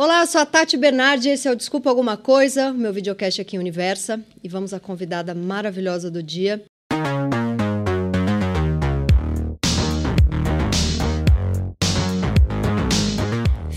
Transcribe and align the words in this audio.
Olá, 0.00 0.20
eu 0.20 0.28
sou 0.28 0.40
a 0.40 0.46
Tati 0.46 0.76
Bernardi, 0.76 1.28
esse 1.28 1.48
é 1.48 1.50
o 1.50 1.56
Desculpa 1.56 1.90
Alguma 1.90 2.16
Coisa, 2.16 2.72
meu 2.72 2.92
videocast 2.92 3.40
aqui 3.40 3.56
em 3.56 3.58
Universa. 3.58 4.20
E 4.44 4.48
vamos 4.48 4.72
à 4.72 4.78
convidada 4.78 5.34
maravilhosa 5.34 6.08
do 6.08 6.22
dia. 6.22 6.64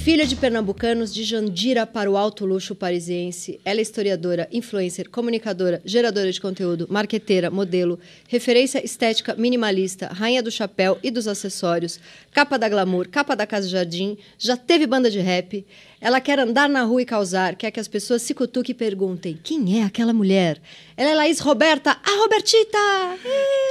Filha 0.04 0.26
de 0.26 0.36
pernambucanos 0.36 1.14
de 1.14 1.24
Jandira 1.24 1.86
para 1.86 2.10
o 2.10 2.18
alto 2.18 2.46
luxo 2.46 2.76
parisiense, 2.76 3.62
ela 3.64 3.80
é 3.80 3.82
historiadora, 3.82 4.48
influencer, 4.52 5.10
comunicadora, 5.10 5.80
geradora 5.86 6.32
de 6.32 6.42
conteúdo, 6.42 6.88
marqueteira, 6.90 7.52
modelo, 7.52 8.00
referência 8.28 8.84
estética 8.84 9.36
minimalista, 9.36 10.08
rainha 10.08 10.42
do 10.42 10.50
chapéu 10.50 10.98
e 11.04 11.12
dos 11.12 11.28
acessórios, 11.28 12.00
capa 12.32 12.58
da 12.58 12.68
glamour, 12.68 13.10
capa 13.10 13.36
da 13.36 13.46
Casa 13.46 13.70
Jardim, 13.70 14.18
já 14.40 14.58
teve 14.58 14.88
banda 14.88 15.10
de 15.10 15.20
rap. 15.20 15.66
Ela 16.02 16.20
quer 16.20 16.40
andar 16.40 16.68
na 16.68 16.82
rua 16.82 17.04
e 17.04 17.06
causar, 17.06 17.56
quer 17.56 17.70
que 17.70 17.80
as 17.80 17.88
pessoas 17.88 18.24
se 18.24 18.34
cutuquem 18.34 18.72
e 18.74 18.76
perguntem: 18.76 19.38
quem 19.44 19.80
é 19.80 19.84
aquela 19.84 20.12
mulher? 20.12 20.60
Ela 20.98 21.12
é 21.12 21.16
Laís 21.16 21.40
Roberta, 21.40 21.92
a 22.04 22.12
Robertita! 22.22 22.78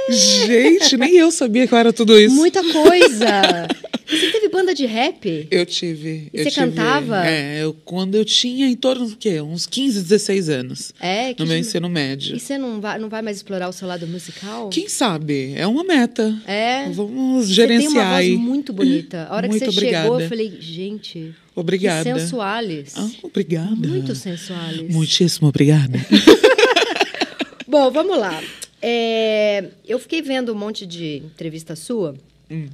Gente, 0.09 0.97
nem 0.97 1.15
eu 1.17 1.29
sabia 1.31 1.67
que 1.67 1.73
eu 1.73 1.77
era 1.77 1.91
tudo 1.93 2.17
isso. 2.19 2.33
Muita 2.35 2.63
coisa! 2.71 3.67
Você 4.07 4.29
teve 4.29 4.49
banda 4.49 4.73
de 4.73 4.85
rap? 4.85 5.47
Eu 5.49 5.65
tive. 5.65 6.29
Eu 6.33 6.43
você 6.43 6.49
tive, 6.51 6.65
cantava? 6.71 7.25
É, 7.25 7.63
eu, 7.63 7.73
quando 7.85 8.15
eu 8.15 8.25
tinha 8.25 8.67
em 8.67 8.75
torno 8.75 9.07
do 9.07 9.15
quê? 9.15 9.39
Uns 9.39 9.65
15, 9.65 10.01
16 10.01 10.49
anos. 10.49 10.91
É, 10.99 11.33
que 11.33 11.39
No 11.41 11.47
meu 11.47 11.55
de- 11.55 11.61
ensino 11.65 11.87
médio. 11.87 12.35
E 12.35 12.39
você 12.39 12.57
não 12.57 12.81
vai, 12.81 12.99
não 12.99 13.07
vai 13.07 13.21
mais 13.21 13.37
explorar 13.37 13.69
o 13.69 13.71
seu 13.73 13.87
lado 13.87 14.05
musical? 14.07 14.67
Quem 14.67 14.89
sabe? 14.89 15.53
É 15.55 15.65
uma 15.65 15.85
meta. 15.85 16.35
É. 16.45 16.89
Vamos 16.89 17.47
Você 17.47 17.55
tem 17.55 17.79
gerenciar 17.79 18.05
uma 18.05 18.15
voz 18.15 18.29
muito 18.37 18.73
bonita. 18.73 19.27
A 19.29 19.35
hora 19.35 19.47
Muito 19.47 19.63
que 19.63 19.71
você 19.71 19.79
chegou, 19.79 19.87
obrigada. 20.01 20.23
eu 20.23 20.27
falei, 20.29 20.57
gente, 20.59 21.33
Obrigada. 21.55 22.13
que 22.13 22.19
sensuales. 22.19 22.93
Ah, 22.97 23.09
obrigada. 23.23 23.75
Muito 23.75 24.15
sensuales. 24.15 24.93
Muitíssimo 24.93 25.47
obrigada. 25.49 25.99
Bom, 27.67 27.89
vamos 27.91 28.17
lá. 28.17 28.41
É, 28.81 29.69
eu 29.87 29.99
fiquei 29.99 30.21
vendo 30.21 30.51
um 30.51 30.55
monte 30.55 30.85
de 30.85 31.17
entrevista 31.17 31.75
sua 31.75 32.15
Hum. 32.49 32.67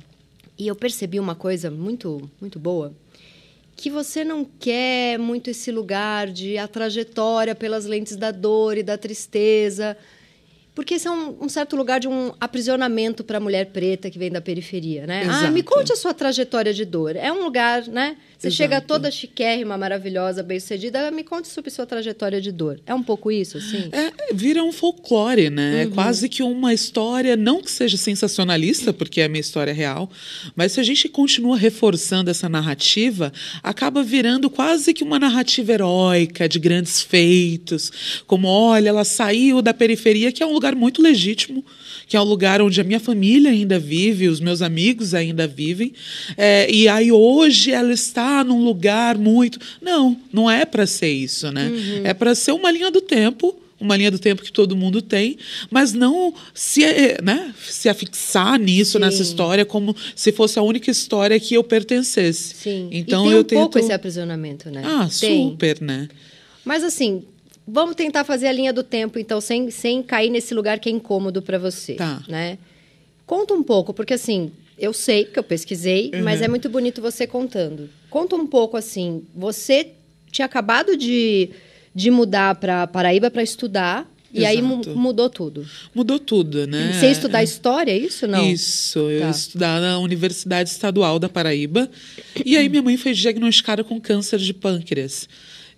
e 0.58 0.68
eu 0.68 0.76
percebi 0.76 1.20
uma 1.20 1.36
coisa 1.36 1.70
muito, 1.70 2.30
muito 2.42 2.58
boa. 2.58 2.94
Que 3.76 3.92
você 3.92 4.24
não 4.24 4.44
quer 4.60 5.20
muito 5.20 5.52
esse 5.52 5.72
lugar 5.72 6.28
de 6.32 6.58
a 6.58 6.68
trajetória 6.68 7.54
pelas 7.54 7.86
lentes 7.86 8.16
da 8.16 8.32
dor 8.32 8.76
e 8.78 8.82
da 8.82 8.98
tristeza. 8.98 9.96
Porque 10.74 10.96
esse 10.96 11.08
é 11.08 11.12
um, 11.12 11.44
um 11.44 11.50
certo 11.50 11.76
lugar 11.76 12.00
de 12.00 12.08
um 12.08 12.34
aprisionamento 12.40 13.24
para 13.24 13.38
a 13.38 13.40
mulher 13.40 13.68
preta 13.68 14.10
que 14.10 14.18
vem 14.18 14.32
da 14.32 14.42
periferia, 14.42 15.06
né? 15.06 15.24
Ah, 15.28 15.50
me 15.52 15.60
Exato. 15.60 15.64
conte 15.76 15.92
a 15.94 15.96
sua 15.96 16.14
trajetória 16.14 16.74
de 16.74 16.86
dor. 16.86 17.16
É 17.16 17.32
um 17.32 17.44
lugar, 17.44 17.88
né? 17.88 18.16
Você 18.38 18.52
chega 18.52 18.80
toda 18.80 19.10
chiquérrima, 19.10 19.76
maravilhosa, 19.78 20.44
bem-sucedida. 20.44 21.10
Me 21.10 21.24
conte 21.24 21.48
sobre 21.48 21.72
sua 21.72 21.88
trajetória 21.88 22.40
de 22.40 22.52
dor. 22.52 22.80
É 22.86 22.94
um 22.94 23.02
pouco 23.02 23.32
isso, 23.32 23.58
assim? 23.58 23.90
É, 23.92 24.14
vira 24.32 24.64
um 24.64 24.72
folclore, 24.72 25.50
né? 25.50 25.84
É 25.84 25.86
quase 25.88 26.30
que 26.30 26.44
uma 26.44 26.72
história, 26.72 27.36
não 27.36 27.64
que 27.64 27.72
seja 27.72 27.98
sensacionalista, 27.98 28.94
porque 28.94 29.22
é 29.22 29.26
a 29.26 29.30
minha 29.30 29.42
história 29.42 29.74
real, 29.74 30.10
mas 30.56 30.74
se 30.74 30.80
a 30.80 30.84
gente 30.84 31.10
continua 31.10 31.58
reforçando 31.58 32.30
essa 32.30 32.48
narrativa, 32.48 33.34
acaba 33.64 34.04
virando 34.04 34.52
quase 34.52 34.94
que 34.94 35.04
uma 35.04 35.18
narrativa 35.18 35.74
heróica, 35.74 36.48
de 36.48 36.60
grandes 36.60 37.02
feitos, 37.02 38.22
como, 38.28 38.48
olha, 38.48 38.90
ela 38.90 39.04
saiu 39.04 39.64
da 39.64 39.74
periferia, 39.74 40.32
que 40.32 40.44
é 40.44 40.46
um 40.46 40.54
lugar 40.54 40.76
muito 40.76 41.02
legítimo, 41.02 41.66
que 42.08 42.16
é 42.16 42.22
um 42.22 42.26
lugar 42.26 42.62
onde 42.62 42.80
a 42.80 42.84
minha 42.84 43.00
família 43.00 43.50
ainda 43.50 43.80
vive, 43.80 44.28
os 44.28 44.40
meus 44.40 44.62
amigos 44.62 45.16
ainda 45.16 45.48
vivem, 45.48 45.92
é, 46.38 46.72
e 46.72 46.88
aí 46.88 47.12
hoje 47.12 47.72
ela 47.72 47.92
está 47.92 48.27
num 48.46 48.64
lugar 48.64 49.18
muito. 49.18 49.60
Não, 49.82 50.18
não 50.32 50.50
é 50.50 50.66
para 50.66 50.86
ser 50.86 51.10
isso, 51.12 51.52
né? 51.52 51.72
É 52.04 52.14
para 52.14 52.34
ser 52.36 52.52
uma 52.52 52.72
linha 52.72 52.92
do 52.92 53.02
tempo 53.02 53.56
uma 53.80 53.96
linha 53.96 54.10
do 54.10 54.18
tempo 54.18 54.42
que 54.42 54.52
todo 54.52 54.76
mundo 54.76 55.02
tem, 55.02 55.38
mas 55.70 55.94
não 55.94 56.34
se, 56.54 56.82
né, 57.22 57.54
se 57.64 57.88
afixar 57.88 58.60
nisso, 58.60 58.94
Sim. 58.94 59.00
nessa 59.00 59.22
história, 59.22 59.64
como 59.66 59.96
se 60.16 60.32
fosse 60.32 60.58
a 60.58 60.64
única 60.64 60.90
história 60.90 61.40
que 61.40 61.54
eu 61.54 61.64
pertencesse. 61.64 62.56
Sim. 62.56 62.90
Então 62.92 63.26
e 63.26 63.28
tem 63.28 63.34
eu 63.36 63.42
um 63.42 63.44
pouco 63.44 63.74
tento... 63.76 63.84
esse 63.84 63.94
aprisionamento, 63.94 64.70
né? 64.72 64.82
Ah, 64.84 65.08
tem. 65.20 65.50
super, 65.52 65.80
né? 65.80 66.10
Mas 66.66 66.84
assim, 66.84 67.24
vamos 67.68 67.96
tentar 67.96 68.24
fazer 68.24 68.48
a 68.48 68.52
linha 68.52 68.74
do 68.74 68.84
tempo, 68.84 69.20
então, 69.20 69.40
sem, 69.40 69.70
sem 69.70 70.02
cair 70.02 70.30
nesse 70.30 70.54
lugar 70.54 70.80
que 70.80 70.90
é 70.90 70.92
incômodo 70.92 71.42
para 71.42 71.60
você. 71.60 71.94
Tá. 71.94 72.24
Né? 72.28 72.58
Conta 73.26 73.54
um 73.54 73.62
pouco, 73.62 73.94
porque 73.94 74.14
assim, 74.14 74.52
eu 74.80 74.94
sei, 74.94 75.26
porque 75.26 75.40
eu 75.40 75.44
pesquisei, 75.44 76.12
Uhum. 76.14 76.24
mas 76.24 76.42
é 76.42 76.48
muito 76.48 76.70
bonito 76.70 77.02
você 77.02 77.28
contando. 77.28 77.90
Conta 78.10 78.36
um 78.36 78.48
pouco 78.48 78.78
assim, 78.78 79.24
você 79.36 79.90
tinha 80.32 80.46
acabado 80.46 80.96
de, 80.96 81.50
de 81.94 82.10
mudar 82.12 82.56
para 82.56 82.88
Paraíba 82.88 83.30
para 83.30 83.44
estudar, 83.44 84.10
e 84.34 84.46
aí 84.46 84.62
mudou 84.62 85.30
tudo. 85.30 85.66
Mudou 85.96 86.20
tudo, 86.20 86.68
né? 86.68 86.94
Você 86.94 87.08
estudar 87.10 87.44
história, 87.44 87.92
é 87.92 87.98
isso? 87.98 88.28
Não. 88.28 88.46
Isso, 88.50 89.00
eu 89.10 89.20
Tá. 89.22 89.26
ia 89.26 89.32
estudar 89.32 89.82
na 89.82 89.98
Universidade 90.00 90.70
Estadual 90.70 91.18
da 91.18 91.28
Paraíba. 91.30 91.90
E 92.46 92.56
aí 92.58 92.70
minha 92.70 92.82
mãe 92.84 92.98
foi 92.98 93.14
diagnosticada 93.14 93.84
com 93.84 94.00
câncer 94.00 94.38
de 94.40 94.54
pâncreas. 94.54 95.28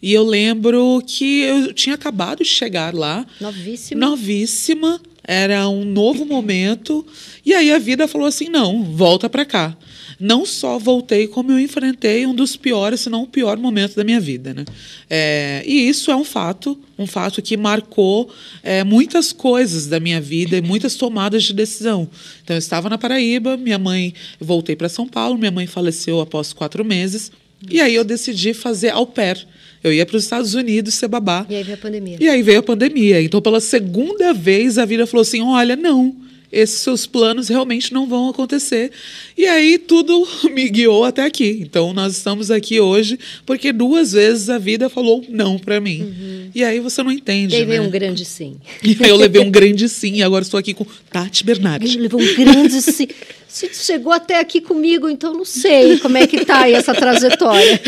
E 0.01 0.13
eu 0.13 0.23
lembro 0.23 1.01
que 1.06 1.41
eu 1.41 1.73
tinha 1.73 1.96
acabado 1.96 2.40
de 2.40 2.46
chegar 2.50 2.94
lá, 2.94 3.25
Novíssimo. 3.40 4.00
novíssima, 4.01 5.00
era 5.23 5.67
um 5.69 5.84
novo 5.85 6.25
momento. 6.25 7.06
E 7.46 7.53
aí 7.53 7.72
a 7.72 7.78
vida 7.78 8.07
falou 8.07 8.28
assim: 8.28 8.50
não, 8.50 8.84
volta 8.84 9.29
para 9.29 9.46
cá. 9.46 9.78
Não 10.19 10.46
só 10.46 10.78
voltei, 10.78 11.28
como 11.28 11.52
eu 11.52 11.59
enfrentei 11.59 12.25
um 12.25 12.35
dos 12.35 12.57
piores, 12.57 13.00
se 13.00 13.09
não 13.09 13.24
o 13.24 13.28
pior 13.28 13.57
momento 13.57 13.96
da 13.96 14.03
minha 14.03 14.19
vida. 14.19 14.53
Né? 14.53 14.66
É, 15.09 15.63
e 15.66 15.88
isso 15.88 16.12
é 16.12 16.16
um 16.16 16.25
fato, 16.25 16.78
um 16.97 17.07
fato 17.07 17.41
que 17.41 17.56
marcou 17.56 18.29
é, 18.62 18.84
muitas 18.84 19.31
coisas 19.31 19.88
da 19.88 20.00
minha 20.00 20.19
vida 20.19 20.58
e 20.58 20.62
muitas 20.62 20.96
tomadas 20.96 21.44
de 21.44 21.53
decisão. 21.53 22.09
Então, 22.44 22.56
eu 22.56 22.59
estava 22.59 22.90
na 22.90 22.97
Paraíba, 22.97 23.56
minha 23.56 23.79
mãe, 23.79 24.13
voltei 24.40 24.75
para 24.75 24.90
São 24.90 25.08
Paulo, 25.08 25.38
minha 25.38 25.52
mãe 25.52 25.66
faleceu 25.66 26.19
após 26.19 26.52
quatro 26.52 26.84
meses. 26.84 27.31
E 27.69 27.79
aí 27.79 27.96
eu 27.96 28.03
decidi 28.03 28.53
fazer 28.53 28.90
au 28.90 29.08
pair. 29.08 29.47
Eu 29.84 29.94
ia 29.94 30.06
para 30.06 30.18
os 30.18 30.24
Estados 30.24 30.53
Unidos 30.53 30.94
ser 30.94 31.08
babá. 31.08 31.46
E 31.50 31.56
aí 31.56 31.63
veio 31.63 31.78
a 31.78 31.81
pandemia. 31.81 32.18
E 32.19 32.28
aí 32.28 32.44
veio 32.44 32.59
a 32.59 32.63
pandemia. 32.63 33.22
Então, 33.22 33.41
pela 33.41 33.62
segunda 33.62 34.34
vez, 34.34 34.78
a 34.78 34.85
vida 34.85 35.08
falou 35.08 35.22
assim: 35.22 35.41
olha, 35.41 35.75
não. 35.75 36.16
Esses 36.52 36.82
seus 36.82 37.06
planos 37.06 37.48
realmente 37.48 37.94
não 37.94 38.08
vão 38.08 38.30
acontecer. 38.30 38.92
E 39.38 39.46
aí 39.46 39.78
tudo 39.78 40.28
me 40.52 40.68
guiou 40.70 41.04
até 41.04 41.24
aqui. 41.24 41.60
Então 41.62 41.94
nós 41.94 42.18
estamos 42.18 42.50
aqui 42.50 42.80
hoje 42.80 43.20
porque 43.46 43.72
duas 43.72 44.14
vezes 44.14 44.50
a 44.50 44.58
vida 44.58 44.90
falou 44.90 45.24
não 45.30 45.59
para 45.59 45.80
mim. 45.80 46.50
E 46.54 46.64
aí 46.64 46.80
você 46.80 47.04
não 47.04 47.12
entende. 47.12 47.56
Uhum. 47.56 47.66
Veio 47.66 47.82
né? 47.82 47.88
um 47.88 47.92
grande 47.92 48.26
sim. 48.26 48.58
E 48.84 48.98
aí 49.04 49.09
eu 49.09 49.16
levei 49.16 49.42
um 49.42 49.52
grande 49.52 49.88
sim. 49.88 50.16
E 50.16 50.24
agora 50.24 50.44
estou 50.44 50.58
aqui 50.58 50.74
com 50.74 50.86
Tati 51.12 51.44
Bernardi. 51.44 51.86
Ele 51.86 52.04
levou 52.04 52.22
um 52.22 52.36
grande 52.36 52.82
sim. 52.82 53.08
Se 53.48 53.74
chegou 53.74 54.14
até 54.14 54.40
aqui 54.40 54.62
comigo, 54.62 55.09
então 55.09 55.34
não 55.34 55.46
sei 55.46 55.98
como 56.00 56.18
é 56.18 56.28
que 56.28 56.46
tá 56.46 56.62
aí 56.62 56.74
essa 56.74 56.94
trajetória. 56.94 57.82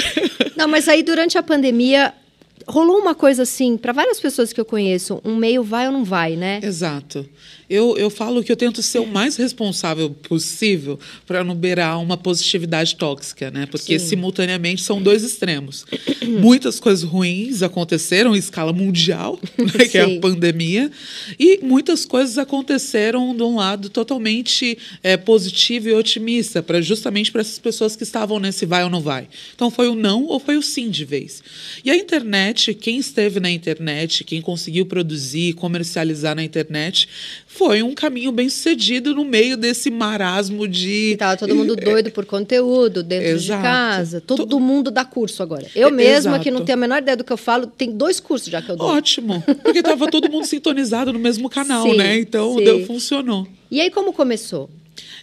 Não, 0.56 0.68
mas 0.68 0.88
aí 0.88 1.04
durante 1.04 1.38
a 1.38 1.44
pandemia 1.44 2.14
rolou 2.68 2.98
uma 2.98 3.14
coisa 3.14 3.44
assim, 3.44 3.78
para 3.78 3.94
várias 3.94 4.20
pessoas 4.20 4.54
que 4.54 4.60
eu 4.60 4.66
conheço, 4.66 5.22
um 5.24 5.36
meio 5.36 5.64
vai 5.64 5.88
ou 5.88 5.94
não 5.94 6.04
vai, 6.04 6.36
né? 6.36 6.60
Exato. 6.64 7.28
Eu, 7.72 7.98
eu 7.98 8.10
falo 8.10 8.44
que 8.44 8.52
eu 8.52 8.58
tento 8.58 8.84
ser 8.84 9.00
o 9.00 9.08
mais 9.08 9.38
responsável 9.38 10.10
possível 10.10 11.00
para 11.26 11.42
não 11.42 11.56
beirar 11.56 12.02
uma 12.02 12.18
positividade 12.18 12.98
tóxica, 12.98 13.50
né? 13.50 13.66
Porque 13.66 13.98
Sim. 13.98 14.08
simultaneamente 14.08 14.84
são 14.84 15.02
dois 15.02 15.24
extremos. 15.24 15.86
muitas 16.42 16.82
coisas 16.82 17.04
ruins 17.04 17.64
aconteceram 17.64 18.36
em 18.36 18.40
escala 18.40 18.74
mundial, 18.74 19.40
né? 19.58 19.88
que 19.88 19.98
é 19.98 20.02
a 20.02 20.20
pandemia, 20.20 20.92
e 21.40 21.60
muitas 21.64 22.04
coisas 22.04 22.38
aconteceram 22.38 23.34
de 23.34 23.42
um 23.42 23.56
lado 23.56 23.90
totalmente 23.90 24.78
é, 25.02 25.16
positivo 25.16 25.88
e 25.88 25.94
otimista, 25.94 26.62
para 26.62 26.82
justamente 26.82 27.32
para 27.32 27.40
essas 27.40 27.58
pessoas 27.58 27.96
que 27.96 28.04
estavam 28.04 28.38
nesse 28.38 28.66
vai 28.66 28.84
ou 28.84 28.90
não 28.90 29.00
vai. 29.00 29.30
Então 29.56 29.72
foi 29.72 29.88
o 29.88 29.96
não 29.96 30.26
ou 30.26 30.42
foi 30.42 30.58
o 30.58 30.62
sim 30.62 30.90
de 30.90 31.06
vez. 31.06 31.42
E 31.86 31.90
a 31.90 31.96
internet, 31.96 32.74
quem 32.74 32.98
esteve 32.98 33.40
na 33.40 33.50
internet, 33.50 34.26
quem 34.26 34.42
conseguiu 34.42 34.86
produzir, 34.86 35.54
comercializar 35.54 36.36
na 36.36 36.44
internet, 36.44 37.08
foi 37.54 37.84
um 37.84 37.94
caminho 37.94 38.32
bem 38.32 38.50
sucedido 38.50 39.14
no 39.14 39.26
meio 39.26 39.58
desse 39.58 39.92
marasmo 39.92 40.68
de. 40.68 41.12
E 41.12 41.18
tava 41.18 41.36
todo 41.36 41.54
mundo 41.54 41.76
doido 41.76 42.10
por 42.10 42.26
conteúdo, 42.26 43.04
dentro 43.04 43.28
de 43.28 43.34
Exato. 43.46 43.62
casa. 43.62 44.22
Todo 44.22 44.60
mundo 44.60 44.90
dá 44.90 45.04
curso 45.04 45.44
agora. 45.44 45.68
Eu 45.76 45.92
mesma, 45.92 46.40
que 46.40 46.50
não 46.50 46.58
Exato. 46.60 46.66
tenho 46.66 46.78
a 46.78 46.82
menor 46.82 46.98
ideia 47.02 47.18
do 47.18 47.24
que 47.24 47.32
eu 47.34 47.38
falo, 47.38 47.68
tem 47.68 47.92
dois 47.92 48.20
cursos 48.20 48.48
já 48.50 48.62
que 48.62 48.72
eu 48.72 48.78
dou. 48.78 48.88
Ótimo, 48.88 49.44
porque 49.64 49.80
estava 49.80 50.10
todo 50.10 50.30
mundo 50.30 50.46
sintonizado 50.46 51.12
no 51.12 51.20
mesmo 51.20 51.50
canal, 51.50 51.84
Sim, 51.84 51.98
né? 51.98 52.18
Então 52.18 52.56
deu, 52.56 52.86
funcionou. 52.86 53.46
E 53.70 53.82
aí 53.82 53.92
como 53.92 54.14
começou? 54.14 54.70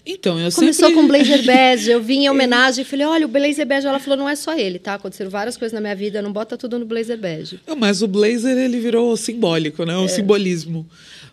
Então, 0.07 0.39
eu 0.41 0.51
Começou 0.51 0.89
sempre... 0.89 0.95
com 0.95 1.07
blazer 1.07 1.45
bege, 1.45 1.91
eu 1.91 2.01
vim 2.01 2.21
em 2.25 2.31
homenagem 2.31 2.83
e 2.83 2.85
falei, 2.85 3.05
olha, 3.07 3.27
o 3.27 3.29
blazer 3.29 3.67
bege, 3.67 3.87
ela 3.87 3.99
falou, 3.99 4.17
não 4.19 4.29
é 4.29 4.35
só 4.35 4.57
ele, 4.57 4.79
tá? 4.79 4.95
Aconteceram 4.95 5.31
várias 5.31 5.57
coisas 5.57 5.75
na 5.75 5.81
minha 5.81 5.95
vida, 5.95 6.23
não 6.23 6.33
bota 6.33 6.57
tudo 6.57 6.79
no 6.79 6.87
blazer 6.87 7.19
bege. 7.19 7.61
Não, 7.67 7.77
mas 7.77 8.01
o 8.01 8.09
blazer, 8.09 8.57
ele 8.57 8.81
virou 8.81 9.15
simbólico, 9.17 9.85
né? 9.85 9.97
O 9.99 10.05
É. 10.07 10.09
simbolismo. 10.09 10.87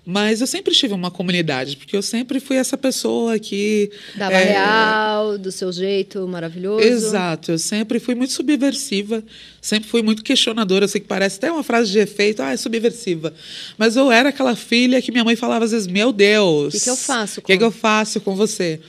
Mas 0.05 0.39
eu 0.39 0.45
sempre 0.45 0.71
tive 0.75 0.93
uma 0.93 1.09
comunidade, 1.09 1.77
porque 1.77 1.97
eu 1.97 2.01
sempre 2.03 2.39
fui 2.39 2.57
essa 2.57 2.77
pessoa 2.77 3.39
que... 3.39 3.89
Dava 4.15 4.35
é, 4.35 4.43
real, 4.51 5.37
do 5.39 5.51
seu 5.51 5.71
jeito 5.71 6.27
maravilhoso. 6.27 6.85
Exato, 6.85 7.51
eu 7.53 7.57
sempre 7.57 7.99
fui 7.99 8.13
muito 8.13 8.31
subversiva, 8.31 9.23
sempre 9.59 9.89
fui 9.89 10.03
muito 10.03 10.23
questionadora. 10.23 10.85
Eu 10.85 10.89
sei 10.89 11.01
que 11.01 11.07
parece 11.07 11.37
até 11.37 11.51
uma 11.51 11.63
frase 11.63 11.91
de 11.91 11.97
efeito, 11.97 12.43
ah, 12.43 12.51
é 12.51 12.57
subversiva. 12.57 13.33
Mas 13.79 13.95
eu 13.95 14.11
era 14.11 14.29
aquela 14.29 14.55
filha 14.55 15.01
que 15.01 15.11
minha 15.11 15.23
mãe 15.23 15.35
falava 15.35 15.65
às 15.65 15.71
vezes: 15.71 15.87
Meu 15.87 16.13
Deus, 16.13 16.73
Que 16.73 16.79
que 16.81 16.89
eu 16.91 16.95
faço 16.95 17.39
O 17.39 17.43
que, 17.43 17.57
que 17.57 17.63
eu 17.63 17.71
faço 17.71 18.21
com 18.21 18.35
você? 18.35 18.79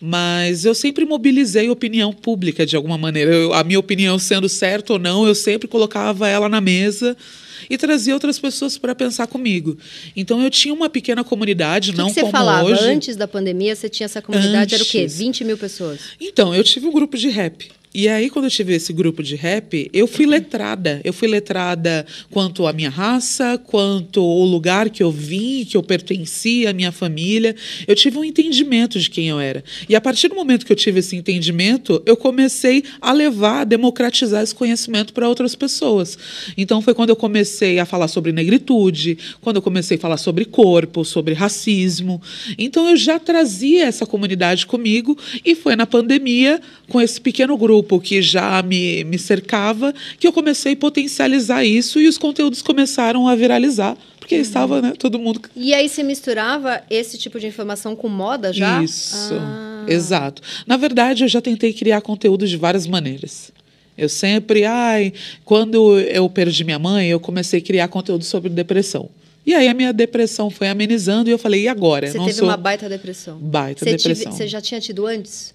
Mas 0.00 0.64
eu 0.64 0.74
sempre 0.74 1.04
mobilizei 1.04 1.68
opinião 1.68 2.12
pública 2.14 2.64
de 2.64 2.74
alguma 2.76 2.96
maneira. 2.96 3.30
Eu- 3.32 3.52
a 3.52 3.62
minha 3.62 3.78
opinião 3.78 4.18
sendo 4.18 4.48
certa 4.48 4.94
ou 4.94 4.98
não, 4.98 5.26
eu 5.26 5.34
sempre 5.34 5.68
colocava 5.68 6.26
ela 6.28 6.48
na 6.48 6.60
mesa. 6.60 7.16
E 7.68 7.78
trazia 7.78 8.14
outras 8.14 8.38
pessoas 8.38 8.78
para 8.78 8.94
pensar 8.94 9.26
comigo. 9.26 9.76
Então 10.16 10.42
eu 10.42 10.50
tinha 10.50 10.74
uma 10.74 10.88
pequena 10.88 11.24
comunidade, 11.24 11.92
que, 11.92 11.98
não 11.98 12.06
que 12.06 12.14
você 12.14 12.20
como 12.20 12.32
falava? 12.32 12.68
hoje. 12.68 12.84
Antes 12.84 13.16
da 13.16 13.28
pandemia, 13.28 13.74
você 13.74 13.88
tinha 13.88 14.04
essa 14.04 14.22
comunidade, 14.22 14.74
era 14.74 14.82
o 14.82 14.86
quê? 14.86 15.02
Antes. 15.02 15.18
20 15.18 15.44
mil 15.44 15.58
pessoas. 15.58 16.00
Então, 16.20 16.54
eu 16.54 16.64
tive 16.64 16.86
um 16.86 16.92
grupo 16.92 17.16
de 17.16 17.28
rap. 17.28 17.70
E 17.94 18.08
aí, 18.08 18.30
quando 18.30 18.46
eu 18.46 18.50
tive 18.50 18.74
esse 18.74 18.90
grupo 18.90 19.22
de 19.22 19.36
rap, 19.36 19.90
eu 19.92 20.06
fui 20.06 20.24
letrada. 20.24 21.02
Eu 21.04 21.12
fui 21.12 21.28
letrada 21.28 22.06
quanto 22.30 22.66
à 22.66 22.72
minha 22.72 22.88
raça, 22.88 23.58
quanto 23.58 24.22
o 24.22 24.44
lugar 24.46 24.88
que 24.88 25.02
eu 25.02 25.10
vim, 25.10 25.66
que 25.66 25.76
eu 25.76 25.82
pertencia, 25.82 26.70
à 26.70 26.72
minha 26.72 26.90
família. 26.90 27.54
Eu 27.86 27.94
tive 27.94 28.16
um 28.16 28.24
entendimento 28.24 28.98
de 28.98 29.10
quem 29.10 29.28
eu 29.28 29.38
era. 29.38 29.62
E 29.90 29.94
a 29.94 30.00
partir 30.00 30.28
do 30.28 30.34
momento 30.34 30.64
que 30.64 30.72
eu 30.72 30.76
tive 30.76 31.00
esse 31.00 31.14
entendimento, 31.16 32.02
eu 32.06 32.16
comecei 32.16 32.82
a 32.98 33.12
levar, 33.12 33.60
a 33.60 33.64
democratizar 33.64 34.42
esse 34.42 34.54
conhecimento 34.54 35.12
para 35.12 35.28
outras 35.28 35.54
pessoas. 35.54 36.16
Então, 36.56 36.80
foi 36.80 36.94
quando 36.94 37.10
eu 37.10 37.16
comecei 37.16 37.78
a 37.78 37.84
falar 37.84 38.08
sobre 38.08 38.32
negritude, 38.32 39.18
quando 39.42 39.56
eu 39.56 39.62
comecei 39.62 39.98
a 39.98 40.00
falar 40.00 40.16
sobre 40.16 40.46
corpo, 40.46 41.04
sobre 41.04 41.34
racismo. 41.34 42.22
Então, 42.56 42.88
eu 42.88 42.96
já 42.96 43.18
trazia 43.18 43.84
essa 43.84 44.06
comunidade 44.06 44.64
comigo 44.64 45.18
e 45.44 45.54
foi 45.54 45.76
na 45.76 45.84
pandemia, 45.84 46.58
com 46.88 46.98
esse 46.98 47.20
pequeno 47.20 47.54
grupo 47.56 47.81
que 48.00 48.22
já 48.22 48.62
me, 48.62 49.04
me 49.04 49.18
cercava, 49.18 49.94
que 50.18 50.26
eu 50.26 50.32
comecei 50.32 50.72
a 50.72 50.76
potencializar 50.76 51.64
isso 51.64 52.00
e 52.00 52.06
os 52.08 52.16
conteúdos 52.18 52.62
começaram 52.62 53.26
a 53.28 53.34
viralizar, 53.34 53.96
porque 54.18 54.34
estava 54.36 54.80
né, 54.80 54.92
todo 54.98 55.18
mundo. 55.18 55.40
E 55.56 55.74
aí 55.74 55.88
você 55.88 56.02
misturava 56.02 56.82
esse 56.90 57.18
tipo 57.18 57.38
de 57.40 57.46
informação 57.46 57.94
com 57.96 58.08
moda 58.08 58.52
já? 58.52 58.82
Isso, 58.82 59.34
Ah. 59.34 59.84
exato. 59.88 60.40
Na 60.66 60.76
verdade, 60.76 61.24
eu 61.24 61.28
já 61.28 61.40
tentei 61.40 61.72
criar 61.72 62.00
conteúdo 62.00 62.46
de 62.46 62.56
várias 62.56 62.86
maneiras. 62.86 63.50
Eu 63.98 64.08
sempre, 64.08 64.64
ai, 64.64 65.12
quando 65.44 65.98
eu 66.00 66.28
perdi 66.30 66.64
minha 66.64 66.78
mãe, 66.78 67.08
eu 67.08 67.20
comecei 67.20 67.58
a 67.60 67.62
criar 67.62 67.88
conteúdo 67.88 68.24
sobre 68.24 68.48
depressão. 68.48 69.10
E 69.44 69.54
aí 69.54 69.66
a 69.66 69.74
minha 69.74 69.92
depressão 69.92 70.50
foi 70.50 70.68
amenizando 70.68 71.28
e 71.28 71.32
eu 71.32 71.38
falei, 71.38 71.62
e 71.62 71.68
agora? 71.68 72.06
Você 72.06 72.18
teve 72.18 72.32
sou 72.34 72.48
uma 72.48 72.56
baita 72.56 72.88
depressão. 72.88 73.38
baita 73.38 73.84
Você, 73.84 73.96
tive- 73.96 74.14
depressão. 74.14 74.32
você 74.32 74.46
já 74.46 74.60
tinha 74.60 74.80
tido 74.80 75.04
antes? 75.06 75.52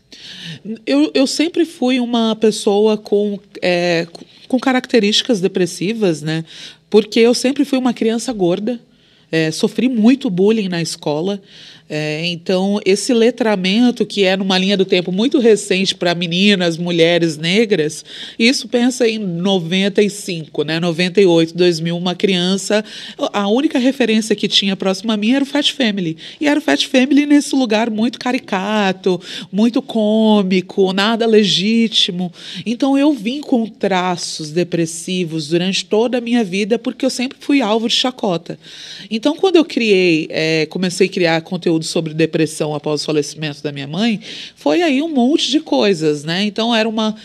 Eu, 0.86 1.10
eu 1.14 1.26
sempre 1.26 1.64
fui 1.66 2.00
uma 2.00 2.36
pessoa 2.36 2.98
com, 2.98 3.40
é, 3.62 4.06
com 4.48 4.60
características 4.60 5.40
depressivas, 5.40 6.22
né? 6.22 6.44
Porque 6.90 7.20
eu 7.20 7.34
sempre 7.34 7.64
fui 7.64 7.78
uma 7.80 7.94
criança 7.94 8.34
gorda, 8.34 8.80
é, 9.32 9.52
sofri 9.52 9.88
muito 9.88 10.30
bullying 10.30 10.68
na 10.70 10.82
escola. 10.82 11.42
É, 11.90 12.26
então, 12.26 12.82
esse 12.86 13.14
letramento, 13.14 14.06
que 14.06 14.26
é 14.26 14.36
numa 14.36 14.58
linha 14.58 14.76
do 14.76 14.84
tempo 14.84 15.10
muito 15.10 15.40
recente 15.40 15.96
para 15.96 16.14
meninas, 16.14 16.78
mulheres 16.78 17.38
negras, 17.38 18.04
isso 18.38 18.68
pensa 18.68 19.08
em 19.08 19.18
95, 19.18 20.64
né? 20.64 20.82
98, 20.82 21.56
2000, 21.56 21.98
uma 21.98 22.14
criança. 22.14 22.84
A 23.32 23.48
única 23.48 23.80
referência 23.80 24.36
que 24.36 24.50
tinha 24.50 24.76
próxima 24.76 25.14
a 25.14 25.18
mim 25.18 25.32
era 25.32 25.44
o 25.44 25.48
Fat 25.48 25.72
Family. 25.72 26.18
E 26.42 26.48
era 26.48 26.60
o 26.60 26.62
Fat 26.62 26.86
Family 26.86 27.26
nesse 27.26 27.56
lugar 27.56 27.90
muito 27.90 28.20
caricato, 28.20 29.22
muito 29.50 29.82
cômico, 29.82 30.92
nada 30.92 31.26
legítimo. 31.26 32.34
Então 32.66 32.98
eu 32.98 33.14
vim 33.14 33.40
com 33.40 33.66
traços 33.66 34.52
depressivos 34.52 35.48
durante 35.48 35.86
toda 35.86 36.18
a 36.18 36.22
minha 36.22 36.44
vida, 36.44 36.78
porque 36.78 37.06
eu 37.06 37.10
sempre 37.10 37.38
fui 37.40 37.62
alvo 37.62 37.88
de 37.88 37.96
chacota. 37.96 38.60
Então, 39.10 39.36
quando 39.36 39.56
eu 39.56 39.64
criei, 39.64 40.28
eh, 40.30 40.68
comecei 40.70 41.08
a 41.08 41.10
criar 41.10 41.42
conteúdo 41.42 41.77
sobre 41.86 42.14
depressão 42.14 42.74
após 42.74 43.02
o 43.02 43.06
falecimento 43.06 43.62
da 43.62 43.72
minha 43.72 43.88
mãe, 43.88 44.20
foi 44.56 44.82
aí 44.82 45.02
um 45.02 45.10
monte 45.10 45.50
de 45.52 45.60
coisas, 45.60 46.24
né? 46.24 46.44
Então 46.44 46.74
era 46.74 46.88
uma 46.88 47.16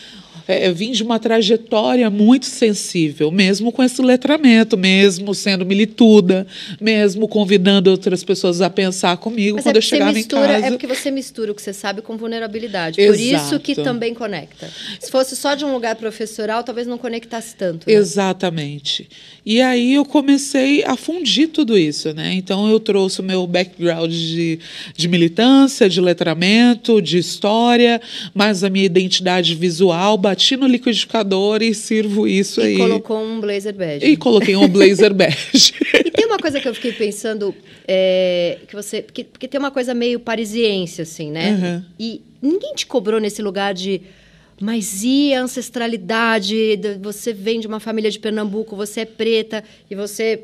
é, 0.47 0.71
vim 0.73 0.93
de 0.93 1.03
uma 1.03 1.19
trajetória 1.19 2.09
muito 2.11 2.47
sensível, 2.47 3.31
mesmo 3.31 3.73
com 3.73 3.83
esse 3.83 4.01
letramento, 4.03 4.77
mesmo 4.77 5.35
sendo 5.35 5.65
milituda, 5.65 6.47
mesmo 6.81 7.29
convidando 7.29 7.91
outras 7.91 8.23
pessoas 8.25 8.61
a 8.61 8.69
pensar 8.71 9.17
comigo 9.17 9.57
Mas 9.57 9.65
quando 9.65 9.77
é 9.77 9.79
eu 9.79 9.83
chegava 9.83 10.11
em 10.13 10.15
mistura, 10.15 10.49
casa. 10.49 10.67
é 10.67 10.71
porque 10.71 10.87
você 10.87 11.11
mistura 11.11 11.53
o 11.53 11.55
que 11.55 11.63
você 11.63 11.73
sabe 11.73 12.03
com 12.03 12.17
vulnerabilidade. 12.17 12.97
Por 13.05 13.15
isso 13.15 13.59
que 13.61 13.73
Exato. 13.73 13.89
também 13.89 14.15
conecta. 14.15 14.69
Se 15.01 15.11
fosse 15.11 15.37
só 15.37 15.55
de 15.55 15.65
um 15.65 15.73
lugar 15.73 15.97
professoral, 15.97 16.63
talvez 16.63 16.87
não 16.87 16.99
conectasse 16.99 17.55
tanto. 17.57 17.87
né? 17.89 17.95
Exatamente. 17.95 19.09
E 19.45 19.61
aí 19.61 19.95
eu 19.95 20.05
comecei 20.05 20.85
a 20.85 20.97
fundir 20.97 21.49
tudo 21.49 21.77
isso, 21.77 22.13
né? 22.15 22.33
Então 22.35 22.69
eu 22.71 22.79
trouxe 22.79 23.21
o 23.21 23.23
meu 23.23 23.47
background 23.47 24.11
de, 24.13 24.59
de 24.97 25.09
militância, 25.09 25.89
de 25.89 26.01
letramento, 26.01 27.01
de 27.03 27.19
história, 27.19 28.01
mas 28.35 28.63
a 28.65 28.71
minha 28.71 28.85
identidade 28.87 29.55
visual, 29.55 30.17
bati 30.33 30.57
no 30.57 30.67
liquidificador 30.67 31.63
e 31.63 31.75
sirvo 31.75 32.27
isso 32.27 32.61
E 32.61 32.65
aí. 32.65 32.77
colocou 32.77 33.23
um 33.23 33.41
blazer 33.41 33.75
bege. 33.75 34.07
E 34.07 34.17
coloquei 34.17 34.57
um 34.57 34.69
blazer 34.69 35.13
bege. 35.13 35.75
E 36.05 36.11
tem 36.11 36.27
uma 36.27 36.39
coisa 36.39 36.61
que 36.61 36.67
eu 36.69 36.75
fiquei 36.75 36.93
pensando, 36.93 37.55
é, 37.87 38.59
que 38.67 38.75
você. 38.75 39.03
Porque, 39.03 39.25
porque 39.25 39.47
tem 39.49 39.59
uma 39.59 39.71
coisa 39.71 39.93
meio 39.95 40.19
parisiense, 40.19 41.03
assim, 41.03 41.31
né? 41.31 41.51
Uhum. 41.53 41.85
E 41.99 42.21
ninguém 42.41 42.75
te 42.75 42.87
cobrou 42.87 43.21
nesse 43.21 43.41
lugar 43.43 43.73
de. 43.75 44.01
Mas 44.61 45.03
e 45.03 45.33
a 45.35 45.43
ancestralidade? 45.43 46.77
de- 46.77 46.95
Você 47.01 47.33
vem 47.33 47.61
de 47.61 47.67
uma 47.67 47.81
família 47.81 48.11
de 48.11 48.19
Pernambuco, 48.19 48.77
você 48.77 49.01
é 49.01 49.05
preta 49.05 49.63
e 49.91 49.95
você 49.95 50.41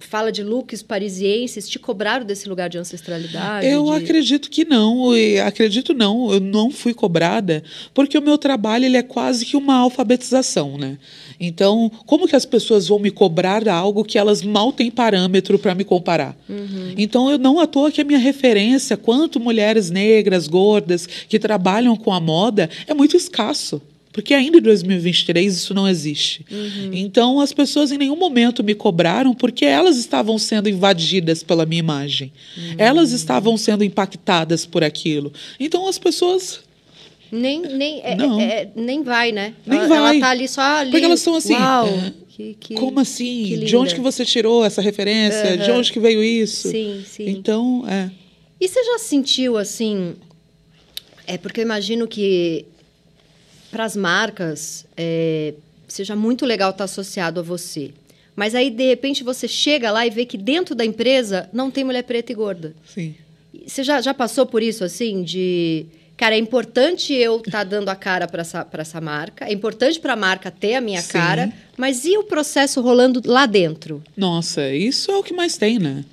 fala 0.00 0.30
de 0.32 0.42
looks 0.42 0.82
parisienses. 0.82 1.68
Te 1.68 1.78
cobraram 1.78 2.24
desse 2.24 2.48
lugar 2.48 2.68
de 2.68 2.78
ancestralidade? 2.78 3.66
Eu 3.66 3.84
de- 3.86 3.92
acredito 4.04 4.50
que 4.50 4.64
não, 4.64 5.10
acredito 5.46 5.94
não, 5.94 6.32
eu 6.32 6.40
não 6.40 6.70
fui 6.70 6.94
cobrada, 6.94 7.62
porque 7.94 8.16
o 8.18 8.22
meu 8.22 8.38
trabalho 8.38 8.84
ele 8.84 8.96
é 8.96 9.02
quase 9.02 9.44
que 9.44 9.56
uma 9.56 9.74
alfabetização, 9.76 10.76
né? 10.78 10.98
Então, 11.40 11.90
como 12.06 12.26
que 12.26 12.34
as 12.34 12.44
pessoas 12.44 12.88
vão 12.88 12.98
me 12.98 13.10
cobrar 13.10 13.68
algo 13.68 14.04
que 14.04 14.18
elas 14.18 14.42
mal 14.42 14.72
têm 14.72 14.90
parâmetro 14.90 15.58
para 15.58 15.74
me 15.74 15.84
comparar? 15.84 16.36
Então, 16.96 17.30
eu 17.30 17.38
não 17.38 17.60
à 17.60 17.66
toa 17.66 17.90
que 17.92 18.00
a 18.00 18.04
minha 18.04 18.18
referência, 18.18 18.96
quanto 18.96 19.38
mulheres 19.38 19.90
negras, 19.90 20.48
gordas, 20.48 21.06
que 21.06 21.38
trabalham 21.38 21.96
com 21.96 22.12
a 22.12 22.20
moda, 22.20 22.68
é 22.86 22.94
muito 22.94 23.16
escasso. 23.16 23.80
Porque 24.18 24.34
ainda 24.34 24.58
em 24.58 24.60
2023 24.60 25.54
isso 25.56 25.72
não 25.72 25.86
existe. 25.86 26.44
Então 26.92 27.38
as 27.38 27.52
pessoas 27.52 27.92
em 27.92 27.96
nenhum 27.96 28.16
momento 28.16 28.64
me 28.64 28.74
cobraram 28.74 29.32
porque 29.32 29.64
elas 29.64 29.96
estavam 29.96 30.36
sendo 30.38 30.68
invadidas 30.68 31.44
pela 31.44 31.64
minha 31.64 31.78
imagem. 31.78 32.32
Elas 32.76 33.12
estavam 33.12 33.56
sendo 33.56 33.84
impactadas 33.84 34.66
por 34.66 34.82
aquilo. 34.82 35.32
Então 35.60 35.86
as 35.86 36.00
pessoas. 36.00 36.62
Nem, 37.30 37.60
nem, 37.62 38.00
é- 38.00 38.16
é- 38.20 38.42
é- 38.62 38.70
nem 38.74 39.04
vai, 39.04 39.30
né? 39.30 39.54
Nem 39.64 39.78
ela, 39.78 39.88
vai. 39.88 40.16
Ela 40.16 40.20
tá 40.20 40.30
ali 40.30 40.48
só 40.48 40.62
ali. 40.62 40.90
Porque 40.90 41.04
elas 41.06 41.20
são 41.20 41.36
assim, 41.36 41.54
Uau, 41.54 41.86
é, 41.86 42.12
que, 42.28 42.56
que- 42.58 42.74
Como 42.74 42.98
assim? 42.98 43.56
de 43.64 43.76
onde 43.76 43.94
que 43.94 44.00
você 44.00 44.24
tirou 44.24 44.64
essa 44.64 44.82
referência? 44.82 45.56
De 45.56 45.70
Aham. 45.70 45.78
onde 45.78 45.92
que 45.92 46.00
veio 46.00 46.24
isso? 46.24 46.68
Sim, 46.72 47.04
sim. 47.06 47.28
Então, 47.28 47.84
é. 47.88 48.10
E 48.60 48.66
você 48.66 48.82
já 48.82 48.98
sentiu 48.98 49.56
assim? 49.56 50.14
É 51.24 51.38
porque 51.38 51.60
eu 51.60 51.64
imagino 51.64 52.08
que 52.08 52.64
para 53.70 53.84
as 53.84 53.96
marcas 53.96 54.86
é, 54.96 55.54
seja 55.86 56.14
muito 56.16 56.44
legal 56.46 56.70
estar 56.70 56.84
associado 56.84 57.40
a 57.40 57.42
você. 57.42 57.92
Mas 58.36 58.54
aí, 58.54 58.70
de 58.70 58.86
repente, 58.86 59.24
você 59.24 59.48
chega 59.48 59.90
lá 59.90 60.06
e 60.06 60.10
vê 60.10 60.24
que 60.24 60.38
dentro 60.38 60.74
da 60.74 60.84
empresa 60.84 61.48
não 61.52 61.70
tem 61.70 61.82
mulher 61.82 62.04
preta 62.04 62.30
e 62.30 62.34
gorda. 62.34 62.72
Sim. 62.86 63.14
Você 63.66 63.82
já, 63.82 64.00
já 64.00 64.14
passou 64.14 64.46
por 64.46 64.62
isso, 64.62 64.84
assim, 64.84 65.22
de... 65.22 65.86
Cara, 66.16 66.34
é 66.34 66.38
importante 66.38 67.12
eu 67.12 67.38
estar 67.38 67.64
dando 67.64 67.88
a 67.88 67.96
cara 67.96 68.26
para 68.26 68.40
essa, 68.40 68.64
pra 68.64 68.82
essa 68.82 69.00
marca. 69.00 69.44
É 69.44 69.52
importante 69.52 70.00
para 70.00 70.12
a 70.12 70.16
marca 70.16 70.50
ter 70.50 70.74
a 70.74 70.80
minha 70.80 71.00
Sim. 71.02 71.12
cara. 71.12 71.52
Mas 71.76 72.04
e 72.04 72.16
o 72.16 72.24
processo 72.24 72.80
rolando 72.80 73.22
lá 73.24 73.46
dentro? 73.46 74.02
Nossa, 74.16 74.68
isso 74.72 75.10
é 75.10 75.16
o 75.16 75.22
que 75.22 75.32
mais 75.32 75.56
tem, 75.56 75.78
né? 75.78 76.04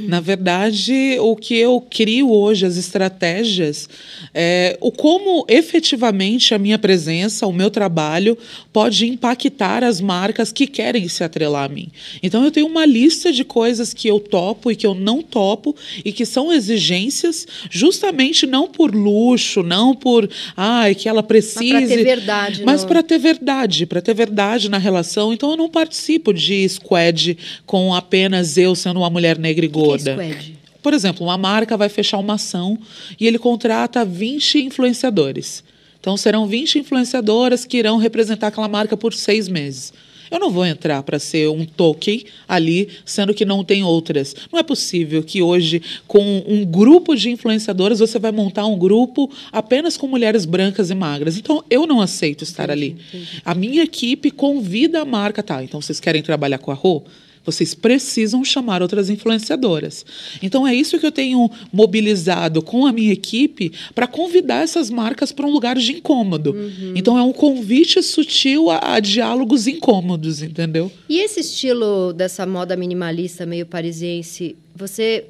Na 0.00 0.20
verdade, 0.20 1.16
o 1.20 1.36
que 1.36 1.56
eu 1.56 1.80
crio 1.80 2.30
hoje, 2.30 2.66
as 2.66 2.76
estratégias, 2.76 3.88
é 4.32 4.76
o 4.80 4.90
como 4.90 5.44
efetivamente 5.48 6.54
a 6.54 6.58
minha 6.58 6.78
presença, 6.78 7.46
o 7.46 7.52
meu 7.52 7.70
trabalho, 7.70 8.36
pode 8.72 9.06
impactar 9.06 9.84
as 9.84 10.00
marcas 10.00 10.52
que 10.52 10.66
querem 10.66 11.08
se 11.08 11.22
atrelar 11.22 11.64
a 11.64 11.68
mim. 11.68 11.88
Então, 12.22 12.44
eu 12.44 12.50
tenho 12.50 12.66
uma 12.66 12.86
lista 12.86 13.32
de 13.32 13.44
coisas 13.44 13.94
que 13.94 14.08
eu 14.08 14.20
topo 14.20 14.70
e 14.70 14.76
que 14.76 14.86
eu 14.86 14.94
não 14.94 15.22
topo 15.22 15.74
e 16.04 16.12
que 16.12 16.26
são 16.26 16.52
exigências, 16.52 17.46
justamente 17.70 18.46
não 18.46 18.68
por 18.68 18.94
luxo, 18.94 19.62
não 19.62 19.94
por, 19.94 20.28
ai, 20.56 20.94
que 20.94 21.08
ela 21.08 21.22
precise. 21.22 21.72
Mas 21.72 21.88
para 21.88 21.96
ter 21.96 22.04
verdade. 22.04 22.62
Mas 22.64 22.84
para 22.84 23.02
ter 23.02 23.18
verdade, 23.18 23.86
para 23.86 24.00
ter 24.00 24.14
verdade 24.14 24.68
na 24.68 24.78
relação. 24.78 25.32
Então, 25.32 25.50
eu 25.50 25.56
não 25.56 25.68
participo 25.68 26.32
de 26.32 26.68
squad 26.68 27.36
com 27.66 27.94
apenas 27.94 28.56
eu 28.56 28.74
sendo 28.74 29.00
uma 29.00 29.10
mulher 29.10 29.38
negra 29.38 29.63
gorda. 29.68 30.16
Que 30.16 30.34
que 30.34 30.52
é? 30.52 30.64
Por 30.82 30.92
exemplo, 30.92 31.26
uma 31.26 31.38
marca 31.38 31.76
vai 31.76 31.88
fechar 31.88 32.18
uma 32.18 32.34
ação 32.34 32.78
e 33.18 33.26
ele 33.26 33.38
contrata 33.38 34.04
20 34.04 34.58
influenciadores. 34.64 35.64
Então, 35.98 36.14
serão 36.14 36.46
20 36.46 36.80
influenciadoras 36.80 37.64
que 37.64 37.78
irão 37.78 37.96
representar 37.96 38.48
aquela 38.48 38.68
marca 38.68 38.94
por 38.94 39.14
seis 39.14 39.48
meses. 39.48 39.94
Eu 40.30 40.38
não 40.38 40.50
vou 40.50 40.66
entrar 40.66 41.02
para 41.02 41.18
ser 41.18 41.48
um 41.48 41.64
token 41.64 42.24
ali, 42.46 42.88
sendo 43.04 43.32
que 43.32 43.44
não 43.44 43.64
tem 43.64 43.82
outras. 43.82 44.34
Não 44.52 44.58
é 44.58 44.62
possível 44.62 45.22
que 45.22 45.40
hoje, 45.40 45.80
com 46.06 46.42
um 46.46 46.64
grupo 46.64 47.14
de 47.14 47.30
influenciadoras, 47.30 48.00
você 48.00 48.18
vai 48.18 48.32
montar 48.32 48.66
um 48.66 48.76
grupo 48.76 49.30
apenas 49.52 49.96
com 49.96 50.06
mulheres 50.06 50.44
brancas 50.44 50.90
e 50.90 50.94
magras. 50.94 51.38
Então, 51.38 51.64
eu 51.70 51.86
não 51.86 52.00
aceito 52.00 52.42
estar 52.42 52.64
entendi, 52.64 52.84
ali. 52.84 52.96
Entendi. 53.08 53.42
A 53.44 53.54
minha 53.54 53.82
equipe 53.82 54.30
convida 54.30 55.00
a 55.00 55.04
marca, 55.04 55.42
tá? 55.42 55.62
Então, 55.62 55.80
vocês 55.80 56.00
querem 56.00 56.22
trabalhar 56.22 56.58
com 56.58 56.70
a 56.70 56.74
Rô? 56.74 57.04
Vocês 57.44 57.74
precisam 57.74 58.44
chamar 58.44 58.82
outras 58.82 59.10
influenciadoras. 59.10 60.04
Então 60.42 60.66
é 60.66 60.74
isso 60.74 60.98
que 60.98 61.06
eu 61.06 61.12
tenho 61.12 61.50
mobilizado 61.72 62.62
com 62.62 62.86
a 62.86 62.92
minha 62.92 63.12
equipe 63.12 63.72
para 63.94 64.06
convidar 64.06 64.62
essas 64.62 64.90
marcas 64.90 65.32
para 65.32 65.46
um 65.46 65.50
lugar 65.50 65.76
de 65.76 65.92
incômodo. 65.92 66.52
Uhum. 66.52 66.92
Então 66.96 67.18
é 67.18 67.22
um 67.22 67.32
convite 67.32 68.02
sutil 68.02 68.70
a, 68.70 68.94
a, 68.94 69.00
diálogos 69.00 69.66
incômodos, 69.66 70.42
entendeu? 70.42 70.90
E 71.08 71.20
esse 71.20 71.40
estilo 71.40 72.12
dessa 72.12 72.46
moda 72.46 72.76
minimalista 72.76 73.44
meio 73.44 73.66
parisiense, 73.66 74.56
você 74.74 75.26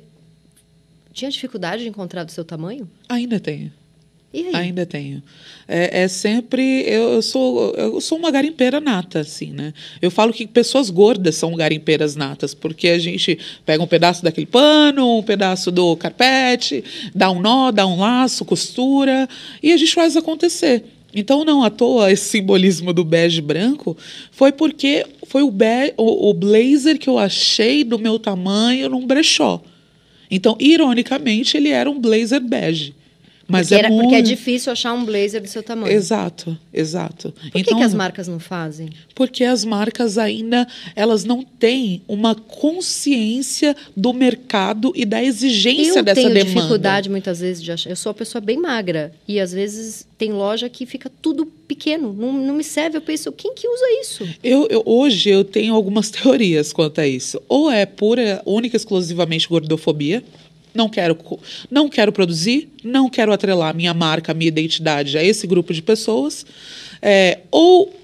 tinha 1.13 1.31
dificuldade 1.31 1.83
de 1.83 1.89
encontrar 1.89 2.25
do 2.25 2.33
seu 2.33 2.45
tamanho? 2.45 2.89
Ainda 3.09 3.39
tenho. 3.41 3.73
Ainda 4.57 4.85
tenho. 4.85 5.23
É, 5.69 6.03
é, 6.03 6.09
sempre. 6.09 6.83
Eu, 6.83 7.23
sou, 7.23 7.73
eu 7.75 8.01
sou 8.01 8.19
uma 8.19 8.31
garimpeira 8.31 8.81
nata, 8.81 9.21
assim, 9.21 9.51
né? 9.51 9.73
Eu 10.03 10.11
falo 10.11 10.33
que 10.33 10.47
pessoas 10.47 10.91
gordas 10.91 11.37
são 11.37 11.55
garimpeiras 11.55 12.17
natas, 12.17 12.53
porque 12.53 12.89
a 12.89 12.99
gente 12.99 13.39
pega 13.65 13.83
um 13.83 13.87
pedaço 13.87 14.23
daquele 14.23 14.47
pano, 14.47 15.19
um 15.19 15.23
pedaço 15.23 15.71
do 15.71 15.97
carpete, 15.97 16.83
dá 17.15 17.31
um 17.31 17.41
nó, 17.41 17.71
dá 17.71 17.87
um 17.87 17.99
laço, 17.99 18.45
costura, 18.45 19.29
e 19.63 19.73
a 19.73 19.77
gente 19.77 19.95
faz 19.95 20.17
acontecer. 20.17 20.85
Então, 21.15 21.45
não 21.45 21.63
à 21.63 21.71
toa 21.71 22.11
esse 22.11 22.25
simbolismo 22.25 22.93
do 22.93 23.05
bege 23.05 23.41
branco 23.41 23.97
foi 24.33 24.51
porque 24.51 25.07
foi 25.29 25.43
o, 25.43 25.51
be 25.51 25.95
o, 25.97 26.31
o 26.31 26.35
blazer 26.35 26.99
que 26.99 27.09
eu 27.09 27.19
achei 27.19 27.85
do 27.85 27.99
meu 28.01 28.19
tamanho 28.19 28.89
num 28.89 29.07
brechó. 29.07 29.63
Então, 30.29 30.57
ironicamente, 30.59 31.57
ele 31.57 31.69
era 31.69 31.89
um 31.89 32.01
blazer 32.01 32.41
bege. 32.41 32.95
Mas 33.47 33.69
porque, 33.69 33.75
é 33.75 33.79
era, 33.79 33.89
muito... 33.89 34.03
porque 34.03 34.15
é 34.17 34.23
difícil 34.23 34.73
achar 34.73 34.93
um 34.93 35.05
blazer 35.05 35.41
do 35.41 35.49
seu 35.49 35.63
tamanho. 35.63 35.93
Exato, 35.93 36.57
exato. 36.73 37.33
Por 37.53 37.61
então, 37.61 37.79
que, 37.79 37.85
as 37.85 37.95
marcas 37.95 38.27
não 38.29 38.41
fazem? 38.41 38.91
Porque 39.15 39.45
as 39.45 39.65
marcas 39.65 40.19
ainda 40.19 40.67
elas 40.97 41.25
não 41.25 41.43
têm 41.43 42.03
uma 42.09 42.35
consciência 42.35 43.77
do 43.97 44.13
mercado 44.13 44.93
e 44.95 45.05
da 45.05 45.23
exigência 45.23 45.99
eu 45.99 46.03
dessa 46.03 46.21
demanda. 46.21 46.39
Eu 46.41 46.45
tenho 46.45 46.55
dificuldade 46.57 47.11
muitas 47.11 47.41
vezes 47.41 47.63
de 47.63 47.71
achar. 47.71 47.91
Eu 47.91 47.97
sou 47.97 48.11
uma 48.11 48.15
pessoa 48.15 48.41
bem 48.41 48.57
magra 48.57 49.13
e 49.29 49.39
às 49.39 49.53
vezes 49.53 50.07
tem 50.17 50.33
loja 50.33 50.69
que 50.69 50.87
fica 50.87 51.11
tudo 51.21 51.45
pequeno, 51.45 52.13
não, 52.13 52.33
não 52.33 52.55
me 52.55 52.65
serve. 52.65 52.97
Eu 52.97 53.03
penso, 53.03 53.31
quem 53.33 53.55
que 53.55 53.69
usa 53.69 54.01
isso? 54.01 54.29
Eu, 54.43 54.67
eu, 54.71 54.83
hoje 54.87 55.29
eu 55.29 55.45
tenho 55.45 55.75
algumas 55.75 56.09
teorias 56.11 56.73
quanto 56.73 57.01
a 57.01 57.07
isso. 57.07 57.41
Ou 57.49 57.71
é 57.71 57.85
pura, 57.85 58.41
única, 58.47 58.77
exclusivamente 58.77 59.49
gordofobia 59.49 60.23
não 60.75 60.89
quero, 60.89 61.17
não 61.71 61.89
quero 61.89 62.13
produzir, 62.13 62.69
não 62.83 63.09
quero 63.09 63.33
atrelar 63.33 63.75
minha 63.75 63.95
marca, 63.95 64.35
minha 64.35 64.49
identidade 64.49 65.17
a 65.17 65.23
esse 65.23 65.47
grupo 65.47 65.73
de 65.73 65.81
pessoas. 65.81 66.45
É, 67.01 67.41
ou 67.51 68.01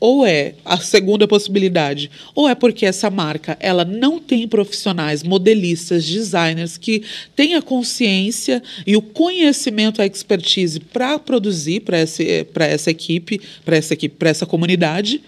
ou 0.00 0.24
é 0.24 0.54
a 0.64 0.76
segunda 0.78 1.26
possibilidade, 1.26 2.10
ou 2.34 2.48
é 2.48 2.54
porque 2.54 2.86
essa 2.86 3.10
marca 3.10 3.56
ela 3.60 3.84
não 3.84 4.20
tem 4.20 4.46
profissionais, 4.46 5.24
modelistas, 5.24 6.06
designers 6.06 6.78
que 6.78 7.02
tenha 7.34 7.60
consciência 7.60 8.62
e 8.86 8.96
o 8.96 9.02
conhecimento, 9.02 10.00
a 10.00 10.06
expertise 10.06 10.78
para 10.78 11.18
produzir 11.18 11.80
para 11.80 11.98
essa, 11.98 12.22
equipe, 12.90 13.40
para 13.64 13.76
essa 13.76 13.94
equipe, 13.94 14.14
para 14.16 14.28
essa 14.28 14.46
comunidade, 14.46 15.20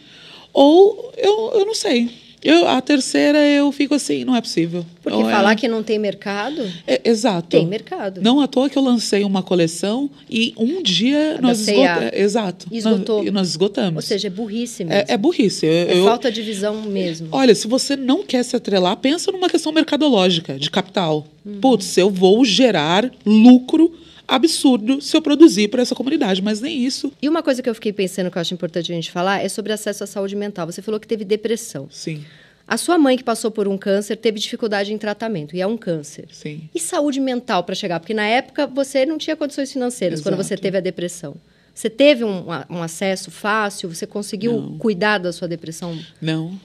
ou 0.52 1.12
eu, 1.16 1.52
eu 1.54 1.66
não 1.66 1.74
sei. 1.74 2.19
Eu, 2.42 2.66
a 2.66 2.80
terceira 2.80 3.38
eu 3.38 3.70
fico 3.70 3.94
assim, 3.94 4.24
não 4.24 4.34
é 4.34 4.40
possível. 4.40 4.84
Porque 5.02 5.18
não 5.18 5.28
é 5.28 5.32
falar 5.32 5.52
é... 5.52 5.56
que 5.56 5.68
não 5.68 5.82
tem 5.82 5.98
mercado? 5.98 6.62
É, 6.86 7.00
exato. 7.04 7.48
Tem 7.48 7.66
mercado. 7.66 8.20
Não 8.22 8.40
à 8.40 8.46
toa 8.46 8.68
que 8.70 8.78
eu 8.78 8.82
lancei 8.82 9.24
uma 9.24 9.42
coleção 9.42 10.10
e 10.28 10.54
um 10.56 10.82
dia 10.82 11.36
a 11.38 11.42
nós 11.42 11.60
esgotamos. 11.60 12.10
Exato. 12.12 12.66
Esgotou. 12.72 13.24
Nós, 13.24 13.32
nós 13.32 13.48
esgotamos. 13.48 14.04
Ou 14.04 14.08
seja, 14.08 14.28
é 14.28 14.30
burrice 14.30 14.84
mesmo. 14.84 15.02
É, 15.08 15.14
é 15.14 15.16
burrice. 15.16 15.66
Eu, 15.66 15.72
é 15.72 15.98
eu, 15.98 16.04
falta 16.04 16.32
de 16.32 16.40
visão 16.40 16.82
mesmo. 16.82 17.28
Olha, 17.32 17.54
se 17.54 17.68
você 17.68 17.94
não 17.96 18.22
quer 18.22 18.42
se 18.42 18.56
atrelar, 18.56 18.96
pensa 18.96 19.30
numa 19.30 19.48
questão 19.48 19.70
mercadológica, 19.72 20.58
de 20.58 20.70
capital. 20.70 21.26
Uhum. 21.44 21.60
Putz, 21.60 21.96
eu 21.96 22.10
vou 22.10 22.44
gerar 22.44 23.10
lucro 23.24 23.92
absurdo 24.30 25.00
se 25.00 25.16
eu 25.16 25.20
produzir 25.20 25.68
para 25.68 25.82
essa 25.82 25.94
comunidade, 25.94 26.40
mas 26.40 26.60
nem 26.60 26.84
isso. 26.84 27.12
E 27.20 27.28
uma 27.28 27.42
coisa 27.42 27.62
que 27.62 27.68
eu 27.68 27.74
fiquei 27.74 27.92
pensando 27.92 28.30
que 28.30 28.38
eu 28.38 28.40
acho 28.40 28.54
importante 28.54 28.92
a 28.92 28.94
gente 28.94 29.10
falar 29.10 29.44
é 29.44 29.48
sobre 29.48 29.72
acesso 29.72 30.04
à 30.04 30.06
saúde 30.06 30.36
mental. 30.36 30.66
Você 30.66 30.80
falou 30.80 31.00
que 31.00 31.06
teve 31.06 31.24
depressão. 31.24 31.88
Sim. 31.90 32.24
A 32.66 32.76
sua 32.76 32.96
mãe, 32.96 33.16
que 33.16 33.24
passou 33.24 33.50
por 33.50 33.66
um 33.66 33.76
câncer, 33.76 34.14
teve 34.14 34.38
dificuldade 34.38 34.92
em 34.92 34.98
tratamento, 34.98 35.56
e 35.56 35.60
é 35.60 35.66
um 35.66 35.76
câncer. 35.76 36.28
Sim. 36.30 36.68
E 36.72 36.78
saúde 36.78 37.18
mental 37.18 37.64
para 37.64 37.74
chegar? 37.74 37.98
Porque 37.98 38.14
na 38.14 38.24
época 38.24 38.64
você 38.64 39.04
não 39.04 39.18
tinha 39.18 39.34
condições 39.34 39.72
financeiras 39.72 40.20
Exato. 40.20 40.30
quando 40.30 40.40
você 40.40 40.56
teve 40.56 40.78
a 40.78 40.80
depressão. 40.80 41.34
Você 41.74 41.90
teve 41.90 42.22
um, 42.22 42.46
um 42.68 42.80
acesso 42.80 43.30
fácil? 43.30 43.92
Você 43.92 44.06
conseguiu 44.06 44.52
não. 44.52 44.78
cuidar 44.78 45.18
da 45.18 45.32
sua 45.32 45.48
depressão? 45.48 45.98
Não. 46.20 46.58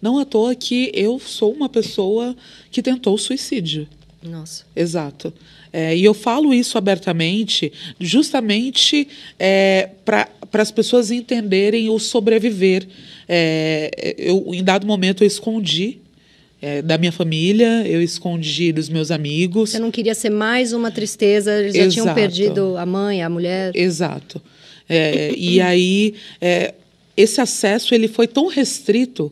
Não 0.00 0.18
à 0.18 0.24
toa 0.24 0.54
que 0.54 0.92
eu 0.94 1.18
sou 1.18 1.52
uma 1.52 1.68
pessoa 1.68 2.36
que 2.70 2.80
tentou 2.80 3.18
suicídio. 3.18 3.88
Nossa. 4.22 4.64
Exato. 4.76 5.32
É, 5.72 5.96
e 5.96 6.04
eu 6.04 6.14
falo 6.14 6.54
isso 6.54 6.78
abertamente, 6.78 7.72
justamente 8.00 9.06
é, 9.38 9.90
para 10.04 10.28
as 10.54 10.70
pessoas 10.70 11.10
entenderem 11.10 11.88
o 11.90 11.98
sobreviver. 11.98 12.86
É, 13.28 14.14
eu, 14.16 14.44
em 14.54 14.64
dado 14.64 14.86
momento, 14.86 15.22
eu 15.22 15.26
escondi 15.26 15.98
é, 16.60 16.82
da 16.82 16.98
minha 16.98 17.12
família, 17.12 17.86
eu 17.86 18.02
escondi 18.02 18.72
dos 18.72 18.88
meus 18.88 19.10
amigos. 19.10 19.70
Você 19.70 19.78
não 19.78 19.90
queria 19.90 20.14
ser 20.14 20.30
mais 20.30 20.72
uma 20.72 20.90
tristeza, 20.90 21.58
eles 21.58 21.74
já 21.74 21.82
Exato. 21.82 21.92
tinham 21.92 22.14
perdido 22.14 22.76
a 22.76 22.84
mãe, 22.84 23.22
a 23.22 23.28
mulher. 23.28 23.72
Exato. 23.74 24.42
É, 24.88 25.32
e 25.36 25.60
aí, 25.60 26.14
é, 26.40 26.74
esse 27.16 27.40
acesso 27.40 27.94
ele 27.94 28.08
foi 28.08 28.26
tão 28.26 28.46
restrito, 28.46 29.30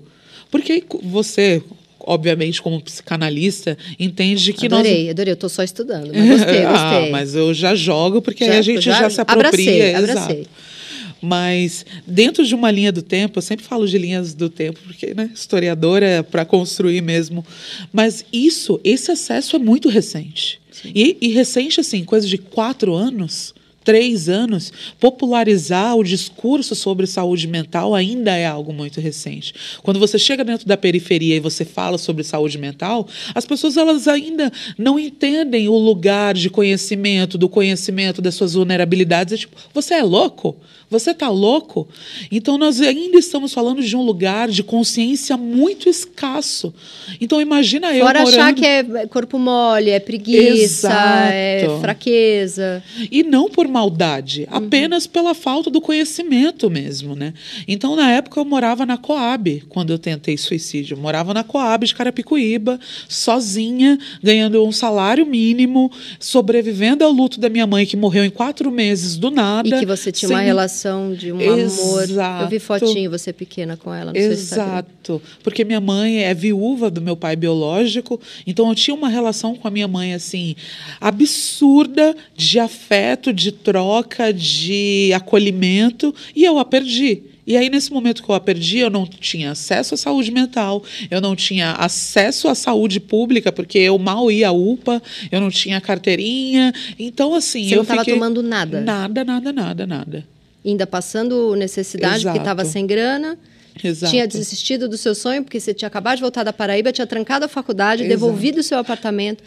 porque 0.50 0.84
você, 1.02 1.62
obviamente, 2.06 2.62
como 2.62 2.80
psicanalista, 2.80 3.76
entende 3.98 4.52
que 4.52 4.66
adorei, 4.66 5.02
nós... 5.02 5.10
Adorei, 5.10 5.32
eu 5.32 5.34
estou 5.34 5.50
só 5.50 5.62
estudando, 5.62 6.12
mas 6.14 6.28
gostei, 6.28 6.62
ah, 6.64 6.70
gostei. 6.70 7.08
ah, 7.08 7.10
mas 7.10 7.34
eu 7.34 7.52
já 7.52 7.74
jogo, 7.74 8.22
porque 8.22 8.46
já, 8.46 8.52
aí 8.52 8.58
a 8.58 8.62
gente 8.62 8.80
já, 8.80 9.00
já 9.00 9.10
se 9.10 9.20
apropria. 9.20 9.98
Abracei, 9.98 10.12
abracei. 10.12 10.40
Exato. 10.40 10.76
Mas 11.20 11.84
dentro 12.06 12.44
de 12.44 12.54
uma 12.54 12.70
linha 12.70 12.92
do 12.92 13.02
tempo, 13.02 13.38
eu 13.38 13.42
sempre 13.42 13.64
falo 13.64 13.86
de 13.88 13.98
linhas 13.98 14.34
do 14.34 14.48
tempo, 14.48 14.78
porque 14.86 15.14
né, 15.14 15.30
historiadora 15.34 16.06
é 16.06 16.22
para 16.22 16.44
construir 16.44 17.00
mesmo. 17.00 17.44
Mas 17.92 18.24
isso, 18.32 18.80
esse 18.84 19.10
acesso 19.10 19.56
é 19.56 19.58
muito 19.58 19.88
recente. 19.88 20.60
E, 20.84 21.16
e 21.20 21.28
recente, 21.28 21.80
assim, 21.80 22.04
coisa 22.04 22.28
de 22.28 22.38
quatro 22.38 22.94
anos 22.94 23.54
três 23.86 24.28
anos, 24.28 24.72
popularizar 24.98 25.96
o 25.96 26.02
discurso 26.02 26.74
sobre 26.74 27.06
saúde 27.06 27.46
mental 27.46 27.94
ainda 27.94 28.36
é 28.36 28.44
algo 28.44 28.72
muito 28.72 29.00
recente. 29.00 29.54
Quando 29.80 30.00
você 30.00 30.18
chega 30.18 30.44
dentro 30.44 30.66
da 30.66 30.76
periferia 30.76 31.36
e 31.36 31.40
você 31.40 31.64
fala 31.64 31.96
sobre 31.96 32.24
saúde 32.24 32.58
mental, 32.58 33.06
as 33.32 33.46
pessoas 33.46 33.76
elas 33.76 34.08
ainda 34.08 34.52
não 34.76 34.98
entendem 34.98 35.68
o 35.68 35.78
lugar 35.78 36.34
de 36.34 36.50
conhecimento, 36.50 37.38
do 37.38 37.48
conhecimento 37.48 38.20
das 38.20 38.34
suas 38.34 38.54
vulnerabilidades. 38.54 39.34
É 39.34 39.36
tipo, 39.36 39.56
você 39.72 39.94
é 39.94 40.02
louco? 40.02 40.56
Você 40.88 41.10
está 41.10 41.28
louco? 41.28 41.88
Então, 42.30 42.56
nós 42.56 42.80
ainda 42.80 43.18
estamos 43.18 43.52
falando 43.52 43.82
de 43.82 43.96
um 43.96 44.02
lugar 44.02 44.48
de 44.48 44.62
consciência 44.62 45.36
muito 45.36 45.88
escasso. 45.88 46.72
Então, 47.20 47.40
imagina 47.40 47.92
eu. 47.92 48.04
Fora 48.04 48.20
morando... 48.20 48.38
achar 48.38 48.54
que 48.54 48.64
é 48.64 49.06
corpo 49.08 49.36
mole, 49.36 49.90
é 49.90 49.98
preguiça, 49.98 50.88
é 51.32 51.64
Exato. 51.64 51.76
é 51.76 51.80
fraqueza. 51.80 52.84
E 53.10 53.24
não 53.24 53.50
por 53.50 53.66
maldade, 53.76 54.46
apenas 54.50 55.06
pela 55.06 55.34
falta 55.34 55.68
do 55.70 55.80
conhecimento 55.82 56.70
mesmo, 56.70 57.14
né? 57.14 57.34
Então, 57.68 57.94
na 57.94 58.10
época, 58.10 58.40
eu 58.40 58.44
morava 58.44 58.86
na 58.86 58.96
Coab, 58.96 59.62
quando 59.68 59.92
eu 59.92 59.98
tentei 59.98 60.36
suicídio. 60.38 60.94
Eu 60.96 61.00
morava 61.00 61.34
na 61.34 61.44
Coab 61.44 61.84
de 61.86 61.94
Carapicuíba, 61.94 62.80
sozinha, 63.06 63.98
ganhando 64.22 64.64
um 64.64 64.72
salário 64.72 65.26
mínimo, 65.26 65.90
sobrevivendo 66.18 67.04
ao 67.04 67.12
luto 67.12 67.38
da 67.38 67.50
minha 67.50 67.66
mãe, 67.66 67.84
que 67.84 67.96
morreu 67.98 68.24
em 68.24 68.30
quatro 68.30 68.70
meses 68.70 69.16
do 69.18 69.30
nada. 69.30 69.68
E 69.68 69.78
que 69.80 69.84
você 69.86 70.10
tinha 70.10 70.28
sem- 70.28 70.36
uma 70.36 70.42
relação 70.42 71.12
de 71.14 71.30
um 71.32 71.36
amor. 71.38 72.02
Eu 72.44 72.48
vi 72.48 72.58
fotinho, 72.58 73.10
você 73.10 73.32
pequena 73.32 73.76
com 73.76 73.92
ela 73.92 74.12
no. 74.12 74.18
Exato, 74.18 75.20
porque 75.42 75.64
minha 75.64 75.80
mãe 75.80 76.22
é 76.24 76.32
viúva 76.32 76.90
do 76.90 77.02
meu 77.02 77.16
pai 77.16 77.36
biológico, 77.36 78.18
então 78.46 78.68
eu 78.70 78.74
tinha 78.74 78.94
uma 78.94 79.08
relação 79.10 79.54
com 79.54 79.68
a 79.68 79.70
minha 79.70 79.86
mãe 79.88 80.14
assim 80.14 80.56
absurda 81.00 82.16
de 82.36 82.58
afeto, 82.58 83.32
de 83.32 83.50
troca, 83.66 84.32
de 84.32 85.10
acolhimento, 85.12 86.14
e 86.36 86.44
eu 86.44 86.56
a 86.56 86.64
perdi. 86.64 87.20
E 87.44 87.56
aí, 87.56 87.68
nesse 87.68 87.92
momento 87.92 88.22
que 88.22 88.30
eu 88.30 88.34
a 88.36 88.38
perdi, 88.38 88.78
eu 88.78 88.88
não 88.88 89.04
tinha 89.04 89.50
acesso 89.50 89.94
à 89.94 89.96
saúde 89.96 90.30
mental, 90.30 90.84
eu 91.10 91.20
não 91.20 91.34
tinha 91.34 91.72
acesso 91.72 92.46
à 92.46 92.54
saúde 92.54 93.00
pública, 93.00 93.50
porque 93.50 93.76
eu 93.78 93.98
mal 93.98 94.30
ia 94.30 94.48
à 94.48 94.52
UPA, 94.52 95.02
eu 95.32 95.40
não 95.40 95.50
tinha 95.50 95.80
carteirinha. 95.80 96.72
Então, 96.96 97.34
assim, 97.34 97.66
Você 97.66 97.74
eu 97.74 97.78
não 97.78 97.82
estava 97.82 98.04
tomando 98.04 98.40
nada? 98.40 98.80
Nada, 98.80 99.24
nada, 99.24 99.52
nada, 99.52 99.84
nada. 99.84 100.24
Ainda 100.64 100.86
passando 100.86 101.56
necessidade, 101.56 102.22
porque 102.22 102.38
estava 102.38 102.62
Exato. 102.62 102.72
sem 102.72 102.86
grana. 102.86 103.36
Exato. 103.82 104.12
Tinha 104.12 104.28
desistido 104.28 104.88
do 104.88 104.96
seu 104.96 105.14
sonho, 105.14 105.42
porque 105.42 105.58
você 105.58 105.74
tinha 105.74 105.88
acabado 105.88 106.16
de 106.16 106.22
voltar 106.22 106.44
da 106.44 106.52
Paraíba, 106.52 106.92
tinha 106.92 107.06
trancado 107.06 107.44
a 107.44 107.48
faculdade, 107.48 108.04
Exato. 108.04 108.08
devolvido 108.08 108.60
o 108.60 108.62
seu 108.62 108.78
apartamento. 108.78 109.42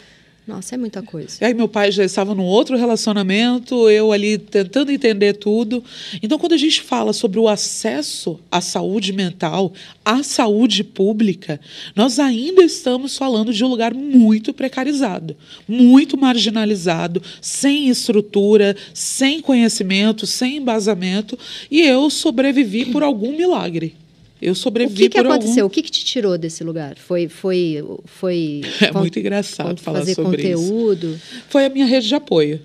Nossa, 0.46 0.74
é 0.74 0.78
muita 0.78 1.02
coisa. 1.02 1.36
E 1.40 1.44
aí 1.44 1.54
meu 1.54 1.68
pai 1.68 1.92
já 1.92 2.04
estava 2.04 2.34
num 2.34 2.44
outro 2.44 2.76
relacionamento, 2.76 3.88
eu 3.88 4.10
ali 4.10 4.36
tentando 4.36 4.90
entender 4.90 5.34
tudo. 5.34 5.84
Então, 6.22 6.38
quando 6.38 6.54
a 6.54 6.56
gente 6.56 6.82
fala 6.82 7.12
sobre 7.12 7.38
o 7.38 7.46
acesso 7.46 8.40
à 8.50 8.60
saúde 8.60 9.12
mental, 9.12 9.72
à 10.04 10.22
saúde 10.22 10.82
pública, 10.82 11.60
nós 11.94 12.18
ainda 12.18 12.64
estamos 12.64 13.16
falando 13.16 13.52
de 13.52 13.64
um 13.64 13.68
lugar 13.68 13.94
muito 13.94 14.52
precarizado, 14.52 15.36
muito 15.68 16.16
marginalizado, 16.16 17.22
sem 17.40 17.88
estrutura, 17.88 18.76
sem 18.92 19.40
conhecimento, 19.40 20.26
sem 20.26 20.56
embasamento. 20.56 21.38
E 21.70 21.80
eu 21.82 22.10
sobrevivi 22.10 22.86
por 22.86 23.02
algum 23.02 23.36
milagre. 23.36 23.94
Eu 24.40 24.52
O 24.52 24.56
sobrevivi 24.56 25.02
que, 25.04 25.08
que 25.10 25.18
por 25.18 25.26
algum- 25.26 25.38
aconteceu? 25.38 25.66
O 25.66 25.70
que, 25.70 25.82
que 25.82 25.90
te 25.90 26.04
tirou 26.04 26.38
desse 26.38 26.64
lugar? 26.64 26.96
Foi, 26.96 27.28
foi, 27.28 27.84
foi 28.06 28.62
É 28.80 28.92
muito 28.92 29.18
engraçado 29.18 29.78
falar 29.80 29.98
fazer 30.00 30.14
sobre 30.14 30.42
isso. 30.50 30.62
conteúdo. 30.62 31.20
Foi 31.48 31.64
a 31.66 31.68
minha 31.68 31.84
rede 31.86 32.08
de 32.08 32.14
apoio. 32.14 32.60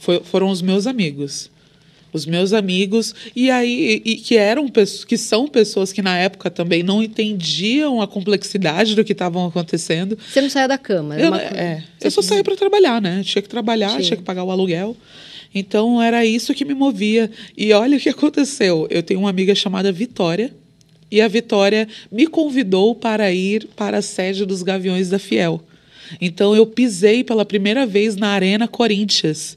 Foi- 0.00 0.20
foram 0.24 0.48
os 0.50 0.60
meus 0.60 0.86
amigos. 0.86 1.50
Os 2.12 2.26
meus 2.26 2.52
amigos, 2.52 3.12
e 3.34 3.50
aí, 3.50 4.00
e, 4.04 4.14
que 4.14 4.36
eram 4.36 4.68
pessoas, 4.68 5.04
que 5.04 5.18
são 5.18 5.48
pessoas 5.48 5.92
que 5.92 6.00
na 6.00 6.16
época 6.16 6.48
também 6.48 6.80
não 6.80 7.02
entendiam 7.02 8.00
a 8.00 8.06
complexidade 8.06 8.94
do 8.94 9.02
que 9.04 9.10
estavam 9.10 9.44
acontecendo. 9.46 10.16
Você 10.32 10.40
não 10.40 10.48
saía 10.48 10.68
da 10.68 10.78
cama. 10.78 11.14
era 11.16 11.24
Eu, 11.24 11.28
uma 11.32 11.40
é, 11.42 11.82
eu 12.00 12.10
só 12.12 12.22
saía 12.22 12.44
para 12.44 12.54
trabalhar, 12.54 13.02
né? 13.02 13.20
Tinha 13.24 13.42
que 13.42 13.48
trabalhar, 13.48 13.88
Tinha. 13.90 14.00
tinha 14.02 14.16
que 14.16 14.22
pagar 14.22 14.44
o 14.44 14.50
aluguel. 14.52 14.96
Então 15.52 16.00
era 16.00 16.24
isso 16.24 16.54
que 16.54 16.64
me 16.64 16.72
movia. 16.74 17.28
E 17.56 17.72
olha 17.72 17.96
o 17.96 18.00
que 18.00 18.08
aconteceu. 18.08 18.86
Eu 18.90 19.02
tenho 19.02 19.18
uma 19.18 19.30
amiga 19.30 19.52
chamada 19.54 19.90
Vitória. 19.90 20.54
E 21.14 21.20
a 21.20 21.28
Vitória 21.28 21.86
me 22.10 22.26
convidou 22.26 22.92
para 22.92 23.30
ir 23.30 23.68
para 23.76 23.98
a 23.98 24.02
sede 24.02 24.44
dos 24.44 24.64
Gaviões 24.64 25.08
da 25.08 25.18
Fiel. 25.20 25.60
Então 26.20 26.56
eu 26.56 26.66
pisei 26.66 27.22
pela 27.22 27.44
primeira 27.44 27.86
vez 27.86 28.16
na 28.16 28.30
Arena 28.30 28.66
Corinthians. 28.66 29.56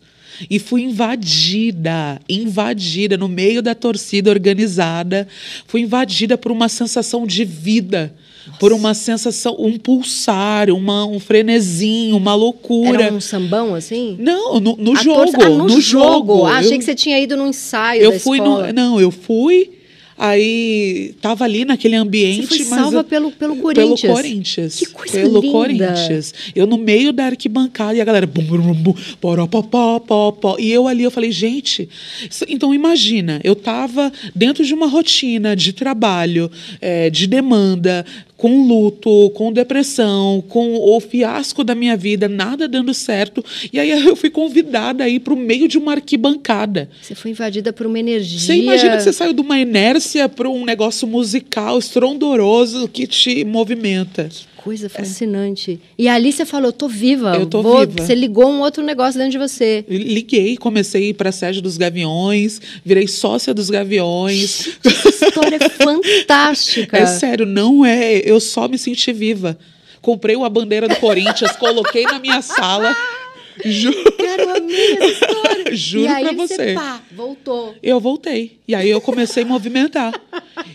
E 0.52 0.60
fui 0.60 0.84
invadida, 0.84 2.22
invadida 2.30 3.18
no 3.18 3.28
meio 3.28 3.62
da 3.64 3.74
torcida 3.74 4.30
organizada. 4.30 5.28
Fui 5.66 5.82
invadida 5.82 6.38
por 6.38 6.52
uma 6.52 6.70
sensação 6.70 7.26
de 7.26 7.44
vida, 7.44 8.14
por 8.60 8.72
uma 8.72 8.94
sensação, 8.94 9.56
um 9.58 9.80
pulsar, 9.80 10.70
uma, 10.70 11.06
um 11.08 11.20
frenesim, 11.20 12.14
uma 12.14 12.36
loucura. 12.36 13.02
Era 13.06 13.14
um 13.16 13.20
sambão, 13.20 13.74
assim? 13.74 14.16
Não, 14.20 14.60
no, 14.60 14.76
no 14.78 14.96
jogo, 14.96 15.32
torce- 15.32 15.38
ah, 15.42 15.50
no, 15.50 15.66
no 15.68 15.82
jogo. 15.82 16.46
Ah, 16.46 16.58
achei 16.60 16.76
Eu- 16.76 16.78
que 16.78 16.86
você 16.86 16.94
tinha 16.94 17.20
ido 17.20 17.36
num 17.36 17.48
ensaio 17.48 18.04
eu 18.04 18.20
fui 18.20 18.38
escola. 18.38 18.68
no, 18.68 18.74
não, 18.74 19.02
eu 19.02 19.10
fui 19.10 19.72
aí 20.18 21.14
tava 21.22 21.44
ali 21.46 21.64
naquele 21.64 21.96
ambiente, 21.96 22.48
Você 22.48 22.48
foi 22.48 22.66
mas 22.66 22.80
salva 22.82 22.98
eu- 22.98 23.04
pelo- 23.04 23.32
pelo 23.32 23.56
Corinthians. 23.58 24.02
Pelo 24.02 24.14
Corinthians. 24.16 24.76
Que 24.78 24.86
coisa 24.88 25.14
pelo 25.14 25.40
linda. 25.42 25.52
Corinthians. 25.52 26.34
Eu 26.56 26.66
no 26.66 26.78
meio 26.78 27.14
da 27.14 27.26
arquibancada 27.26 27.94
e 27.96 28.02
a 28.02 28.06
galera 28.06 28.26
bum 28.26 28.44
bum 28.44 28.74
bum, 28.74 28.96
poró, 29.22 29.46
pó, 29.48 29.62
pó, 29.62 30.00
pó, 30.00 30.56
e 30.60 30.72
eu 30.72 30.88
ali 30.88 31.04
eu 31.04 31.12
falei, 31.12 31.32
gente, 31.32 31.88
isso- 32.30 32.46
então 32.48 32.74
imagina, 32.74 33.40
eu 33.44 33.56
tava 33.56 34.12
dentro 34.36 34.66
de 34.66 34.74
uma 34.74 34.88
rotina 34.88 35.56
de 35.56 35.72
trabalho, 35.74 36.50
eh, 36.82 37.10
de 37.10 37.28
demanda, 37.28 38.06
com 38.38 38.68
luto, 38.68 39.32
com 39.32 39.52
depressão, 39.52 40.44
com 40.48 40.76
o 40.76 41.00
fiasco 41.00 41.64
da 41.64 41.74
minha 41.74 41.98
vida, 41.98 42.30
nada 42.30 42.68
dando 42.68 42.94
certo. 42.94 43.44
E 43.74 43.80
aí 43.80 43.90
eu 43.90 44.16
fui 44.16 44.30
convidada 44.30 45.04
a 45.04 45.10
ir 45.10 45.20
para 45.20 45.34
o 45.34 45.38
meio 45.38 45.68
de 45.68 45.78
uma 45.78 45.94
arquibancada. 45.94 46.88
Você 47.02 47.16
foi 47.16 47.32
invadida 47.32 47.74
por 47.74 47.88
uma 47.88 48.00
energia. 48.00 48.40
Você 48.40 48.56
imagina 48.56 48.98
que 48.98 49.04
você 49.04 49.14
saiu 49.14 49.34
de 49.34 49.42
uma 49.42 49.60
inércia 49.60 50.30
para 50.30 50.48
um 50.48 50.64
negócio 50.64 51.08
musical 51.08 51.80
estrondoroso 51.80 52.88
que 52.88 53.08
te 53.08 53.44
movimenta. 53.44 54.30
Coisa 54.68 54.90
fascinante. 54.90 55.80
E 55.98 56.10
ali 56.10 56.30
você 56.30 56.46
falou, 56.46 56.68
eu 56.68 56.74
tô 56.74 56.90
viva. 56.90 57.36
Eu 57.36 57.46
tô 57.46 57.64
vou... 57.64 57.88
viva. 57.88 58.06
Você 58.06 58.14
ligou 58.14 58.50
um 58.50 58.60
outro 58.60 58.84
negócio 58.84 59.18
dentro 59.18 59.32
de 59.32 59.38
você. 59.38 59.86
Liguei, 59.88 60.58
comecei 60.58 61.04
a 61.04 61.08
ir 61.08 61.14
para 61.14 61.30
a 61.30 61.32
sede 61.32 61.62
dos 61.62 61.78
Gaviões, 61.78 62.60
virei 62.84 63.08
sócia 63.08 63.54
dos 63.54 63.70
Gaviões. 63.70 64.78
Essa 64.84 65.28
história 65.28 65.56
é 65.56 65.70
fantástica. 65.72 66.98
É 66.98 67.06
sério, 67.06 67.46
não 67.46 67.86
é. 67.86 68.18
Eu 68.18 68.42
só 68.42 68.68
me 68.68 68.78
senti 68.78 69.14
viva. 69.14 69.58
Comprei 70.02 70.36
uma 70.36 70.50
bandeira 70.50 70.90
do 70.90 70.98
Corinthians, 70.98 71.54
coloquei 71.54 72.04
na 72.04 72.20
minha 72.20 72.42
sala. 72.42 72.94
Juro. 73.66 74.12
Cara, 74.18 74.44
eu 74.44 74.56
amei 74.58 74.98
essa 74.98 75.06
história. 75.06 75.47
Juro 75.76 76.06
e 76.06 76.08
aí 76.08 76.24
pra 76.24 76.34
você, 76.34 76.56
você. 76.56 76.74
pá, 76.74 77.02
voltou. 77.16 77.76
Eu 77.82 78.00
voltei. 78.00 78.58
E 78.68 78.76
aí 78.76 78.90
eu 78.90 79.00
comecei 79.00 79.44
a 79.44 79.46
movimentar. 79.46 80.14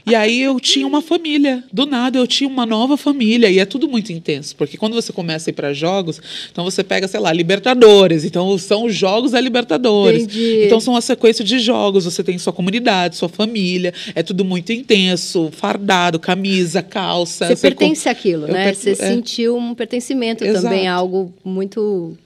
E 0.06 0.14
aí 0.14 0.40
eu 0.40 0.58
tinha 0.58 0.86
uma 0.86 1.02
família. 1.02 1.62
Do 1.72 1.84
nada 1.84 2.18
eu 2.18 2.26
tinha 2.26 2.48
uma 2.48 2.64
nova 2.64 2.96
família. 2.96 3.50
E 3.50 3.58
é 3.58 3.64
tudo 3.66 3.86
muito 3.88 4.12
intenso. 4.12 4.56
Porque 4.56 4.76
quando 4.78 4.94
você 4.94 5.12
começa 5.12 5.48
a 5.48 5.52
ir 5.52 5.54
para 5.54 5.74
jogos, 5.74 6.20
então 6.50 6.64
você 6.64 6.82
pega, 6.82 7.06
sei 7.06 7.20
lá, 7.20 7.32
Libertadores. 7.32 8.24
Então 8.24 8.56
são 8.56 8.84
os 8.86 8.94
jogos 8.94 9.32
da 9.32 9.40
Libertadores. 9.40 10.22
Entendi. 10.22 10.62
Então 10.64 10.80
são 10.80 10.94
uma 10.94 11.00
sequência 11.02 11.44
de 11.44 11.58
jogos. 11.58 12.04
Você 12.06 12.24
tem 12.24 12.38
sua 12.38 12.52
comunidade, 12.52 13.16
sua 13.16 13.28
família. 13.28 13.92
É 14.14 14.22
tudo 14.22 14.42
muito 14.44 14.72
intenso. 14.72 15.50
Fardado, 15.52 16.18
camisa, 16.18 16.82
calça. 16.82 17.46
Você 17.48 17.70
com- 17.70 17.76
pertence 17.76 18.08
àquilo, 18.08 18.46
Eu 18.46 18.52
né? 18.54 18.64
per- 18.66 18.74
Você 18.76 18.90
é. 18.92 18.94
sentiu 18.94 19.56
um 19.56 19.74
pertencimento 19.74 20.42
Exato. 20.44 20.64
também, 20.64 20.88
algo 20.88 21.32
muito. 21.44 22.16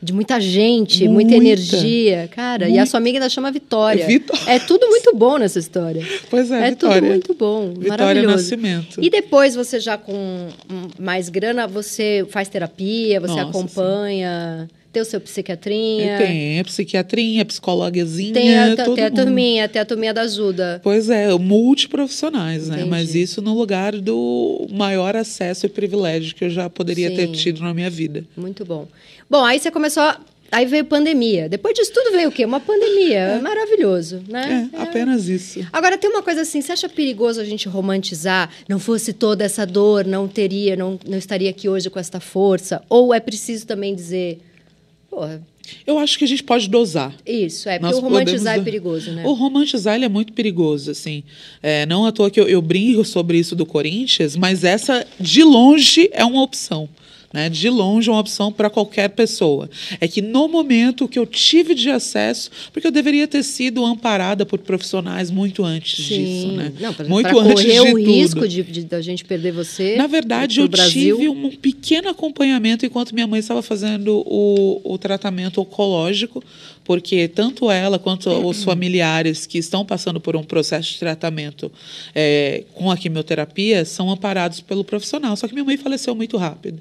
De 0.00 0.12
muita 0.12 0.40
gente, 0.40 1.08
Muita. 1.08 1.12
muita, 1.12 1.34
energia. 1.34 2.28
Cara, 2.32 2.68
e 2.68 2.78
a 2.78 2.86
sua 2.86 2.98
amiga 2.98 3.18
ainda 3.18 3.28
chama 3.28 3.50
Vitória. 3.50 4.04
É 4.04 4.06
Vitó- 4.06 4.38
É 4.46 4.58
tudo 4.60 4.86
muito 4.88 5.12
bom 5.16 5.38
nessa 5.38 5.58
história. 5.58 6.06
Pois 6.30 6.50
é, 6.52 6.68
É 6.68 6.70
Vitória. 6.70 7.00
tudo 7.00 7.08
muito 7.10 7.34
bom, 7.34 7.68
Vitória 7.74 7.88
maravilhoso. 8.04 8.36
Nascimento. 8.36 9.02
E 9.02 9.10
depois, 9.10 9.56
você 9.56 9.80
já 9.80 9.98
com 9.98 10.48
mais 10.98 11.28
grana, 11.28 11.66
você 11.66 12.24
faz 12.30 12.48
terapia, 12.48 13.18
você 13.20 13.34
Nossa, 13.34 13.48
acompanha, 13.50 14.68
tem 14.92 15.02
o 15.02 15.04
seu 15.04 15.20
psiquiatrinha. 15.20 16.18
Tem 16.18 16.60
a 16.60 16.64
psiquiatrinha, 16.64 17.44
psicologazinha. 17.44 18.32
Tem 18.32 18.58
a, 18.58 18.76
todo 18.76 18.94
tem 18.94 19.04
a 19.04 19.10
turminha, 19.10 19.68
tem 19.68 19.82
a 19.82 19.84
turminha 19.84 20.14
da 20.14 20.22
ajuda. 20.22 20.80
Pois 20.82 21.10
é, 21.10 21.28
multiprofissionais, 21.88 22.68
né? 22.68 22.76
Entendi. 22.76 22.90
Mas 22.90 23.14
isso 23.14 23.40
no 23.42 23.54
lugar 23.54 23.92
do 23.92 24.66
maior 24.70 25.16
acesso 25.16 25.66
e 25.66 25.68
privilégio 25.68 26.34
que 26.34 26.44
eu 26.44 26.50
já 26.50 26.68
poderia 26.68 27.10
ter 27.10 27.26
Sim. 27.26 27.32
tido 27.32 27.62
na 27.62 27.72
minha 27.74 27.90
vida. 27.90 28.24
Muito 28.36 28.64
bom. 28.64 28.86
Bom, 29.28 29.44
aí 29.44 29.58
você 29.58 29.70
começou. 29.70 30.02
a- 30.02 30.20
Aí 30.50 30.64
veio 30.64 30.82
pandemia. 30.86 31.46
Depois 31.46 31.74
disso 31.74 31.92
tudo 31.92 32.10
veio 32.10 32.30
o 32.30 32.32
quê? 32.32 32.42
Uma 32.42 32.58
pandemia. 32.58 33.18
É 33.18 33.38
maravilhoso, 33.38 34.22
né? 34.26 34.70
É, 34.72 34.80
apenas 34.80 35.28
isso. 35.28 35.60
Agora 35.70 35.98
tem 35.98 36.08
uma 36.08 36.22
coisa 36.22 36.40
assim, 36.40 36.62
você 36.62 36.72
acha 36.72 36.88
perigoso 36.88 37.38
a 37.38 37.44
gente 37.44 37.68
romantizar? 37.68 38.48
Não 38.66 38.78
fosse 38.78 39.12
toda 39.12 39.44
essa 39.44 39.66
dor, 39.66 40.06
não 40.06 40.26
teria, 40.26 40.74
não, 40.74 40.98
não 41.06 41.18
estaria 41.18 41.50
aqui 41.50 41.68
hoje 41.68 41.90
com 41.90 41.98
esta 41.98 42.18
força? 42.18 42.80
Ou 42.88 43.12
é 43.12 43.20
preciso 43.20 43.66
também 43.66 43.94
dizer, 43.94 44.38
porra, 45.18 45.42
Eu 45.86 45.98
acho 45.98 46.16
que 46.18 46.24
a 46.24 46.28
gente 46.28 46.42
pode 46.42 46.68
dosar. 46.68 47.14
isso, 47.26 47.68
é 47.68 47.78
porque 47.78 47.92
Nós 47.92 47.98
o 47.98 48.00
romantizar 48.06 48.54
podemos- 48.54 48.60
é 48.60 48.64
perigoso, 48.64 49.10
né? 49.12 49.22
O 49.26 49.32
romantizar 49.34 49.94
ele 49.96 50.04
é 50.06 50.08
muito 50.08 50.32
perigoso, 50.32 50.90
assim. 50.90 51.22
É, 51.62 51.84
não 51.84 52.06
à 52.06 52.12
toa 52.12 52.30
que 52.30 52.40
eu, 52.40 52.48
eu 52.48 52.62
brinco 52.62 53.04
sobre 53.04 53.36
isso 53.38 53.54
do 53.54 53.66
Corinthians, 53.66 54.34
mas 54.36 54.64
essa, 54.64 55.06
de 55.20 55.42
longe, 55.42 56.08
é 56.12 56.24
uma 56.24 56.42
opção. 56.42 56.88
Né? 57.32 57.50
De 57.50 57.68
longe, 57.68 58.08
é 58.08 58.12
uma 58.12 58.20
opção 58.20 58.50
para 58.50 58.70
qualquer 58.70 59.10
pessoa. 59.10 59.68
É 60.00 60.08
que 60.08 60.22
no 60.22 60.48
momento 60.48 61.06
que 61.06 61.18
eu 61.18 61.26
tive 61.26 61.74
de 61.74 61.90
acesso, 61.90 62.50
porque 62.72 62.86
eu 62.86 62.90
deveria 62.90 63.28
ter 63.28 63.42
sido 63.42 63.84
amparada 63.84 64.46
por 64.46 64.58
profissionais 64.60 65.30
muito 65.30 65.62
antes 65.62 66.06
Sim. 66.06 66.24
disso. 66.24 66.52
Né? 66.52 66.72
Não, 66.80 66.94
pra, 66.94 67.06
muito 67.06 67.28
pra 67.28 67.38
antes 67.40 67.52
correr 67.52 67.72
de 67.72 67.80
o 67.80 67.98
tudo. 67.98 68.12
risco 68.12 68.48
de, 68.48 68.62
de, 68.62 68.84
da 68.84 69.02
gente 69.02 69.26
perder 69.26 69.52
você. 69.52 69.96
Na 69.96 70.06
verdade, 70.06 70.60
eu 70.60 70.68
Brasil. 70.68 71.16
tive 71.18 71.28
um 71.28 71.50
pequeno 71.50 72.08
acompanhamento 72.08 72.86
enquanto 72.86 73.14
minha 73.14 73.26
mãe 73.26 73.40
estava 73.40 73.60
fazendo 73.60 74.22
o, 74.26 74.80
o 74.82 74.96
tratamento 74.96 75.60
oncológico, 75.60 76.42
porque 76.82 77.28
tanto 77.28 77.70
ela 77.70 77.98
quanto 77.98 78.30
os 78.30 78.64
familiares 78.64 79.44
que 79.44 79.58
estão 79.58 79.84
passando 79.84 80.18
por 80.18 80.34
um 80.34 80.42
processo 80.42 80.92
de 80.92 80.98
tratamento 80.98 81.70
é, 82.14 82.64
com 82.72 82.90
a 82.90 82.96
quimioterapia 82.96 83.84
são 83.84 84.10
amparados 84.10 84.62
pelo 84.62 84.82
profissional. 84.82 85.36
Só 85.36 85.46
que 85.46 85.52
minha 85.52 85.64
mãe 85.64 85.76
faleceu 85.76 86.14
muito 86.14 86.38
rápido. 86.38 86.80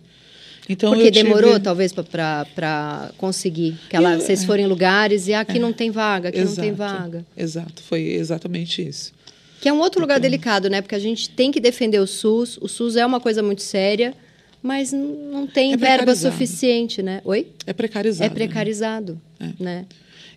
Então, 0.70 0.94
Porque 0.94 1.10
demorou, 1.10 1.54
tive... 1.54 1.64
talvez, 1.64 1.94
para 1.94 3.12
conseguir. 3.18 3.78
Que 3.90 3.96
ela, 3.96 4.20
vocês 4.20 4.44
forem 4.44 4.66
em 4.66 4.68
lugares 4.68 5.28
e 5.28 5.34
aqui 5.34 5.58
é, 5.58 5.60
não 5.60 5.72
tem 5.72 5.92
vaga, 5.92 6.30
aqui 6.30 6.40
exato, 6.40 6.58
não 6.58 6.64
tem 6.64 6.74
vaga. 6.74 7.26
Exato, 7.38 7.82
foi 7.84 8.02
exatamente 8.02 8.86
isso. 8.86 9.14
Que 9.62 9.70
é 9.70 9.74
um 9.74 9.80
outro 9.80 10.02
lugar 10.02 10.20
delicado, 10.20 10.70
né? 10.70 10.82
Porque 10.82 10.96
a 10.96 11.00
gente 11.00 11.30
tem 11.30 11.52
que 11.52 11.60
defender 11.60 12.00
o 12.00 12.08
SUS. 12.08 12.58
O 12.62 12.68
SUS 12.68 12.96
é 12.96 13.06
uma 13.06 13.20
coisa 13.20 13.42
muito 13.42 13.62
séria, 13.62 14.14
mas 14.62 14.92
não 14.92 15.48
tem 15.48 15.74
é 15.74 15.78
verba 15.78 16.16
suficiente, 16.16 17.02
né? 17.02 17.22
Oi? 17.24 17.48
É 17.66 17.74
precarizado. 17.74 18.32
É 18.32 18.34
precarizado, 18.34 19.22
né? 19.40 19.54
né? 19.60 19.86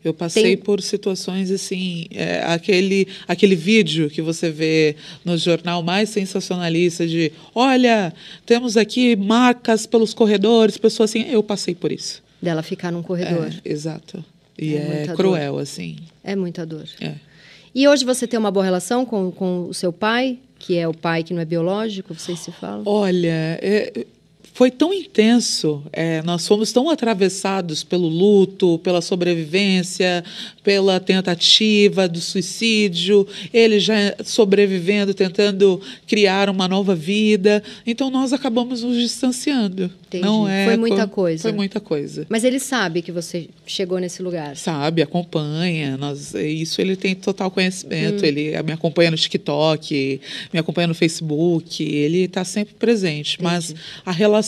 Eu 0.03 0.15
passei 0.15 0.43
Tem... 0.43 0.57
por 0.57 0.81
situações 0.81 1.51
assim, 1.51 2.07
é, 2.11 2.43
aquele, 2.45 3.07
aquele 3.29 3.55
vídeo 3.55 4.09
que 4.09 4.23
você 4.23 4.51
vê 4.51 4.97
no 5.25 5.37
jornal 5.37 5.83
mais 5.83 6.09
sensacionalista 6.09 7.07
de, 7.07 7.31
olha, 7.55 8.13
temos 8.47 8.79
aqui 8.79 9.15
marcas 9.15 9.85
pelos 9.85 10.15
corredores, 10.15 10.79
pessoas 10.79 11.11
assim, 11.11 11.29
eu 11.29 11.43
passei 11.43 11.75
por 11.75 11.93
isso. 11.93 12.23
Dela 12.41 12.63
ficar 12.63 12.91
num 12.91 13.03
corredor. 13.03 13.53
É, 13.63 13.71
exato. 13.71 14.25
E 14.59 14.75
é, 14.75 15.07
é 15.09 15.15
cruel, 15.15 15.55
dor. 15.55 15.63
assim. 15.63 15.97
É 16.25 16.35
muita 16.35 16.65
dor. 16.65 16.89
É. 17.01 17.15
E 17.75 17.87
hoje 17.87 18.05
você 18.05 18.27
tem 18.27 18.39
uma 18.39 18.51
boa 18.51 18.65
relação 18.65 19.05
com, 19.05 19.31
com 19.31 19.65
o 19.69 19.75
seu 19.75 19.93
pai, 19.93 20.39
que 20.61 20.77
é 20.77 20.87
o 20.87 20.93
pai 20.93 21.25
que 21.25 21.33
não 21.33 21.41
é 21.41 21.45
biológico, 21.45 22.15
vocês 22.15 22.39
se 22.39 22.53
falam? 22.53 22.83
Olha, 22.85 23.59
é, 23.63 24.07
foi 24.53 24.71
tão 24.71 24.93
intenso, 24.93 25.83
é, 25.93 26.23
nós 26.23 26.47
fomos 26.47 26.73
tão 26.73 26.91
atravessados 26.91 27.83
pelo 27.83 28.09
luto, 28.09 28.79
pela 28.83 29.01
sobrevivência, 29.01 30.25
pela 30.63 31.01
tentativa 31.01 32.07
do 32.07 32.21
suicídio, 32.21 33.27
ele 33.55 33.81
já 33.81 33.95
sobrevivendo, 34.25 35.15
tentando 35.15 35.81
criar 36.07 36.51
uma 36.51 36.69
nova 36.69 36.95
vida. 36.95 37.63
Então 37.87 38.11
nós 38.11 38.33
acabamos 38.33 38.83
nos 38.83 38.97
distanciando. 38.97 39.91
Entendi. 40.09 40.25
Não 40.25 40.49
é 40.49 40.67
foi 40.67 40.77
muita 40.77 41.07
coisa. 41.07 41.43
Foi 41.43 41.53
muita 41.53 41.81
coisa. 41.81 42.27
Mas 42.29 42.43
ele 42.45 42.59
sabe 42.59 43.01
que 43.01 43.13
você 43.13 43.49
chegou 43.65 43.99
nesse 43.99 44.23
lugar. 44.23 44.57
Sabe, 44.57 45.01
acompanha. 45.01 45.97
Nós, 45.97 46.35
isso 46.35 46.81
ele 46.81 46.97
tem 46.97 47.15
total 47.15 47.51
conhecimento. 47.51 48.23
Hum. 48.23 48.27
Ele 48.27 48.63
me 48.63 48.73
acompanha 48.73 49.11
no 49.13 49.17
TikTok, 49.17 50.21
me 50.53 50.59
acompanha 50.59 50.89
no 50.89 50.95
Facebook. 50.95 51.83
Ele 51.83 52.25
está 52.25 52.45
sempre 52.45 52.75
presente. 52.75 53.35
Entendi. 53.35 53.45
Mas 53.45 53.75
a 54.05 54.11
relação 54.11 54.40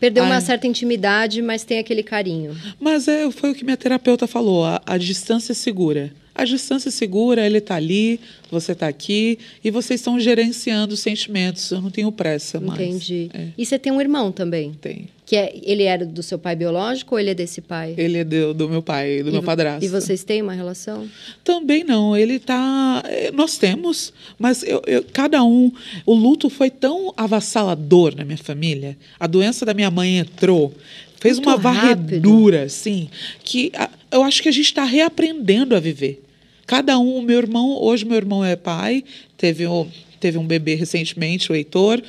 Perdeu 0.00 0.22
uma 0.24 0.40
certa 0.40 0.66
intimidade, 0.66 1.42
mas 1.42 1.64
tem 1.64 1.78
aquele 1.78 2.04
carinho. 2.04 2.56
Mas 2.78 3.08
é, 3.08 3.28
foi 3.30 3.50
o 3.50 3.54
que 3.54 3.64
minha 3.64 3.76
terapeuta 3.76 4.26
falou: 4.26 4.64
a, 4.64 4.80
a 4.86 4.96
distância 4.96 5.52
é 5.52 5.54
segura. 5.54 6.12
A 6.38 6.44
distância 6.44 6.88
segura, 6.88 7.44
ele 7.44 7.58
está 7.58 7.74
ali, 7.74 8.20
você 8.48 8.70
está 8.70 8.86
aqui, 8.86 9.40
e 9.62 9.72
vocês 9.72 9.98
estão 9.98 10.20
gerenciando 10.20 10.94
os 10.94 11.00
sentimentos. 11.00 11.68
Eu 11.72 11.80
não 11.80 11.90
tenho 11.90 12.12
pressa 12.12 12.60
mais. 12.60 12.80
Entendi. 12.80 13.28
É. 13.34 13.48
E 13.58 13.66
você 13.66 13.76
tem 13.76 13.90
um 13.90 14.00
irmão 14.00 14.30
também? 14.30 14.72
Tem. 14.80 15.08
Que 15.26 15.34
é, 15.34 15.52
ele 15.64 15.82
era 15.82 16.06
do 16.06 16.22
seu 16.22 16.38
pai 16.38 16.54
biológico 16.54 17.16
ou 17.16 17.18
ele 17.18 17.30
é 17.30 17.34
desse 17.34 17.60
pai? 17.60 17.92
Ele 17.98 18.18
é 18.18 18.24
do, 18.24 18.54
do 18.54 18.68
meu 18.68 18.80
pai, 18.80 19.20
do 19.20 19.30
e, 19.30 19.32
meu 19.32 19.42
padrasto. 19.42 19.84
E 19.84 19.88
vocês 19.88 20.22
têm 20.22 20.40
uma 20.40 20.52
relação? 20.52 21.08
Também 21.42 21.82
não. 21.82 22.16
Ele 22.16 22.34
está. 22.34 23.02
Eh, 23.04 23.32
nós 23.32 23.58
temos, 23.58 24.12
mas 24.38 24.62
eu, 24.62 24.80
eu, 24.86 25.04
cada 25.12 25.42
um. 25.42 25.72
O 26.06 26.14
luto 26.14 26.48
foi 26.48 26.70
tão 26.70 27.12
avassalador 27.16 28.14
na 28.16 28.24
minha 28.24 28.38
família. 28.38 28.96
A 29.18 29.26
doença 29.26 29.66
da 29.66 29.74
minha 29.74 29.90
mãe 29.90 30.18
entrou 30.18 30.72
fez 31.20 31.36
Muito 31.36 31.48
uma 31.48 31.56
varredura, 31.56 32.68
sim, 32.68 33.08
que 33.42 33.72
a, 33.74 33.90
eu 34.10 34.22
acho 34.22 34.42
que 34.42 34.48
a 34.48 34.52
gente 34.52 34.66
está 34.66 34.84
reaprendendo 34.84 35.74
a 35.74 35.80
viver. 35.80 36.22
Cada 36.68 36.98
um, 36.98 37.22
meu 37.22 37.38
irmão, 37.38 37.82
hoje 37.82 38.04
meu 38.04 38.18
irmão 38.18 38.44
é 38.44 38.54
pai, 38.54 39.02
teve 39.38 39.66
um, 39.66 39.88
teve 40.20 40.36
um 40.36 40.46
bebê 40.46 40.74
recentemente, 40.74 41.50
o 41.50 41.54
Heitor. 41.54 42.02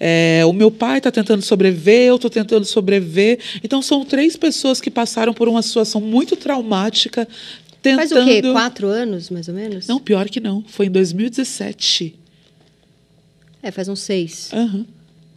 É, 0.00 0.40
o 0.46 0.54
meu 0.54 0.70
pai 0.70 0.96
está 0.96 1.12
tentando 1.12 1.42
sobreviver, 1.42 2.08
eu 2.08 2.16
estou 2.16 2.30
tentando 2.30 2.64
sobreviver. 2.64 3.38
Então, 3.62 3.82
são 3.82 4.06
três 4.06 4.34
pessoas 4.34 4.80
que 4.80 4.90
passaram 4.90 5.34
por 5.34 5.50
uma 5.50 5.60
situação 5.60 6.00
muito 6.00 6.34
traumática. 6.34 7.28
Tentando... 7.82 8.08
Faz 8.08 8.12
o 8.12 8.24
quê? 8.24 8.40
Quatro 8.40 8.86
anos, 8.86 9.28
mais 9.28 9.48
ou 9.48 9.54
menos? 9.54 9.86
Não, 9.86 9.98
pior 9.98 10.26
que 10.30 10.40
não. 10.40 10.64
Foi 10.66 10.86
em 10.86 10.90
2017. 10.90 12.14
É, 13.62 13.70
faz 13.70 13.86
uns 13.86 14.00
seis. 14.00 14.50
Uhum. 14.50 14.86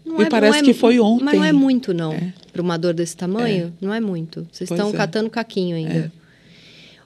Me 0.05 0.23
é, 0.23 0.29
parece 0.29 0.59
é, 0.59 0.63
que 0.63 0.73
foi 0.73 1.01
ontem. 1.01 1.25
Mas 1.25 1.35
não 1.35 1.43
é 1.43 1.51
muito, 1.51 1.93
não. 1.93 2.13
É. 2.13 2.33
Para 2.53 2.61
uma 2.61 2.77
dor 2.77 2.93
desse 2.93 3.17
tamanho, 3.17 3.73
é. 3.81 3.85
não 3.85 3.93
é 3.93 3.99
muito. 3.99 4.47
Vocês 4.49 4.71
estão 4.71 4.89
é. 4.91 4.93
catando 4.93 5.29
caquinho 5.29 5.75
ainda. 5.75 6.13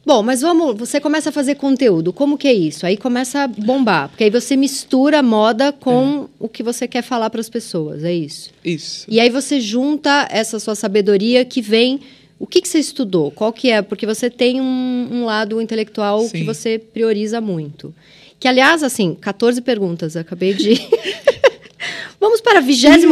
Bom, 0.05 0.21
mas 0.21 0.41
vamos, 0.41 0.77
você 0.77 0.99
começa 0.99 1.29
a 1.29 1.31
fazer 1.31 1.55
conteúdo. 1.55 2.11
Como 2.11 2.37
que 2.37 2.47
é 2.47 2.53
isso? 2.53 2.85
Aí 2.85 2.97
começa 2.97 3.43
a 3.43 3.47
bombar, 3.47 4.09
porque 4.09 4.25
aí 4.25 4.29
você 4.29 4.57
mistura 4.57 5.19
a 5.19 5.23
moda 5.23 5.71
com 5.71 6.25
é. 6.25 6.35
o 6.39 6.49
que 6.49 6.61
você 6.61 6.87
quer 6.87 7.01
falar 7.01 7.29
para 7.29 7.39
as 7.39 7.49
pessoas, 7.49 8.03
é 8.03 8.13
isso? 8.13 8.51
Isso. 8.65 9.05
E 9.09 9.19
aí 9.19 9.29
você 9.29 9.61
junta 9.61 10.27
essa 10.29 10.59
sua 10.59 10.75
sabedoria 10.75 11.45
que 11.45 11.61
vem 11.61 12.01
o 12.37 12.45
que, 12.45 12.59
que 12.59 12.67
você 12.67 12.79
estudou? 12.79 13.31
Qual 13.31 13.53
que 13.53 13.69
é? 13.69 13.81
Porque 13.81 14.05
você 14.05 14.29
tem 14.29 14.59
um, 14.59 15.07
um 15.09 15.25
lado 15.25 15.61
intelectual 15.61 16.19
Sim. 16.23 16.39
que 16.39 16.43
você 16.43 16.77
prioriza 16.77 17.39
muito. 17.39 17.95
Que, 18.37 18.49
aliás, 18.49 18.83
assim, 18.83 19.15
14 19.15 19.61
perguntas, 19.61 20.17
acabei 20.17 20.53
de... 20.53 20.73
Vamos 22.19 22.41
para 22.41 22.59
a 22.59 22.61
28 22.61 23.07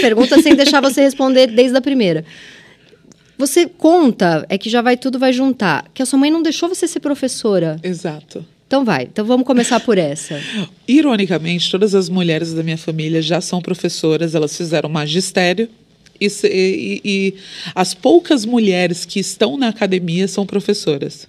pergunta, 0.00 0.40
sem 0.42 0.54
deixar 0.54 0.82
você 0.82 1.00
responder 1.00 1.46
desde 1.46 1.78
a 1.78 1.80
primeira. 1.80 2.26
Você 3.36 3.66
conta, 3.66 4.46
é 4.48 4.56
que 4.56 4.70
já 4.70 4.80
vai 4.80 4.96
tudo 4.96 5.18
vai 5.18 5.32
juntar, 5.32 5.90
que 5.92 6.02
a 6.02 6.06
sua 6.06 6.18
mãe 6.18 6.30
não 6.30 6.42
deixou 6.42 6.68
você 6.68 6.86
ser 6.86 7.00
professora. 7.00 7.78
Exato. 7.82 8.44
Então 8.66 8.84
vai, 8.84 9.04
então 9.04 9.24
vamos 9.24 9.46
começar 9.46 9.80
por 9.80 9.98
essa. 9.98 10.40
Ironicamente, 10.88 11.70
todas 11.70 11.94
as 11.94 12.08
mulheres 12.08 12.52
da 12.52 12.62
minha 12.62 12.78
família 12.78 13.20
já 13.20 13.40
são 13.40 13.60
professoras, 13.60 14.34
elas 14.34 14.56
fizeram 14.56 14.88
magistério. 14.88 15.68
E, 16.20 16.28
e, 16.44 17.00
e 17.04 17.34
as 17.74 17.92
poucas 17.92 18.44
mulheres 18.44 19.04
que 19.04 19.18
estão 19.18 19.56
na 19.56 19.68
academia 19.68 20.28
são 20.28 20.46
professoras. 20.46 21.26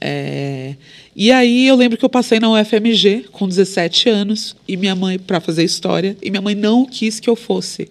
É, 0.00 0.74
e 1.14 1.30
aí 1.30 1.66
eu 1.66 1.76
lembro 1.76 1.98
que 1.98 2.04
eu 2.04 2.08
passei 2.08 2.40
na 2.40 2.50
UFMG 2.50 3.26
com 3.30 3.46
17 3.46 4.08
anos 4.08 4.56
e 4.66 4.76
minha 4.76 4.94
mãe 4.94 5.18
para 5.18 5.40
fazer 5.40 5.62
história 5.62 6.16
e 6.22 6.30
minha 6.30 6.40
mãe 6.40 6.54
não 6.54 6.86
quis 6.86 7.20
que 7.20 7.28
eu 7.28 7.36
fosse. 7.36 7.88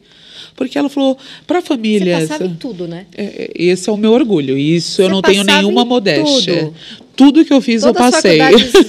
Porque 0.60 0.78
ela 0.78 0.90
falou, 0.90 1.18
para 1.48 1.60
a 1.60 1.62
família. 1.62 2.20
Você 2.20 2.28
passava 2.28 2.44
em 2.44 2.54
tudo, 2.54 2.86
né? 2.86 3.06
É, 3.16 3.24
é, 3.24 3.52
esse 3.56 3.90
é 3.90 3.94
o 3.94 3.96
meu 3.96 4.12
orgulho. 4.12 4.58
Isso 4.58 4.98
Você 4.98 5.04
eu 5.04 5.10
não 5.10 5.22
tenho 5.22 5.42
nenhuma 5.42 5.86
modéstia. 5.86 6.66
Tudo. 6.66 6.76
tudo 7.16 7.46
que 7.46 7.54
eu 7.54 7.62
fiz 7.62 7.82
Todas 7.82 7.96
eu 7.96 8.12
passei. 8.12 8.40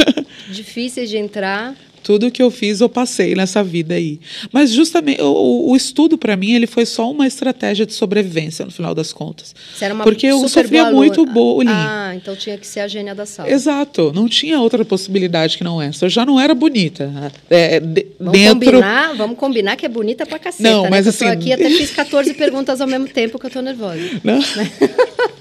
difíceis 0.51 1.09
de 1.09 1.17
entrar. 1.17 1.77
Tudo 2.03 2.31
que 2.31 2.43
eu 2.43 2.51
fiz 2.51 2.81
eu 2.81 2.89
passei 2.89 3.35
nessa 3.35 3.63
vida 3.63 3.95
aí. 3.95 4.21
Mas 4.53 4.71
justamente 4.71 5.21
o, 5.21 5.71
o 5.71 5.77
estudo 5.77 6.17
para 6.17 6.37
mim 6.37 6.53
ele 6.53 6.67
foi 6.67 6.87
só 6.87 7.11
uma 7.11 7.27
estratégia 7.27 7.85
de 7.85 7.93
sobrevivência 7.93 8.65
no 8.65 8.71
final 8.71 8.95
das 8.95 9.13
contas. 9.13 9.55
Você 9.75 9.85
era 9.85 9.95
uma 9.95 10.05
Porque 10.05 10.27
eu 10.27 10.49
sofria 10.49 10.91
muito 10.91 11.25
bullying. 11.27 11.71
Ah, 11.71 12.13
então 12.15 12.35
tinha 12.35 12.57
que 12.57 12.67
ser 12.67 12.81
a 12.81 12.89
gênia 12.89 13.15
da 13.15 13.27
sala. 13.27 13.51
Exato, 13.51 14.13
não 14.15 14.29
tinha 14.29 14.61
outra 14.61 14.85
possibilidade 14.85 15.57
que 15.57 15.65
não 15.65 15.81
essa. 15.81 16.07
Eu 16.07 16.11
já 16.11 16.25
não 16.25 16.41
era 16.41 16.55
bonita. 16.55 17.33
É, 17.49 17.81
de, 17.81 18.07
vamos 18.19 18.33
dentro... 18.33 18.73
combinar, 18.73 19.15
vamos 19.15 19.37
combinar 19.37 19.77
que 19.77 19.87
é 19.87 19.89
bonita 19.89 20.27
pra 20.27 20.39
caceta. 20.39 20.69
Não, 20.69 20.85
né? 20.85 20.91
mas 20.91 21.07
assim... 21.07 21.25
eu 21.25 21.33
aqui 21.33 21.53
até 21.53 21.69
fiz 21.71 21.91
14 21.91 22.35
perguntas 22.35 22.81
ao 22.81 22.87
mesmo 22.87 23.09
tempo 23.09 23.39
que 23.39 23.47
eu 23.47 23.51
tô 23.51 23.61
nervosa. 23.61 24.01
Não. 24.25 24.41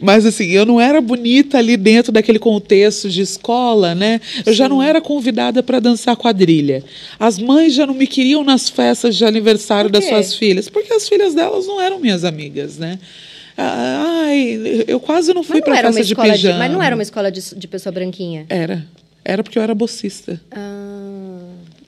Mas 0.00 0.24
assim, 0.24 0.46
eu 0.46 0.64
não 0.64 0.80
era 0.80 1.00
bonita 1.00 1.58
ali 1.58 1.76
dentro 1.76 2.12
daquele 2.12 2.38
contexto 2.38 3.08
de 3.08 3.20
escola, 3.20 3.94
né? 3.94 4.20
Eu 4.44 4.52
Sim. 4.52 4.58
já 4.58 4.68
não 4.68 4.82
era 4.82 5.00
convidada 5.00 5.62
para 5.62 5.80
dançar 5.80 6.16
quadrilha. 6.16 6.84
As 7.18 7.38
mães 7.38 7.74
já 7.74 7.86
não 7.86 7.94
me 7.94 8.06
queriam 8.06 8.42
nas 8.44 8.68
festas 8.68 9.16
de 9.16 9.24
aniversário 9.24 9.90
das 9.90 10.04
suas 10.04 10.34
filhas, 10.34 10.68
porque 10.68 10.92
as 10.92 11.08
filhas 11.08 11.34
delas 11.34 11.66
não 11.66 11.80
eram 11.80 11.98
minhas 11.98 12.24
amigas, 12.24 12.78
né? 12.78 12.98
Ai, 13.56 14.84
eu 14.86 15.00
quase 15.00 15.34
não 15.34 15.42
fui 15.42 15.60
para 15.60 15.76
festa 15.76 16.04
de 16.04 16.14
pijama. 16.14 16.54
De, 16.54 16.58
mas 16.58 16.70
não 16.70 16.82
era 16.82 16.94
uma 16.94 17.02
escola 17.02 17.30
de, 17.30 17.40
de 17.56 17.66
pessoa 17.66 17.92
branquinha? 17.92 18.46
Era. 18.48 18.86
Era 19.24 19.42
porque 19.42 19.58
eu 19.58 19.62
era 19.62 19.74
bolsista. 19.74 20.40
Ah. 20.50 20.97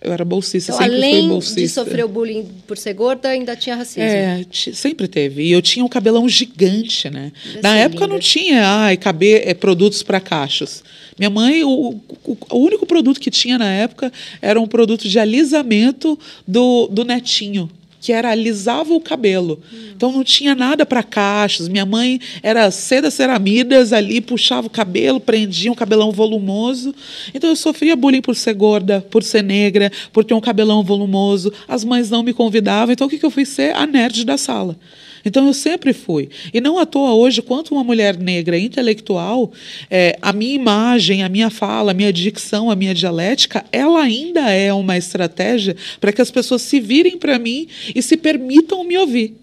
Eu 0.02 0.12
era 0.12 0.24
bolsista, 0.24 0.72
então, 0.72 0.82
sempre 0.82 0.96
além 0.96 1.20
fui 1.20 1.28
bolsista. 1.28 1.60
de 1.60 1.68
sofrer 1.68 2.04
o 2.04 2.08
bullying 2.08 2.48
por 2.66 2.78
ser 2.78 2.94
gorda, 2.94 3.28
ainda 3.28 3.54
tinha 3.54 3.76
racismo. 3.76 4.02
É, 4.02 4.46
sempre 4.50 5.06
teve. 5.06 5.42
E 5.42 5.52
eu 5.52 5.60
tinha 5.60 5.84
um 5.84 5.88
cabelão 5.88 6.26
gigante, 6.26 7.10
né? 7.10 7.30
Na 7.62 7.76
época 7.76 8.04
linda. 8.04 8.14
não 8.14 8.18
tinha, 8.18 8.66
ai, 8.66 8.96
caber 8.96 9.46
é, 9.46 9.52
produtos 9.52 10.02
para 10.02 10.18
cachos. 10.18 10.82
Minha 11.18 11.28
mãe, 11.28 11.62
o, 11.64 12.00
o, 12.24 12.38
o, 12.50 12.58
único 12.58 12.86
produto 12.86 13.20
que 13.20 13.30
tinha 13.30 13.58
na 13.58 13.70
época 13.70 14.10
era 14.40 14.58
um 14.58 14.66
produto 14.66 15.06
de 15.06 15.18
alisamento 15.18 16.18
do, 16.48 16.88
do 16.88 17.04
netinho. 17.04 17.70
Que 18.00 18.12
era 18.12 18.30
alisava 18.30 18.94
o 18.94 19.00
cabelo. 19.00 19.60
Então 19.94 20.10
não 20.10 20.24
tinha 20.24 20.54
nada 20.54 20.86
para 20.86 21.02
cachos. 21.02 21.68
Minha 21.68 21.84
mãe 21.84 22.18
era 22.42 22.70
seda 22.70 23.10
ceramidas 23.10 23.92
ali, 23.92 24.20
puxava 24.20 24.66
o 24.66 24.70
cabelo, 24.70 25.20
prendia 25.20 25.70
um 25.70 25.74
cabelão 25.74 26.10
volumoso. 26.10 26.94
Então 27.34 27.50
eu 27.50 27.56
sofria 27.56 27.94
bullying 27.94 28.22
por 28.22 28.34
ser 28.34 28.54
gorda, 28.54 29.04
por 29.10 29.22
ser 29.22 29.42
negra, 29.42 29.92
por 30.12 30.24
ter 30.24 30.34
um 30.34 30.40
cabelão 30.40 30.82
volumoso. 30.82 31.52
As 31.68 31.84
mães 31.84 32.08
não 32.10 32.22
me 32.22 32.32
convidavam. 32.32 32.92
Então 32.92 33.06
o 33.06 33.10
que, 33.10 33.18
que 33.18 33.26
eu 33.26 33.30
fui 33.30 33.44
ser? 33.44 33.76
A 33.76 33.86
nerd 33.86 34.24
da 34.24 34.38
sala. 34.38 34.76
Então 35.24 35.46
eu 35.46 35.54
sempre 35.54 35.92
fui. 35.92 36.28
E 36.52 36.60
não 36.60 36.78
à 36.78 36.86
toa 36.86 37.14
hoje, 37.14 37.42
quanto 37.42 37.74
uma 37.74 37.84
mulher 37.84 38.16
negra 38.16 38.58
intelectual, 38.58 39.52
é, 39.90 40.16
a 40.20 40.32
minha 40.32 40.54
imagem, 40.54 41.22
a 41.22 41.28
minha 41.28 41.50
fala, 41.50 41.90
a 41.92 41.94
minha 41.94 42.12
dicção, 42.12 42.70
a 42.70 42.76
minha 42.76 42.94
dialética, 42.94 43.64
ela 43.72 44.02
ainda 44.02 44.50
é 44.50 44.72
uma 44.72 44.96
estratégia 44.96 45.76
para 46.00 46.12
que 46.12 46.22
as 46.22 46.30
pessoas 46.30 46.62
se 46.62 46.80
virem 46.80 47.18
para 47.18 47.38
mim 47.38 47.68
e 47.94 48.02
se 48.02 48.16
permitam 48.16 48.84
me 48.84 48.96
ouvir. 48.96 49.36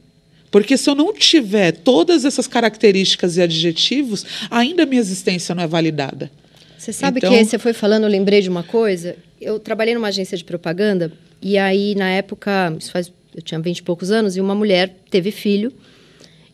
Porque 0.49 0.77
se 0.77 0.89
eu 0.89 0.95
não 0.95 1.13
tiver 1.13 1.71
todas 1.71 2.25
essas 2.25 2.47
características 2.47 3.37
e 3.37 3.41
adjetivos, 3.41 4.25
ainda 4.49 4.83
a 4.83 4.85
minha 4.85 5.01
existência 5.01 5.53
não 5.53 5.63
é 5.63 5.67
validada. 5.67 6.31
Você 6.77 6.93
sabe 6.93 7.19
então... 7.19 7.31
que 7.31 7.43
você 7.43 7.59
foi 7.59 7.73
falando, 7.73 8.05
eu 8.05 8.09
lembrei 8.09 8.41
de 8.41 8.49
uma 8.49 8.63
coisa. 8.63 9.15
Eu 9.41 9.59
trabalhei 9.59 9.93
numa 9.93 10.07
agência 10.07 10.37
de 10.37 10.43
propaganda 10.43 11.11
e 11.41 11.57
aí, 11.57 11.95
na 11.95 12.09
época, 12.09 12.75
isso 12.79 12.91
faz, 12.91 13.11
eu 13.37 13.43
tinha 13.43 13.59
20 13.59 13.77
e 13.77 13.83
poucos 13.83 14.09
anos, 14.09 14.35
e 14.35 14.41
uma 14.41 14.55
mulher 14.55 14.97
teve 15.11 15.29
filho. 15.29 15.71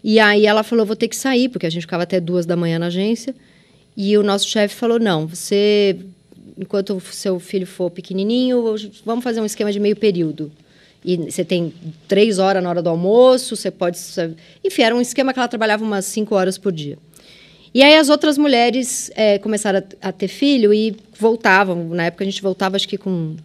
E 0.04 0.19
aí 0.19 0.46
ela 0.46 0.63
falou, 0.63 0.86
vou 0.86 0.98
ter 0.98 1.08
que 1.08 1.15
sair, 1.15 1.48
porque 1.48 1.65
a 1.65 1.69
gente 1.69 1.84
ficava 1.84 2.04
até 2.04 2.19
duas 2.19 2.46
da 2.46 2.58
manhã 2.58 2.78
na 2.78 2.88
agência. 2.88 3.34
E 3.96 4.17
o 4.17 4.24
nosso 4.24 4.50
chefe 4.50 4.76
falou, 4.76 5.00
não, 5.00 5.26
você, 5.26 5.98
enquanto 6.60 7.00
seu 7.00 7.39
filho 7.39 7.65
for 7.65 7.89
pequenininho, 7.89 8.76
vamos 9.06 9.24
fazer 9.24 9.39
um 9.39 9.46
esquema 9.46 9.72
de 9.72 9.80
meio 9.80 9.96
período. 9.96 10.52
E 11.06 11.15
você 11.15 11.46
tem 11.46 11.74
três 12.06 12.38
horas 12.38 12.62
na 12.62 12.69
hora 12.69 12.82
do 12.82 12.89
almoço, 12.89 13.56
você 13.56 13.72
pode. 13.72 13.98
Enfim, 14.63 14.82
era 14.82 14.96
um 14.96 15.02
esquema 15.02 15.32
que 15.32 15.39
ela 15.39 15.48
trabalhava 15.48 15.84
umas 15.86 16.04
cinco 16.06 16.36
horas 16.36 16.58
por 16.58 16.72
dia. 16.72 16.98
E 17.74 17.82
aí 17.82 17.96
as 17.96 18.10
outras 18.10 18.38
mulheres 18.38 19.10
é, 19.15 19.39
começaram 19.39 19.80
a, 20.02 20.10
a, 20.10 20.12
ter 20.12 20.28
filho 20.28 20.74
e 20.74 20.96
voltavam. 21.17 21.89
Na 21.89 22.06
época 22.06 22.24
a 22.24 22.28
gente 22.28 22.41
voltava, 22.41 22.76
acho 22.76 22.88
que 22.88 22.98
com 22.98 23.36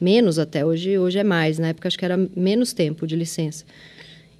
menos 0.00 0.38
até. 0.38 0.64
Hoje, 0.64 0.98
hoje 0.98 1.18
é 1.18 1.24
mais. 1.24 1.58
Na 1.58 1.68
época 1.68 1.88
acho 1.88 1.98
que 1.98 2.04
era 2.04 2.16
menos 2.34 2.72
tempo 2.72 3.06
de 3.06 3.16
licença. 3.16 3.64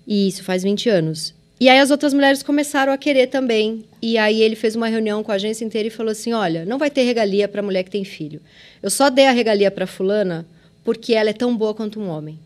E 0.07 0.29
isso 0.29 0.43
faz 0.43 0.63
20 0.63 0.89
anos. 0.89 1.35
E 1.59 1.69
aí 1.69 1.79
as 1.79 1.91
outras 1.91 2.13
mulheres 2.13 2.43
começaram 2.43 2.93
a 2.93 2.99
querer 2.99 3.29
também. 3.29 3.85
E 4.01 4.19
aí 4.19 4.43
ele 4.43 4.55
fez 4.55 4.77
uma 4.77 4.89
reunião 4.89 5.23
com 5.23 5.33
a 5.33 5.37
agência 5.37 5.65
inteira 5.65 5.89
e 5.89 5.91
falou 5.91 6.13
assim: 6.13 6.33
olha, 6.33 6.65
não 6.65 6.79
vai 6.79 6.91
ter 6.91 7.03
regalia 7.03 7.49
para 7.49 7.63
mulher 7.63 7.83
que 7.83 7.91
tem 7.91 8.05
filho. 8.05 8.41
Eu 8.83 8.91
só 8.91 9.09
dei 9.09 9.27
a 9.27 9.33
regalia 9.33 9.71
para 9.71 9.87
fulana 9.87 10.47
porque 10.85 11.15
ela 11.15 11.31
é 11.31 11.33
tão 11.33 11.57
boa 11.57 11.75
quanto 11.75 11.99
um 11.99 12.09
homem. 12.09 12.39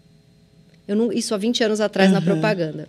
Eu 0.87 0.97
não, 0.97 1.13
isso 1.13 1.35
há 1.35 1.37
20 1.37 1.65
anos 1.65 1.81
atrás 1.81 2.09
uhum. 2.09 2.15
na 2.15 2.23
propaganda. 2.23 2.89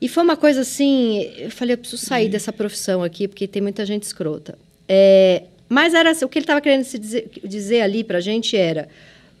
E 0.00 0.08
foi 0.08 0.24
uma 0.24 0.36
coisa 0.36 0.62
assim, 0.62 1.30
eu 1.38 1.50
falei, 1.50 1.74
eu 1.74 1.78
preciso 1.78 2.04
sair 2.04 2.24
uhum. 2.24 2.30
dessa 2.32 2.52
profissão 2.52 3.04
aqui, 3.04 3.28
porque 3.28 3.46
tem 3.46 3.62
muita 3.62 3.86
gente 3.86 4.02
escrota. 4.02 4.58
É, 4.88 5.44
mas 5.72 5.94
era 5.94 6.12
o 6.22 6.28
que 6.28 6.38
ele 6.38 6.44
estava 6.44 6.60
querendo 6.60 6.84
se 6.84 6.98
dizer, 6.98 7.30
dizer 7.42 7.80
ali 7.80 8.04
para 8.04 8.18
a 8.18 8.20
gente 8.20 8.54
era, 8.54 8.88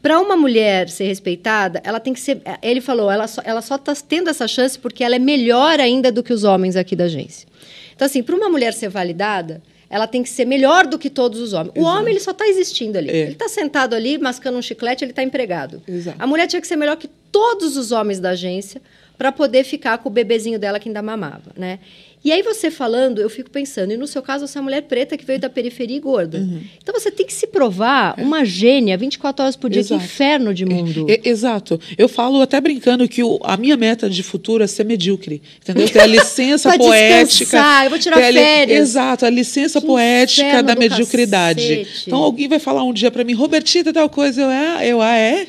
para 0.00 0.18
uma 0.18 0.34
mulher 0.34 0.88
ser 0.88 1.04
respeitada, 1.04 1.82
ela 1.84 2.00
tem 2.00 2.14
que 2.14 2.20
ser. 2.20 2.40
Ele 2.62 2.80
falou, 2.80 3.10
ela 3.10 3.28
só, 3.28 3.42
ela 3.44 3.60
só 3.60 3.76
está 3.76 3.94
tendo 3.94 4.30
essa 4.30 4.48
chance 4.48 4.78
porque 4.78 5.04
ela 5.04 5.14
é 5.14 5.18
melhor 5.18 5.78
ainda 5.78 6.10
do 6.10 6.22
que 6.22 6.32
os 6.32 6.42
homens 6.42 6.74
aqui 6.74 6.96
da 6.96 7.04
agência. 7.04 7.46
Então, 7.94 8.06
assim, 8.06 8.22
para 8.22 8.34
uma 8.34 8.48
mulher 8.48 8.72
ser 8.72 8.88
validada, 8.88 9.62
ela 9.90 10.06
tem 10.06 10.22
que 10.22 10.30
ser 10.30 10.46
melhor 10.46 10.86
do 10.86 10.98
que 10.98 11.10
todos 11.10 11.38
os 11.38 11.52
homens. 11.52 11.76
Exato. 11.76 11.86
O 11.86 11.98
homem, 11.98 12.14
ele 12.14 12.20
só 12.20 12.30
está 12.30 12.48
existindo 12.48 12.96
ali. 12.96 13.10
É. 13.10 13.16
Ele 13.24 13.32
está 13.32 13.46
sentado 13.46 13.94
ali, 13.94 14.16
mascando 14.16 14.56
um 14.56 14.62
chiclete, 14.62 15.04
ele 15.04 15.12
está 15.12 15.22
empregado. 15.22 15.82
Exato. 15.86 16.16
A 16.18 16.26
mulher 16.26 16.46
tinha 16.46 16.62
que 16.62 16.66
ser 16.66 16.76
melhor 16.76 16.96
que 16.96 17.10
todos 17.30 17.76
os 17.76 17.92
homens 17.92 18.18
da 18.18 18.30
agência 18.30 18.80
para 19.18 19.30
poder 19.30 19.64
ficar 19.64 19.98
com 19.98 20.08
o 20.08 20.12
bebezinho 20.12 20.58
dela 20.58 20.80
que 20.80 20.88
ainda 20.88 21.02
mamava, 21.02 21.52
né? 21.54 21.78
E 22.24 22.30
aí 22.30 22.40
você 22.42 22.70
falando, 22.70 23.20
eu 23.20 23.28
fico 23.28 23.50
pensando, 23.50 23.92
e 23.92 23.96
no 23.96 24.06
seu 24.06 24.22
caso 24.22 24.46
você 24.46 24.56
é 24.56 24.60
uma 24.60 24.64
mulher 24.64 24.82
preta 24.82 25.16
que 25.16 25.24
veio 25.24 25.40
da 25.40 25.50
periferia 25.50 25.96
e 25.96 26.00
gorda. 26.00 26.38
Uhum. 26.38 26.60
Então 26.80 26.94
você 26.94 27.10
tem 27.10 27.26
que 27.26 27.32
se 27.32 27.48
provar 27.48 28.14
é. 28.16 28.22
uma 28.22 28.44
gênia 28.44 28.96
24 28.96 29.42
horas 29.42 29.56
por 29.56 29.68
dia, 29.68 29.80
exato. 29.80 29.98
que 29.98 30.06
inferno 30.06 30.54
de 30.54 30.64
mundo. 30.64 31.06
É, 31.08 31.14
é, 31.14 31.20
exato. 31.28 31.80
Eu 31.98 32.08
falo 32.08 32.40
até 32.40 32.60
brincando 32.60 33.08
que 33.08 33.24
o, 33.24 33.40
a 33.42 33.56
minha 33.56 33.76
meta 33.76 34.08
de 34.08 34.22
futuro 34.22 34.62
é 34.62 34.68
ser 34.68 34.84
medíocre, 34.84 35.42
entendeu? 35.60 35.88
Ter 35.88 36.00
a 36.00 36.06
licença 36.06 36.78
poética. 36.78 37.60
Eu 37.84 37.90
vou 37.90 37.98
tirar 37.98 38.16
férias. 38.16 38.80
exato, 38.80 39.26
a 39.26 39.30
licença 39.30 39.80
que 39.80 39.86
poética 39.86 40.62
da 40.62 40.76
mediocridade. 40.76 41.76
Cacete. 41.78 42.04
Então 42.06 42.18
alguém 42.20 42.46
vai 42.46 42.60
falar 42.60 42.84
um 42.84 42.92
dia 42.92 43.10
para 43.10 43.24
mim, 43.24 43.32
Robertita, 43.32 43.92
tal 43.92 44.08
coisa, 44.08 44.42
eu 44.42 44.50
é, 44.50 44.86
eu 44.86 45.02
ah, 45.02 45.16
é? 45.16 45.48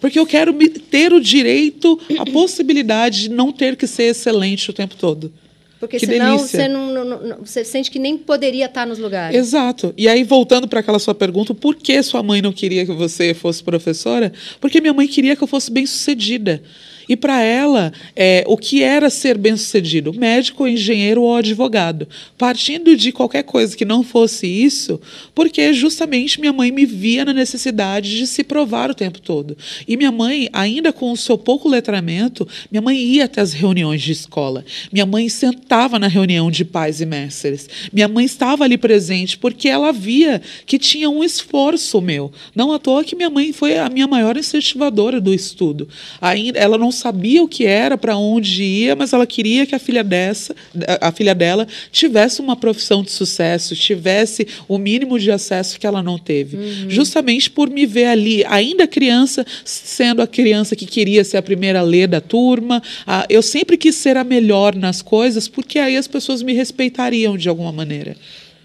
Porque 0.00 0.18
eu 0.18 0.26
quero 0.26 0.52
ter 0.90 1.12
o 1.12 1.20
direito, 1.20 1.98
a 2.18 2.24
possibilidade 2.30 3.22
de 3.22 3.30
não 3.30 3.50
ter 3.50 3.76
que 3.76 3.86
ser 3.86 4.04
excelente 4.04 4.70
o 4.70 4.72
tempo 4.72 4.94
todo. 4.94 5.32
Porque 5.80 5.98
que 5.98 6.04
senão 6.04 6.38
você, 6.38 6.68
não, 6.68 6.92
não, 6.92 7.04
não, 7.04 7.38
você 7.38 7.64
sente 7.64 7.90
que 7.90 7.98
nem 7.98 8.18
poderia 8.18 8.66
estar 8.66 8.86
nos 8.86 8.98
lugares. 8.98 9.34
Exato. 9.34 9.94
E 9.96 10.06
aí, 10.06 10.22
voltando 10.22 10.68
para 10.68 10.80
aquela 10.80 10.98
sua 10.98 11.14
pergunta, 11.14 11.54
por 11.54 11.74
que 11.74 12.02
sua 12.02 12.22
mãe 12.22 12.42
não 12.42 12.52
queria 12.52 12.84
que 12.84 12.92
você 12.92 13.32
fosse 13.32 13.64
professora? 13.64 14.30
Porque 14.60 14.78
minha 14.78 14.92
mãe 14.92 15.08
queria 15.08 15.34
que 15.34 15.42
eu 15.42 15.48
fosse 15.48 15.70
bem 15.72 15.86
sucedida. 15.86 16.62
E 17.10 17.16
para 17.16 17.42
ela, 17.42 17.92
é, 18.14 18.44
o 18.46 18.56
que 18.56 18.84
era 18.84 19.10
ser 19.10 19.36
bem-sucedido? 19.36 20.14
Médico, 20.14 20.64
engenheiro 20.64 21.22
ou 21.22 21.34
advogado. 21.34 22.06
Partindo 22.38 22.96
de 22.96 23.10
qualquer 23.10 23.42
coisa 23.42 23.76
que 23.76 23.84
não 23.84 24.04
fosse 24.04 24.46
isso, 24.46 25.00
porque 25.34 25.72
justamente 25.72 26.38
minha 26.38 26.52
mãe 26.52 26.70
me 26.70 26.86
via 26.86 27.24
na 27.24 27.32
necessidade 27.32 28.16
de 28.16 28.28
se 28.28 28.44
provar 28.44 28.92
o 28.92 28.94
tempo 28.94 29.20
todo. 29.20 29.56
E 29.88 29.96
minha 29.96 30.12
mãe, 30.12 30.48
ainda 30.52 30.92
com 30.92 31.10
o 31.10 31.16
seu 31.16 31.36
pouco 31.36 31.68
letramento, 31.68 32.46
minha 32.70 32.80
mãe 32.80 32.96
ia 32.96 33.24
até 33.24 33.40
as 33.40 33.52
reuniões 33.52 34.00
de 34.02 34.12
escola. 34.12 34.64
Minha 34.92 35.04
mãe 35.04 35.28
sentava 35.28 35.98
na 35.98 36.06
reunião 36.06 36.48
de 36.48 36.64
pais 36.64 37.00
e 37.00 37.06
mestres. 37.06 37.68
Minha 37.92 38.06
mãe 38.06 38.24
estava 38.24 38.62
ali 38.62 38.78
presente 38.78 39.36
porque 39.36 39.68
ela 39.68 39.90
via 39.90 40.40
que 40.64 40.78
tinha 40.78 41.10
um 41.10 41.24
esforço 41.24 42.00
meu. 42.00 42.30
Não 42.54 42.72
à 42.72 42.78
toa 42.78 43.02
que 43.02 43.16
minha 43.16 43.30
mãe 43.30 43.52
foi 43.52 43.78
a 43.78 43.88
minha 43.88 44.06
maior 44.06 44.36
incentivadora 44.36 45.20
do 45.20 45.34
estudo. 45.34 45.88
Ainda, 46.20 46.56
ela 46.56 46.78
não 46.78 46.92
sabia 47.00 47.42
o 47.42 47.48
que 47.48 47.66
era, 47.66 47.96
para 47.96 48.16
onde 48.16 48.62
ia, 48.62 48.94
mas 48.94 49.12
ela 49.12 49.26
queria 49.26 49.66
que 49.66 49.74
a 49.74 49.78
filha 49.78 50.04
dessa, 50.04 50.54
a 51.00 51.10
filha 51.10 51.34
dela 51.34 51.66
tivesse 51.90 52.40
uma 52.40 52.54
profissão 52.54 53.02
de 53.02 53.10
sucesso, 53.10 53.74
tivesse 53.74 54.46
o 54.68 54.78
mínimo 54.78 55.18
de 55.18 55.30
acesso 55.30 55.80
que 55.80 55.86
ela 55.86 56.02
não 56.02 56.18
teve. 56.18 56.56
Uhum. 56.56 56.90
Justamente 56.90 57.50
por 57.50 57.70
me 57.70 57.86
ver 57.86 58.06
ali, 58.06 58.44
ainda 58.44 58.86
criança, 58.86 59.44
sendo 59.64 60.20
a 60.20 60.26
criança 60.26 60.76
que 60.76 60.86
queria 60.86 61.24
ser 61.24 61.38
a 61.38 61.42
primeira 61.42 61.80
a 61.80 61.82
ler 61.82 62.06
da 62.06 62.20
turma, 62.20 62.82
a, 63.06 63.26
eu 63.28 63.42
sempre 63.42 63.76
quis 63.76 63.94
ser 63.94 64.16
a 64.16 64.24
melhor 64.24 64.74
nas 64.74 65.00
coisas, 65.00 65.48
porque 65.48 65.78
aí 65.78 65.96
as 65.96 66.06
pessoas 66.06 66.42
me 66.42 66.52
respeitariam 66.52 67.36
de 67.36 67.48
alguma 67.48 67.72
maneira. 67.72 68.16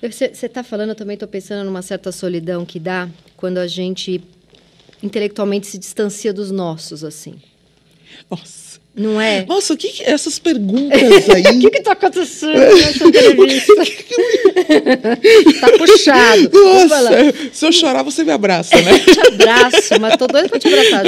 Você 0.01 0.25
está 0.25 0.63
falando, 0.63 0.89
eu 0.89 0.95
também 0.95 1.15
estou 1.15 1.27
pensando 1.27 1.65
numa 1.65 1.81
certa 1.81 2.11
solidão 2.11 2.65
que 2.65 2.79
dá 2.79 3.09
quando 3.35 3.57
a 3.57 3.67
gente 3.67 4.21
intelectualmente 5.01 5.67
se 5.67 5.77
distancia 5.77 6.33
dos 6.33 6.51
nossos, 6.51 7.03
assim. 7.03 7.35
Nossa. 8.29 8.65
Não 8.95 9.19
é? 9.19 9.45
Nossa, 9.45 9.73
o 9.73 9.77
que, 9.77 9.89
que 9.89 10.03
essas 10.03 10.39
perguntas 10.39 11.01
aí? 11.29 11.65
O 11.65 11.69
que 11.69 11.79
está 11.79 11.91
acontecendo 11.91 12.53
nessa 12.53 13.03
entrevista? 13.07 13.73
tá 15.59 15.77
puxado. 15.77 16.49
Nossa, 16.53 17.33
se 17.51 17.65
eu 17.65 17.71
chorar, 17.73 18.03
você 18.03 18.23
me 18.23 18.31
abraça, 18.31 18.81
né? 18.81 18.91
eu 18.93 19.13
te 19.13 19.27
abraço, 19.27 19.99
mas 19.99 20.15
tô 20.15 20.27
doida 20.27 20.47
para 20.47 20.59
te 20.59 20.67
abraçar. 20.67 21.03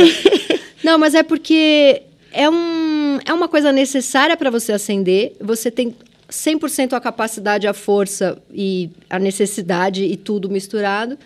Não, 0.83 0.97
mas 0.97 1.15
é 1.15 1.23
porque 1.23 2.01
é, 2.33 2.49
um, 2.49 3.19
é 3.25 3.31
uma 3.33 3.47
coisa 3.47 3.71
necessária 3.71 4.35
para 4.35 4.49
você 4.49 4.73
acender. 4.73 5.37
Você 5.39 5.71
tem 5.71 5.95
100% 6.29 6.93
a 6.93 6.99
capacidade, 6.99 7.67
a 7.67 7.73
força 7.73 8.37
e 8.53 8.89
a 9.09 9.17
necessidade 9.17 10.03
e 10.03 10.17
tudo 10.17 10.49
misturado. 10.49 11.17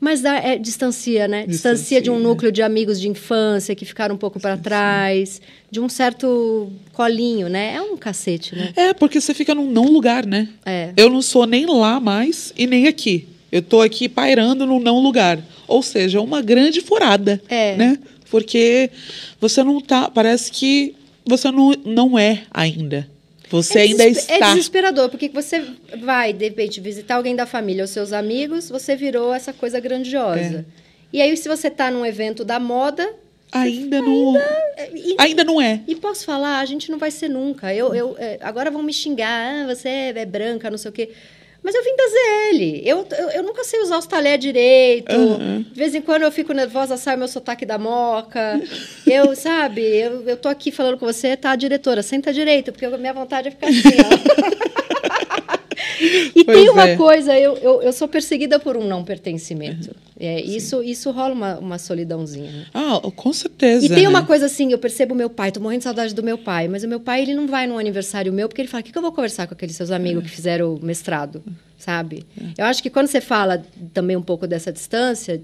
Mas 0.00 0.22
dá, 0.22 0.36
é, 0.36 0.56
distancia, 0.56 1.28
né? 1.28 1.46
Distancia, 1.46 1.72
distancia 1.72 2.00
de 2.00 2.10
um 2.10 2.18
núcleo 2.18 2.50
de 2.50 2.62
amigos 2.62 2.98
de 2.98 3.06
infância 3.06 3.74
que 3.74 3.84
ficaram 3.84 4.14
um 4.14 4.18
pouco 4.18 4.40
para 4.40 4.56
trás, 4.56 5.42
de 5.70 5.78
um 5.78 5.90
certo 5.90 6.72
colinho, 6.92 7.48
né? 7.50 7.74
É 7.74 7.82
um 7.82 7.98
cacete, 7.98 8.56
né? 8.56 8.72
É, 8.74 8.94
porque 8.94 9.20
você 9.20 9.34
fica 9.34 9.54
num 9.54 9.70
não 9.70 9.84
lugar, 9.84 10.24
né? 10.24 10.48
É. 10.64 10.92
Eu 10.96 11.10
não 11.10 11.20
sou 11.20 11.46
nem 11.46 11.66
lá 11.66 12.00
mais 12.00 12.52
e 12.56 12.66
nem 12.66 12.88
aqui. 12.88 13.28
Eu 13.52 13.60
estou 13.60 13.82
aqui 13.82 14.08
pairando 14.08 14.64
num 14.64 14.80
não 14.80 14.98
lugar. 15.00 15.38
Ou 15.68 15.82
seja, 15.82 16.20
uma 16.20 16.40
grande 16.40 16.80
furada, 16.80 17.40
é. 17.48 17.76
né? 17.76 17.98
Porque 18.30 18.90
você 19.38 19.62
não 19.62 19.80
tá, 19.80 20.08
parece 20.08 20.50
que 20.50 20.94
você 21.26 21.50
não, 21.50 21.74
não 21.84 22.18
é 22.18 22.42
ainda. 22.50 23.06
Você 23.50 23.78
é 23.80 23.82
ainda 23.82 24.06
está. 24.06 24.34
É 24.34 24.38
desesperador, 24.54 25.08
porque 25.08 25.28
você 25.28 25.64
vai, 25.98 26.32
de 26.32 26.44
repente, 26.44 26.80
visitar 26.80 27.16
alguém 27.16 27.34
da 27.34 27.46
família, 27.46 27.84
os 27.84 27.90
seus 27.90 28.12
amigos, 28.12 28.70
você 28.70 28.94
virou 28.94 29.34
essa 29.34 29.52
coisa 29.52 29.80
grandiosa. 29.80 30.64
É. 30.68 30.80
E 31.12 31.20
aí, 31.20 31.36
se 31.36 31.48
você 31.48 31.66
está 31.68 31.90
num 31.90 32.06
evento 32.06 32.44
da 32.44 32.60
moda. 32.60 33.12
Ainda 33.52 34.00
não. 34.00 34.36
Ainda, 34.36 34.90
e, 34.94 35.16
ainda 35.18 35.44
não 35.44 35.60
é. 35.60 35.80
E 35.88 35.96
posso 35.96 36.24
falar, 36.24 36.60
a 36.60 36.64
gente 36.64 36.88
não 36.88 36.98
vai 36.98 37.10
ser 37.10 37.28
nunca. 37.28 37.74
Eu, 37.74 37.92
eu, 37.92 38.16
é, 38.16 38.38
agora 38.40 38.70
vão 38.70 38.80
me 38.80 38.92
xingar, 38.92 39.64
ah, 39.64 39.66
você 39.66 40.12
é 40.14 40.24
branca, 40.24 40.70
não 40.70 40.78
sei 40.78 40.88
o 40.88 40.92
quê. 40.92 41.10
Mas 41.70 41.74
eu 41.76 41.84
vim 41.84 41.96
da 41.96 42.08
ZL. 42.08 42.82
Eu, 42.84 43.06
eu, 43.16 43.30
eu 43.30 43.42
nunca 43.44 43.62
sei 43.62 43.80
usar 43.80 43.98
os 43.98 44.06
talheres 44.06 44.40
direito. 44.40 45.14
Uhum. 45.14 45.62
De 45.62 45.78
vez 45.78 45.94
em 45.94 46.00
quando 46.00 46.22
eu 46.22 46.32
fico 46.32 46.52
nervosa, 46.52 46.96
sai 46.96 47.16
meu 47.16 47.28
sotaque 47.28 47.64
da 47.64 47.78
moca. 47.78 48.60
Eu, 49.06 49.34
sabe, 49.36 49.80
eu, 49.80 50.28
eu 50.28 50.36
tô 50.36 50.48
aqui 50.48 50.72
falando 50.72 50.98
com 50.98 51.06
você, 51.06 51.36
tá, 51.36 51.54
diretora, 51.54 52.02
senta 52.02 52.32
direito, 52.32 52.72
porque 52.72 52.86
a 52.86 52.98
minha 52.98 53.12
vontade 53.12 53.48
é 53.48 53.50
ficar 53.52 53.68
assim, 53.68 53.78
ó. 53.78 54.89
E 56.34 56.44
Pois 56.44 56.56
tem 56.58 56.68
uma 56.70 56.88
é. 56.88 56.96
coisa, 56.96 57.38
eu, 57.38 57.56
eu, 57.58 57.82
eu 57.82 57.92
sou 57.92 58.08
perseguida 58.08 58.58
por 58.58 58.76
um 58.76 58.86
não 58.86 59.04
pertencimento. 59.04 59.94
É, 60.18 60.40
isso, 60.40 60.82
isso 60.82 61.10
rola 61.10 61.34
uma, 61.34 61.58
uma 61.58 61.78
solidãozinha. 61.78 62.50
né? 62.50 62.66
Ah, 62.72 63.00
com 63.14 63.32
certeza. 63.32 63.84
E 63.84 63.88
tem 63.88 64.02
né? 64.04 64.08
uma 64.08 64.24
coisa 64.24 64.46
assim, 64.46 64.72
eu 64.72 64.78
percebo 64.78 65.14
meu 65.14 65.30
pai, 65.30 65.50
tô 65.52 65.60
morrendo 65.60 65.80
de 65.80 65.84
saudade 65.84 66.14
do 66.14 66.22
meu 66.22 66.38
pai, 66.38 66.68
mas 66.68 66.84
o 66.84 66.88
meu 66.88 67.00
pai, 67.00 67.22
ele 67.22 67.34
não 67.34 67.46
vai 67.46 67.66
num 67.66 67.78
aniversário 67.78 68.32
meu, 68.32 68.48
porque 68.48 68.60
ele 68.62 68.68
fala, 68.68 68.80
o 68.80 68.84
que, 68.84 68.92
que 68.92 68.98
eu 68.98 69.02
vou 69.02 69.12
conversar 69.12 69.46
com 69.46 69.54
aqueles 69.54 69.76
seus 69.76 69.90
amigos 69.90 70.22
que 70.24 70.30
fizeram 70.30 70.74
o 70.74 70.84
mestrado, 70.84 71.42
sabe? 71.76 72.24
Eu 72.56 72.64
acho 72.64 72.82
que 72.82 72.90
quando 72.90 73.06
você 73.06 73.20
fala 73.20 73.62
também 73.92 74.16
um 74.16 74.22
pouco 74.22 74.46
dessa 74.46 74.72
distância, 74.72 75.40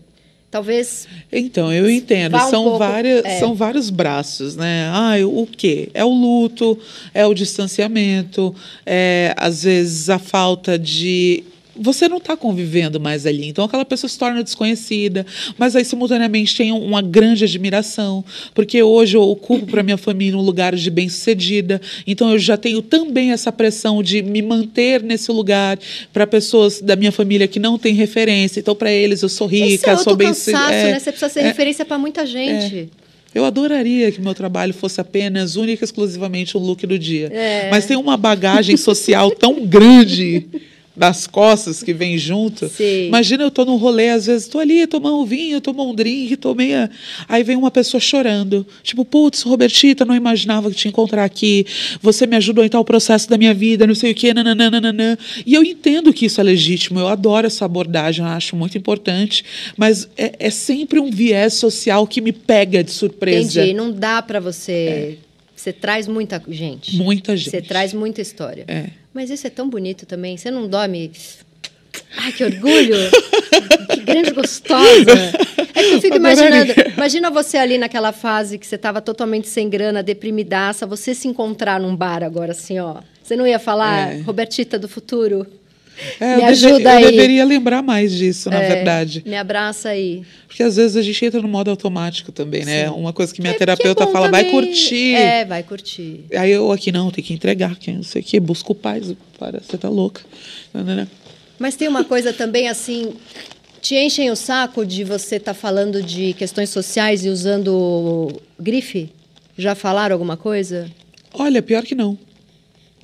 talvez... 0.56 1.06
Então, 1.30 1.72
eu 1.72 1.90
entendo. 1.90 2.36
Um 2.36 2.50
são, 2.50 2.62
pouco- 2.64 2.78
várias, 2.78 3.24
é. 3.24 3.38
são 3.38 3.54
vários 3.54 3.90
braços, 3.90 4.56
né? 4.56 4.88
Ah, 4.90 5.14
o 5.26 5.46
quê? 5.46 5.90
É 5.92 6.04
o 6.04 6.08
luto, 6.08 6.78
é 7.12 7.26
o 7.26 7.34
distanciamento, 7.34 8.54
é, 8.84 9.34
às 9.36 9.64
vezes, 9.64 10.08
a 10.08 10.18
falta 10.18 10.78
de. 10.78 11.44
Você 11.78 12.08
não 12.08 12.18
está 12.18 12.36
convivendo 12.36 12.98
mais 12.98 13.26
ali, 13.26 13.46
então 13.46 13.64
aquela 13.64 13.84
pessoa 13.84 14.08
se 14.08 14.18
torna 14.18 14.42
desconhecida, 14.42 15.26
mas 15.58 15.76
aí 15.76 15.84
simultaneamente 15.84 16.56
tem 16.56 16.72
uma 16.72 17.02
grande 17.02 17.44
admiração, 17.44 18.24
porque 18.54 18.82
hoje 18.82 19.16
eu 19.16 19.22
ocupo 19.22 19.66
para 19.66 19.82
minha 19.82 19.96
família 19.96 20.38
um 20.38 20.42
lugar 20.42 20.74
de 20.74 20.90
bem-sucedida, 20.90 21.80
então 22.06 22.32
eu 22.32 22.38
já 22.38 22.56
tenho 22.56 22.82
também 22.82 23.32
essa 23.32 23.52
pressão 23.52 24.02
de 24.02 24.22
me 24.22 24.42
manter 24.42 25.02
nesse 25.02 25.30
lugar 25.30 25.78
para 26.12 26.26
pessoas 26.26 26.80
da 26.80 26.96
minha 26.96 27.12
família 27.12 27.46
que 27.46 27.58
não 27.58 27.78
têm 27.78 27.94
referência, 27.94 28.60
então 28.60 28.74
para 28.74 28.90
eles 28.90 29.22
eu 29.22 29.28
sou 29.28 29.46
rica, 29.46 29.66
Esse 29.66 29.88
é 29.88 29.90
outro 29.90 30.04
sou 30.04 30.16
bem 30.16 30.28
cansaço, 30.28 30.72
é, 30.72 30.92
né? 30.92 30.98
Você 30.98 31.10
precisa 31.10 31.28
ser 31.28 31.42
referência 31.42 31.84
para 31.84 31.98
muita 31.98 32.26
gente. 32.26 32.88
eu 33.34 33.44
adoraria 33.44 34.10
que 34.10 34.20
meu 34.20 34.34
trabalho 34.34 34.72
fosse 34.72 35.00
apenas, 35.00 35.56
única 35.56 35.82
e 35.82 35.84
exclusivamente 35.84 36.56
o 36.56 36.60
look 36.60 36.86
do 36.86 36.98
dia. 36.98 37.30
É. 37.32 37.68
Mas 37.70 37.84
tem 37.84 37.96
uma 37.96 38.16
bagagem 38.16 38.76
social 38.76 39.30
tão 39.30 39.66
grande 39.66 40.46
das 40.96 41.26
costas 41.26 41.82
que 41.82 41.92
vem 41.92 42.16
junto. 42.16 42.68
Sim. 42.68 43.08
Imagina 43.08 43.44
eu 43.44 43.50
tô 43.50 43.64
num 43.64 43.76
rolê, 43.76 44.08
às 44.10 44.26
vezes 44.26 44.48
tô 44.48 44.58
ali, 44.58 44.86
tomando 44.86 45.18
um 45.18 45.24
vinho, 45.26 45.60
tomando 45.60 45.90
um 45.90 45.94
drink, 45.94 46.36
tomei 46.36 46.74
a... 46.74 46.88
Aí 47.28 47.42
vem 47.42 47.56
uma 47.56 47.70
pessoa 47.70 48.00
chorando. 48.00 48.66
Tipo, 48.82 49.04
putz, 49.04 49.42
Robertita, 49.42 50.04
não 50.04 50.14
imaginava 50.14 50.70
que 50.70 50.76
te 50.76 50.88
encontrar 50.88 51.24
aqui. 51.24 51.66
Você 52.00 52.26
me 52.26 52.36
ajudou 52.36 52.64
em 52.64 52.68
tal 52.68 52.84
processo 52.84 53.28
da 53.28 53.36
minha 53.36 53.52
vida, 53.52 53.86
não 53.86 53.94
sei 53.94 54.12
o 54.12 54.14
quê, 54.14 54.32
nananana. 54.32 55.18
E 55.44 55.54
eu 55.54 55.62
entendo 55.62 56.12
que 56.12 56.26
isso 56.26 56.40
é 56.40 56.44
legítimo, 56.44 56.98
eu 56.98 57.08
adoro 57.08 57.46
essa 57.46 57.64
abordagem, 57.64 58.24
eu 58.24 58.30
acho 58.30 58.56
muito 58.56 58.78
importante. 58.78 59.44
Mas 59.76 60.08
é, 60.16 60.32
é 60.38 60.50
sempre 60.50 60.98
um 60.98 61.10
viés 61.10 61.54
social 61.54 62.06
que 62.06 62.20
me 62.20 62.32
pega 62.32 62.82
de 62.82 62.90
surpresa. 62.90 63.60
Entendi, 63.60 63.74
não 63.74 63.92
dá 63.92 64.22
para 64.22 64.40
você... 64.40 65.18
Você 65.66 65.72
traz 65.72 66.06
muita 66.06 66.40
gente. 66.46 66.94
Muita 66.94 67.36
gente. 67.36 67.50
Você 67.50 67.60
traz 67.60 67.92
muita 67.92 68.20
história. 68.20 68.64
É. 68.68 68.86
Mas 69.12 69.30
isso 69.30 69.48
é 69.48 69.50
tão 69.50 69.68
bonito 69.68 70.06
também. 70.06 70.36
Você 70.36 70.48
não 70.48 70.68
dorme. 70.68 71.10
Ai, 72.18 72.30
que 72.30 72.44
orgulho! 72.44 72.94
que 73.90 74.00
grande 74.02 74.30
gostosa! 74.30 75.10
É 75.74 75.82
que 75.82 75.94
eu 75.94 76.00
fico 76.00 76.14
Adoraria. 76.24 76.46
imaginando. 76.60 76.90
Imagina 76.96 77.30
você 77.32 77.56
ali 77.56 77.78
naquela 77.78 78.12
fase 78.12 78.58
que 78.58 78.66
você 78.66 78.76
estava 78.76 79.00
totalmente 79.00 79.48
sem 79.48 79.68
grana, 79.68 80.04
deprimidaça, 80.04 80.86
você 80.86 81.12
se 81.16 81.26
encontrar 81.26 81.80
num 81.80 81.96
bar 81.96 82.22
agora, 82.22 82.52
assim, 82.52 82.78
ó. 82.78 82.98
Você 83.20 83.34
não 83.34 83.44
ia 83.44 83.58
falar, 83.58 84.12
É. 84.12 84.20
Robertita 84.20 84.78
do 84.78 84.88
futuro? 84.88 85.44
É, 86.20 86.26
Me 86.26 86.32
eu 86.34 86.38
deve- 86.40 86.52
ajuda 86.52 86.90
eu 86.92 86.96
aí. 86.98 87.04
deveria 87.12 87.44
lembrar 87.44 87.82
mais 87.82 88.12
disso, 88.12 88.50
na 88.50 88.62
É, 88.62 88.68
verdade. 88.74 89.22
Me 89.26 89.36
abraça 89.36 89.88
aí. 89.90 90.22
Porque 90.46 90.62
às 90.62 90.76
vezes 90.76 90.96
a 90.96 91.02
gente 91.02 91.24
entra 91.24 91.40
no 91.40 91.48
modo 91.48 91.70
automático 91.70 92.30
também, 92.32 92.64
né? 92.64 92.90
Uma 92.90 93.12
coisa 93.12 93.32
que 93.34 93.40
minha 93.40 93.52
É, 93.54 93.56
terapeuta 93.56 94.04
que 94.04 94.10
é 94.10 94.12
fala, 94.12 94.30
vai 94.30 94.44
também. 94.44 94.60
curtir. 94.66 95.14
É, 95.14 95.44
vai 95.44 95.62
curtir. 95.62 96.20
Aí 96.34 96.50
eu 96.50 96.70
aqui, 96.72 96.92
não, 96.92 97.10
tem 97.10 97.22
que 97.24 97.32
entregar, 97.32 97.76
que 97.76 97.90
não 97.92 98.02
sei 98.02 98.20
o 98.22 98.24
quê, 98.24 98.38
busca 98.40 98.72
o 98.72 98.74
pai, 98.74 99.00
para, 99.38 99.60
você 99.60 99.76
tá 99.78 99.88
louca. 99.88 100.22
Mas 101.58 101.74
tem 101.76 101.88
uma 101.88 102.04
coisa 102.04 102.32
também 102.32 102.68
assim. 102.68 103.14
Te 103.80 103.94
enchem 103.94 104.30
o 104.30 104.36
saco 104.36 104.84
de 104.84 105.04
você 105.04 105.36
estar 105.36 105.54
falando 105.54 106.02
de 106.02 106.32
questões 106.32 106.70
sociais 106.70 107.24
e 107.24 107.28
usando 107.28 108.28
grife? 108.58 109.10
Já 109.56 109.74
falaram 109.74 110.14
alguma 110.14 110.36
coisa? 110.36 110.90
Olha, 111.32 111.62
pior 111.62 111.82
que 111.84 111.94
não. 111.94 112.18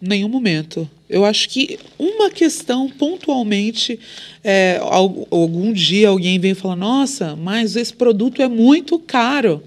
Nenhum 0.04 0.28
momento. 0.28 0.90
Eu 1.08 1.24
acho 1.24 1.48
que 1.48 1.78
uma 1.96 2.28
questão 2.28 2.90
pontualmente, 2.90 4.00
é, 4.42 4.80
al- 4.82 5.28
algum 5.30 5.72
dia 5.72 6.08
alguém 6.08 6.40
vem 6.40 6.54
falar, 6.54 6.74
nossa, 6.74 7.36
mas 7.36 7.76
esse 7.76 7.94
produto 7.94 8.42
é 8.42 8.48
muito 8.48 8.98
caro. 8.98 9.62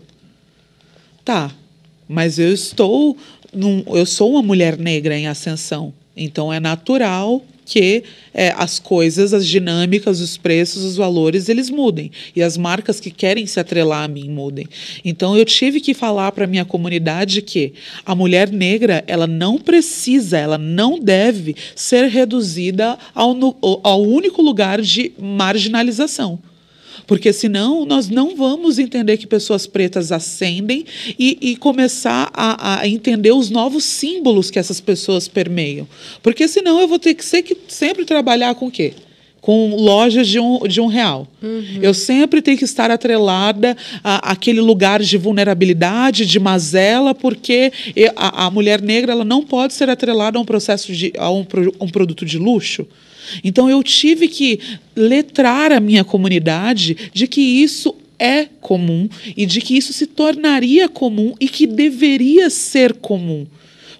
Tá, 1.24 1.56
mas 2.06 2.38
eu 2.38 2.52
estou, 2.54 3.17
num, 3.54 3.82
eu 3.88 4.06
sou 4.06 4.32
uma 4.32 4.41
mulher 4.41 4.78
negra 4.78 5.17
em 5.17 5.26
ascensão, 5.28 5.93
então 6.17 6.52
é 6.52 6.60
natural 6.60 7.41
que 7.65 8.04
é, 8.34 8.54
as 8.56 8.80
coisas, 8.80 9.34
as 9.34 9.45
dinâmicas, 9.45 10.21
os 10.21 10.38
preços, 10.38 10.84
os 10.84 10.95
valores, 10.95 11.49
eles 11.49 11.69
mudem. 11.69 12.12
E 12.36 12.43
as 12.43 12.58
marcas 12.58 12.99
que 12.99 13.10
querem 13.10 13.45
se 13.45 13.60
atrelar 13.60 14.04
a 14.04 14.08
mim 14.08 14.30
mudem. 14.30 14.67
Então 15.04 15.36
eu 15.36 15.43
tive 15.43 15.82
que 15.82 15.93
falar 15.93 16.32
para 16.32 16.47
minha 16.47 16.63
comunidade 16.63 17.41
que 17.41 17.73
a 18.06 18.13
mulher 18.13 18.51
negra, 18.51 19.04
ela 19.08 19.25
não 19.25 19.58
precisa, 19.58 20.38
ela 20.38 20.58
não 20.58 20.99
deve 20.99 21.56
ser 21.75 22.08
reduzida 22.08 22.97
ao, 23.13 23.36
ao 23.84 24.01
único 24.04 24.41
lugar 24.41 24.82
de 24.82 25.12
marginalização. 25.19 26.39
Porque 27.08 27.32
senão 27.32 27.86
nós 27.86 28.10
não 28.10 28.36
vamos 28.36 28.80
entender 28.80 29.18
que 29.18 29.28
pessoas 29.28 29.68
pretas 29.68 30.12
ascendem 30.12 30.86
e, 31.20 31.38
e 31.41 31.56
começar 31.56 32.30
a, 32.34 32.80
a 32.82 32.88
entender 32.88 33.32
os 33.32 33.50
novos 33.50 33.84
símbolos 33.84 34.50
que 34.50 34.58
essas 34.58 34.82
pessoas 34.82 35.28
permeiam. 35.28 35.88
Porque 36.24 36.48
senão 36.48 36.80
eu 36.80 36.88
vou 36.88 36.98
ter 36.98 37.13
que, 37.13 37.24
ser 37.24 37.44
que 37.44 37.56
sempre 37.68 38.06
trabalhar 38.06 38.56
com 38.56 38.68
o 38.68 38.72
quê? 38.72 38.94
Com 39.39 39.76
lojas 39.76 40.28
de 40.28 40.39
um, 40.39 40.62
de 40.68 40.82
um 40.82 40.88
real. 40.88 41.28
Eu 41.80 41.94
sempre 41.94 42.41
tenho 42.41 42.58
que 42.58 42.63
estar 42.65 42.89
atrelada 42.89 43.78
à- 44.04 44.32
àquele 44.32 44.60
lugar 44.60 45.00
de 45.04 45.15
vulnerabilidade, 45.20 46.26
de 46.26 46.39
mazela, 46.39 47.13
porque 47.13 47.72
a, 48.15 48.46
a 48.46 48.50
mulher 48.50 48.82
negra 48.82 49.12
ela 49.12 49.24
não 49.24 49.44
pode 49.44 49.74
ser 49.76 49.88
atrelada 49.91 50.39
a 50.39 50.41
um 50.41 50.46
processo 50.46 50.91
de 50.91 51.13
a 51.20 51.30
um, 51.30 51.44
pro- 51.44 51.72
um 51.80 51.88
produto 51.88 52.26
de 52.26 52.39
luxo. 52.39 52.88
Então 53.44 53.70
eu 53.70 53.82
tive 53.84 54.28
que 54.28 54.60
letrar 54.96 55.72
a 55.72 55.80
minha 55.80 56.04
comunidade 56.04 57.10
de 57.14 57.28
que 57.28 57.42
isso 57.42 57.96
é 58.20 58.48
comum 58.62 59.10
e 59.36 59.46
de 59.46 59.62
que 59.62 59.76
isso 59.78 59.94
se 59.94 60.08
tornaria 60.08 60.88
comum 60.88 61.34
e 61.40 61.48
que 61.48 61.68
deveria 61.68 62.50
ser 62.50 62.94
comum. 62.94 63.46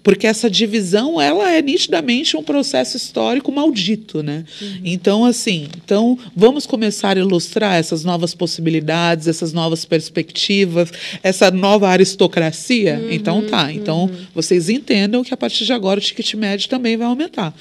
Porque 0.06 0.24
essa 0.28 0.48
divisão, 0.48 1.20
ela 1.20 1.50
é 1.50 1.60
nitidamente 1.60 2.36
um 2.36 2.42
processo 2.42 2.96
histórico 2.96 3.50
maldito, 3.50 4.22
né? 4.22 4.44
Então, 4.84 5.24
assim, 5.24 5.66
então 5.84 6.16
vamos 6.34 6.64
começar 6.64 7.16
a 7.16 7.20
ilustrar 7.20 7.74
essas 7.74 8.04
novas 8.04 8.32
possibilidades, 8.32 9.26
essas 9.26 9.52
novas 9.52 9.84
perspectivas, 9.84 10.92
essa 11.24 11.50
nova 11.50 11.88
aristocracia. 11.88 13.04
Então 13.10 13.42
tá, 13.48 13.72
então 13.72 14.08
vocês 14.32 14.68
entendam 14.68 15.24
que 15.24 15.34
a 15.34 15.36
partir 15.36 15.64
de 15.64 15.72
agora 15.72 15.98
o 15.98 16.02
ticket 16.02 16.34
médio 16.34 16.68
também 16.68 16.96
vai 16.96 17.08
aumentar. 17.08 17.52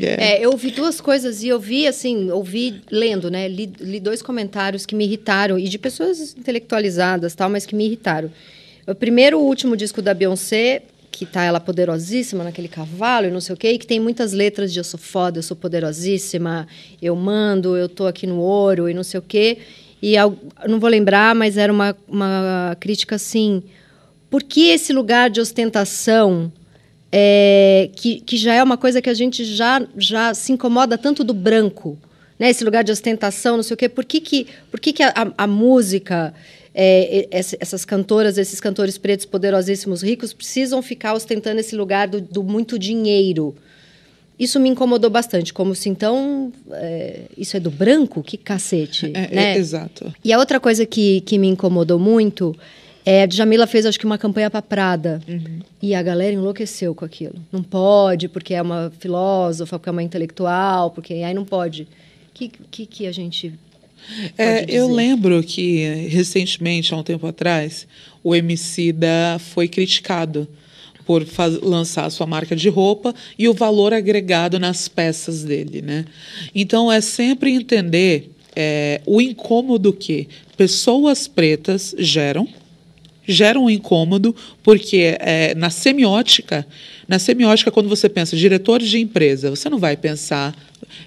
É. 0.00 0.34
É, 0.34 0.44
eu 0.44 0.50
ouvi 0.50 0.70
duas 0.70 1.00
coisas 1.00 1.42
e 1.42 1.48
eu 1.48 1.58
vi, 1.58 1.86
assim, 1.86 2.30
ouvi 2.30 2.82
lendo, 2.90 3.30
né? 3.30 3.48
Li, 3.48 3.72
li 3.80 4.00
dois 4.00 4.22
comentários 4.22 4.86
que 4.86 4.94
me 4.94 5.04
irritaram, 5.04 5.58
e 5.58 5.68
de 5.68 5.78
pessoas 5.78 6.34
intelectualizadas, 6.36 7.34
tal, 7.34 7.50
mas 7.50 7.66
que 7.66 7.74
me 7.74 7.86
irritaram. 7.86 8.30
O 8.86 8.94
primeiro, 8.94 9.38
o 9.38 9.42
último 9.42 9.76
disco 9.76 10.00
da 10.00 10.14
Beyoncé, 10.14 10.82
que 11.10 11.26
tá 11.26 11.42
ela 11.42 11.58
poderosíssima 11.58 12.44
naquele 12.44 12.68
cavalo 12.68 13.26
e 13.26 13.30
não 13.30 13.40
sei 13.40 13.54
o 13.54 13.56
quê, 13.56 13.72
e 13.72 13.78
que 13.78 13.86
tem 13.86 13.98
muitas 13.98 14.32
letras 14.32 14.72
de 14.72 14.78
eu 14.78 14.84
sou 14.84 14.98
foda, 14.98 15.38
eu 15.38 15.42
sou 15.42 15.56
poderosíssima, 15.56 16.66
eu 17.02 17.16
mando, 17.16 17.76
eu 17.76 17.88
tô 17.88 18.06
aqui 18.06 18.26
no 18.26 18.38
ouro 18.38 18.88
e 18.88 18.94
não 18.94 19.02
sei 19.02 19.18
o 19.18 19.22
quê. 19.22 19.58
E 20.00 20.14
não 20.68 20.78
vou 20.78 20.88
lembrar, 20.88 21.34
mas 21.34 21.56
era 21.56 21.72
uma, 21.72 21.96
uma 22.06 22.76
crítica 22.78 23.16
assim. 23.16 23.62
Por 24.30 24.42
que 24.42 24.68
esse 24.68 24.92
lugar 24.92 25.28
de 25.28 25.40
ostentação 25.40 26.52
é, 27.10 27.88
que, 27.94 28.20
que 28.20 28.36
já 28.36 28.54
é 28.54 28.62
uma 28.62 28.76
coisa 28.76 29.00
que 29.00 29.08
a 29.10 29.14
gente 29.14 29.44
já, 29.44 29.86
já 29.96 30.34
se 30.34 30.52
incomoda 30.52 30.98
tanto 30.98 31.24
do 31.24 31.32
branco, 31.34 31.98
né? 32.38 32.50
Esse 32.50 32.64
lugar 32.64 32.84
de 32.84 32.92
ostentação, 32.92 33.56
não 33.56 33.62
sei 33.62 33.74
o 33.74 33.76
quê. 33.76 33.88
Por 33.88 34.04
que, 34.04 34.20
que, 34.20 34.46
por 34.70 34.78
que, 34.78 34.92
que 34.92 35.02
a, 35.02 35.12
a- 35.36 35.46
música, 35.46 36.32
é, 36.74 37.26
essa- 37.30 37.56
essas 37.58 37.84
cantoras, 37.84 38.36
esses 38.38 38.60
cantores 38.60 38.96
pretos 38.98 39.26
poderosíssimos, 39.26 40.02
ricos, 40.02 40.32
precisam 40.32 40.80
ficar 40.82 41.14
ostentando 41.14 41.58
esse 41.60 41.74
lugar 41.74 42.06
do, 42.08 42.20
do 42.20 42.42
muito 42.44 42.78
dinheiro? 42.78 43.54
Isso 44.38 44.60
me 44.60 44.68
incomodou 44.68 45.10
bastante, 45.10 45.52
como 45.52 45.74
se 45.74 45.88
então 45.88 46.52
é, 46.70 47.22
isso 47.36 47.56
é 47.56 47.60
do 47.60 47.72
branco? 47.72 48.22
Que 48.22 48.36
cacete, 48.36 49.10
É, 49.12 49.24
é, 49.24 49.34
né? 49.34 49.56
exato. 49.58 50.14
E 50.24 50.32
a 50.32 50.38
outra 50.38 50.60
coisa 50.60 50.86
que, 50.86 51.22
que 51.22 51.36
me 51.38 51.48
incomodou 51.48 51.98
muito 51.98 52.54
É, 53.08 53.22
a 53.22 53.26
Djamila 53.26 53.66
fez, 53.66 53.86
acho 53.86 53.98
que, 53.98 54.04
uma 54.04 54.18
campanha 54.18 54.50
para 54.50 54.60
Prada. 54.60 55.22
Uhum. 55.26 55.60
E 55.80 55.94
a 55.94 56.02
galera 56.02 56.34
enlouqueceu 56.34 56.94
com 56.94 57.06
aquilo. 57.06 57.36
Não 57.50 57.62
pode, 57.62 58.28
porque 58.28 58.52
é 58.52 58.60
uma 58.60 58.92
filósofa, 58.98 59.78
porque 59.78 59.88
é 59.88 59.92
uma 59.92 60.02
intelectual, 60.02 60.90
porque 60.90 61.14
aí 61.14 61.32
não 61.32 61.46
pode. 61.46 61.84
O 61.84 61.86
que, 62.34 62.52
que, 62.70 62.84
que 62.84 63.06
a 63.06 63.12
gente. 63.12 63.54
É, 64.36 64.66
eu 64.68 64.92
lembro 64.92 65.42
que, 65.42 66.06
recentemente, 66.10 66.92
há 66.92 66.98
um 66.98 67.02
tempo 67.02 67.26
atrás, 67.26 67.86
o 68.22 68.34
Emicida 68.34 69.38
foi 69.38 69.68
criticado 69.68 70.46
por 71.06 71.26
lançar 71.62 72.04
a 72.04 72.10
sua 72.10 72.26
marca 72.26 72.54
de 72.54 72.68
roupa 72.68 73.14
e 73.38 73.48
o 73.48 73.54
valor 73.54 73.94
agregado 73.94 74.58
nas 74.58 74.86
peças 74.86 75.44
dele, 75.44 75.80
né? 75.80 76.04
Então 76.54 76.92
é 76.92 77.00
sempre 77.00 77.52
entender 77.52 78.30
é, 78.54 79.00
o 79.06 79.18
incômodo 79.18 79.94
que 79.94 80.28
pessoas 80.58 81.26
pretas 81.26 81.94
geram, 81.98 82.46
geram 83.32 83.64
um 83.64 83.70
incômodo 83.70 84.34
porque 84.62 85.16
é, 85.20 85.54
na 85.54 85.70
semiótica, 85.70 86.66
na 87.06 87.18
semiótica 87.18 87.70
quando 87.70 87.88
você 87.88 88.08
pensa 88.08 88.36
diretor 88.36 88.80
de 88.80 88.98
empresa, 88.98 89.50
você 89.50 89.68
não 89.68 89.78
vai 89.78 89.96
pensar 89.96 90.54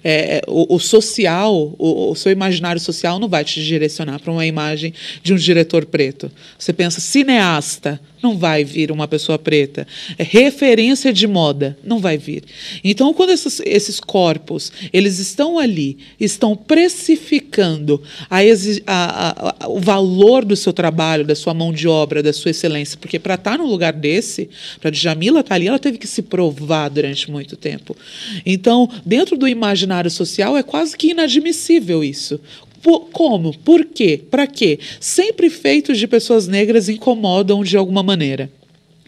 é, 0.04 0.38
é, 0.38 0.42
o, 0.46 0.76
o, 0.76 0.78
social, 0.78 1.74
o, 1.78 2.10
o, 2.10 2.14
seu 2.14 2.30
imaginário 2.32 2.80
social 2.80 3.18
não 3.18 3.28
vai 3.28 3.44
te 3.44 3.62
direcionar 3.62 4.20
para 4.20 4.32
uma 4.32 4.46
imagem 4.46 4.92
de 5.22 5.32
um 5.32 5.36
diretor 5.36 5.84
preto. 5.86 6.30
Você 6.58 6.72
pensa 6.72 7.00
cineasta, 7.00 8.00
não 8.22 8.38
vai 8.38 8.64
vir 8.64 8.90
uma 8.90 9.08
pessoa 9.08 9.38
preta. 9.38 9.86
É 10.16 10.22
referência 10.22 11.12
de 11.12 11.26
moda, 11.26 11.76
não 11.82 11.98
vai 11.98 12.16
vir. 12.16 12.44
Então, 12.84 13.12
quando 13.12 13.30
esses, 13.30 13.60
esses 13.64 13.98
corpos 13.98 14.72
eles 14.92 15.18
estão 15.18 15.58
ali, 15.58 15.98
estão 16.20 16.56
precificando 16.56 18.02
a, 18.30 18.38
a, 18.86 19.64
a, 19.64 19.68
o 19.68 19.80
valor 19.80 20.44
do 20.44 20.56
seu 20.56 20.72
trabalho, 20.72 21.24
da 21.24 21.34
sua 21.34 21.52
mão 21.52 21.72
de 21.72 21.88
obra, 21.88 22.22
da 22.22 22.32
sua 22.32 22.50
excelência, 22.50 22.96
porque 22.98 23.18
para 23.18 23.34
estar 23.34 23.52
tá 23.52 23.58
num 23.58 23.66
lugar 23.66 23.92
desse, 23.92 24.48
para 24.80 24.90
Djamila 24.90 25.40
estar 25.40 25.50
tá 25.50 25.54
ali, 25.56 25.68
ela 25.68 25.78
teve 25.78 25.98
que 25.98 26.06
se 26.06 26.22
provar 26.22 26.88
durante 26.88 27.30
muito 27.30 27.56
tempo. 27.56 27.96
Então, 28.46 28.88
dentro 29.04 29.36
do 29.36 29.48
imaginário 29.48 30.10
social, 30.10 30.56
é 30.56 30.62
quase 30.62 30.96
que 30.96 31.10
inadmissível 31.10 32.04
isso. 32.04 32.40
Por, 32.82 33.08
como? 33.10 33.56
Por 33.58 33.84
quê? 33.84 34.20
Para 34.30 34.46
quê? 34.46 34.78
Sempre 35.00 35.48
feitos 35.48 35.98
de 35.98 36.06
pessoas 36.08 36.48
negras 36.48 36.88
incomodam 36.88 37.62
de 37.62 37.76
alguma 37.76 38.02
maneira. 38.02 38.50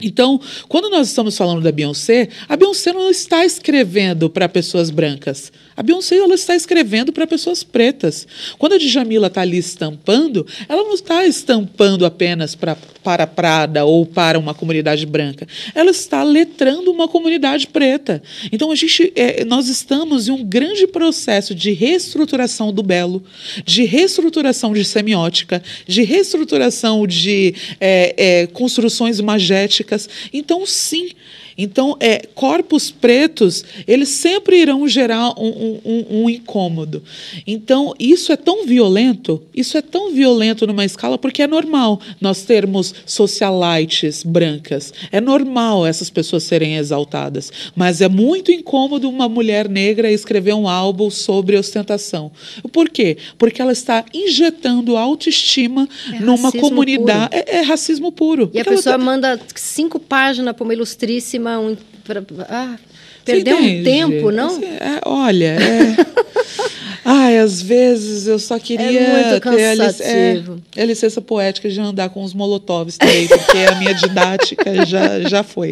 Então, 0.03 0.41
quando 0.69 0.91
nós 0.91 1.09
estamos 1.09 1.37
falando 1.37 1.63
da 1.63 1.73
Beyoncé, 1.73 2.29
a 2.49 2.57
Beyoncé 2.57 2.93
não 2.93 3.11
está 3.11 3.45
escrevendo 3.45 4.29
para 4.29 4.49
pessoas 4.49 4.91
brancas. 4.91 5.53
A 5.77 5.83
Beyoncé 5.83 6.17
ela 6.17 6.35
está 6.35 6.55
escrevendo 6.55 7.13
para 7.13 7.27
pessoas 7.27 7.65
pretas. 7.65 8.27
Quando 8.59 8.75
a 8.75 8.79
Djamila 8.79 9.27
está 9.27 9.41
ali 9.41 9.59
estampando, 9.59 10.47
ela 10.69 10.83
não 10.85 10.95
está 10.95 11.27
estampando 11.27 12.07
apenas 12.07 12.55
pra, 12.55 12.77
para 13.03 13.27
Prada 13.27 13.85
ou 13.85 14.07
para 14.07 14.39
uma 14.39 14.55
comunidade 14.55 15.05
branca. 15.05 15.47
Ela 15.75 15.91
está 15.91 16.23
letrando 16.23 16.91
uma 16.93 17.09
comunidade 17.09 17.67
preta. 17.67 18.23
Então, 18.53 18.71
a 18.71 18.75
gente, 18.75 19.13
é, 19.17 19.45
nós 19.45 19.69
estamos 19.69 20.29
em 20.29 20.31
um 20.31 20.45
grande 20.45 20.87
processo 20.87 21.55
de 21.55 21.73
reestruturação 21.73 22.73
do 22.73 22.83
belo, 22.83 23.23
de 23.65 23.85
reestruturação 23.85 24.73
de 24.73 24.85
semiótica, 24.85 25.63
de 25.87 26.03
reestruturação 26.03 27.07
de 27.07 27.55
é, 27.81 28.15
é, 28.17 28.47
construções 28.47 29.21
magéticas. 29.21 30.09
Então, 30.33 30.65
sim, 30.65 31.11
então, 31.57 31.97
é, 32.01 32.27
corpos 32.35 32.91
pretos, 32.91 33.65
eles 33.87 34.09
sempre 34.09 34.61
irão 34.61 34.89
gerar 34.89 35.39
um, 35.39 35.64
um, 35.85 36.07
um, 36.11 36.31
incômodo. 36.31 37.03
Então, 37.47 37.95
isso 37.99 38.33
é 38.33 38.37
tão 38.37 38.67
violento, 38.67 39.43
isso 39.55 39.77
é 39.77 39.83
tão 39.83 40.13
violento 40.13 40.67
numa 40.67 40.85
escala, 40.85 41.17
porque 41.17 41.43
é 41.43 41.47
normal 41.47 42.01
nós 42.21 42.43
termos 42.43 42.95
socialites 43.07 44.23
brancas. 44.23 44.93
É 45.11 45.21
normal 45.21 45.87
essas 45.87 46.11
pessoas 46.11 46.43
serem 46.43 46.77
exaltadas. 46.77 47.51
Mas 47.75 48.01
é 48.01 48.09
muito 48.09 48.51
incômodo 48.51 49.09
uma 49.09 49.29
mulher 49.29 49.69
negra 49.69 50.11
escrever 50.11 50.55
um 50.55 50.69
álbum 50.69 51.11
sobre 51.11 51.57
ostentação. 51.57 52.31
Por 52.73 52.89
quê? 52.89 53.17
Porque 53.39 53.61
ela 53.61 53.73
está 53.73 54.05
injetando 54.13 54.97
autoestima 54.97 55.89
é 56.13 56.21
numa 56.21 56.53
comunidade. 56.53 57.35
É, 57.35 57.59
é, 57.59 57.61
racismo 57.63 58.13
puro. 58.13 58.51
E 58.53 58.61
a 58.61 58.65
pessoa 58.65 58.99
tá... 58.99 59.05
manda 59.05 59.41
cinco 59.55 59.99
páginas 59.99 60.55
para 60.55 60.65
uma 60.65 60.73
ilustríssima 60.73 61.59
um, 61.59 61.77
pra, 62.05 62.23
ah, 62.49 62.77
perder 63.25 63.55
um 63.55 63.83
tempo, 63.83 64.31
não? 64.31 64.57
Assim, 64.57 64.65
é, 64.65 65.01
olha, 65.05 65.57
é... 65.61 65.97
Ai, 67.05 67.39
às 67.39 67.61
vezes 67.61 68.27
eu 68.27 68.39
só 68.39 68.59
queria 68.59 68.87
é 68.87 69.41
ter 69.41 69.49
a, 69.63 69.75
lic 69.75 70.03
é, 70.03 70.43
a, 70.83 70.85
licença 70.87 71.21
poética 71.21 71.69
de 71.69 71.79
andar 71.79 72.09
com 72.09 72.25
os 72.25 72.33
molotovs 72.33 72.97
também, 72.97 73.29
porque 73.29 73.59
a 73.59 73.75
minha 73.79 73.93
didática 73.93 74.87
já, 74.87 75.21
já 75.21 75.43
foi. 75.43 75.71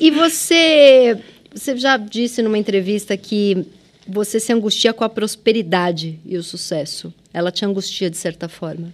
E 0.00 0.10
você, 0.10 1.18
você 1.54 1.76
já 1.76 1.98
disse 1.98 2.40
numa 2.40 2.56
entrevista 2.56 3.14
que 3.14 3.66
você 4.08 4.40
se 4.40 4.50
angustia 4.52 4.94
com 4.94 5.04
a 5.04 5.08
prosperidade 5.08 6.18
e 6.24 6.38
o 6.38 6.42
sucesso. 6.42 7.12
Ela 7.32 7.52
te 7.52 7.66
angustia 7.66 8.08
de 8.08 8.16
certa 8.16 8.48
forma. 8.48 8.90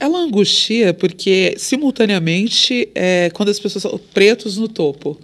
Ela 0.00 0.18
angustia 0.18 0.94
porque, 0.94 1.54
simultaneamente, 1.58 2.88
é, 2.94 3.30
quando 3.34 3.50
as 3.50 3.60
pessoas 3.60 3.82
são 3.82 4.00
pretos 4.12 4.56
no 4.56 4.66
topo, 4.66 5.18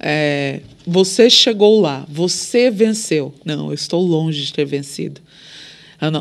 é, 0.00 0.60
você 0.86 1.28
chegou 1.28 1.80
lá, 1.80 2.06
você 2.08 2.70
venceu. 2.70 3.34
Não, 3.44 3.68
eu 3.68 3.74
estou 3.74 4.02
longe 4.02 4.44
de 4.44 4.52
ter 4.52 4.64
vencido. 4.64 5.20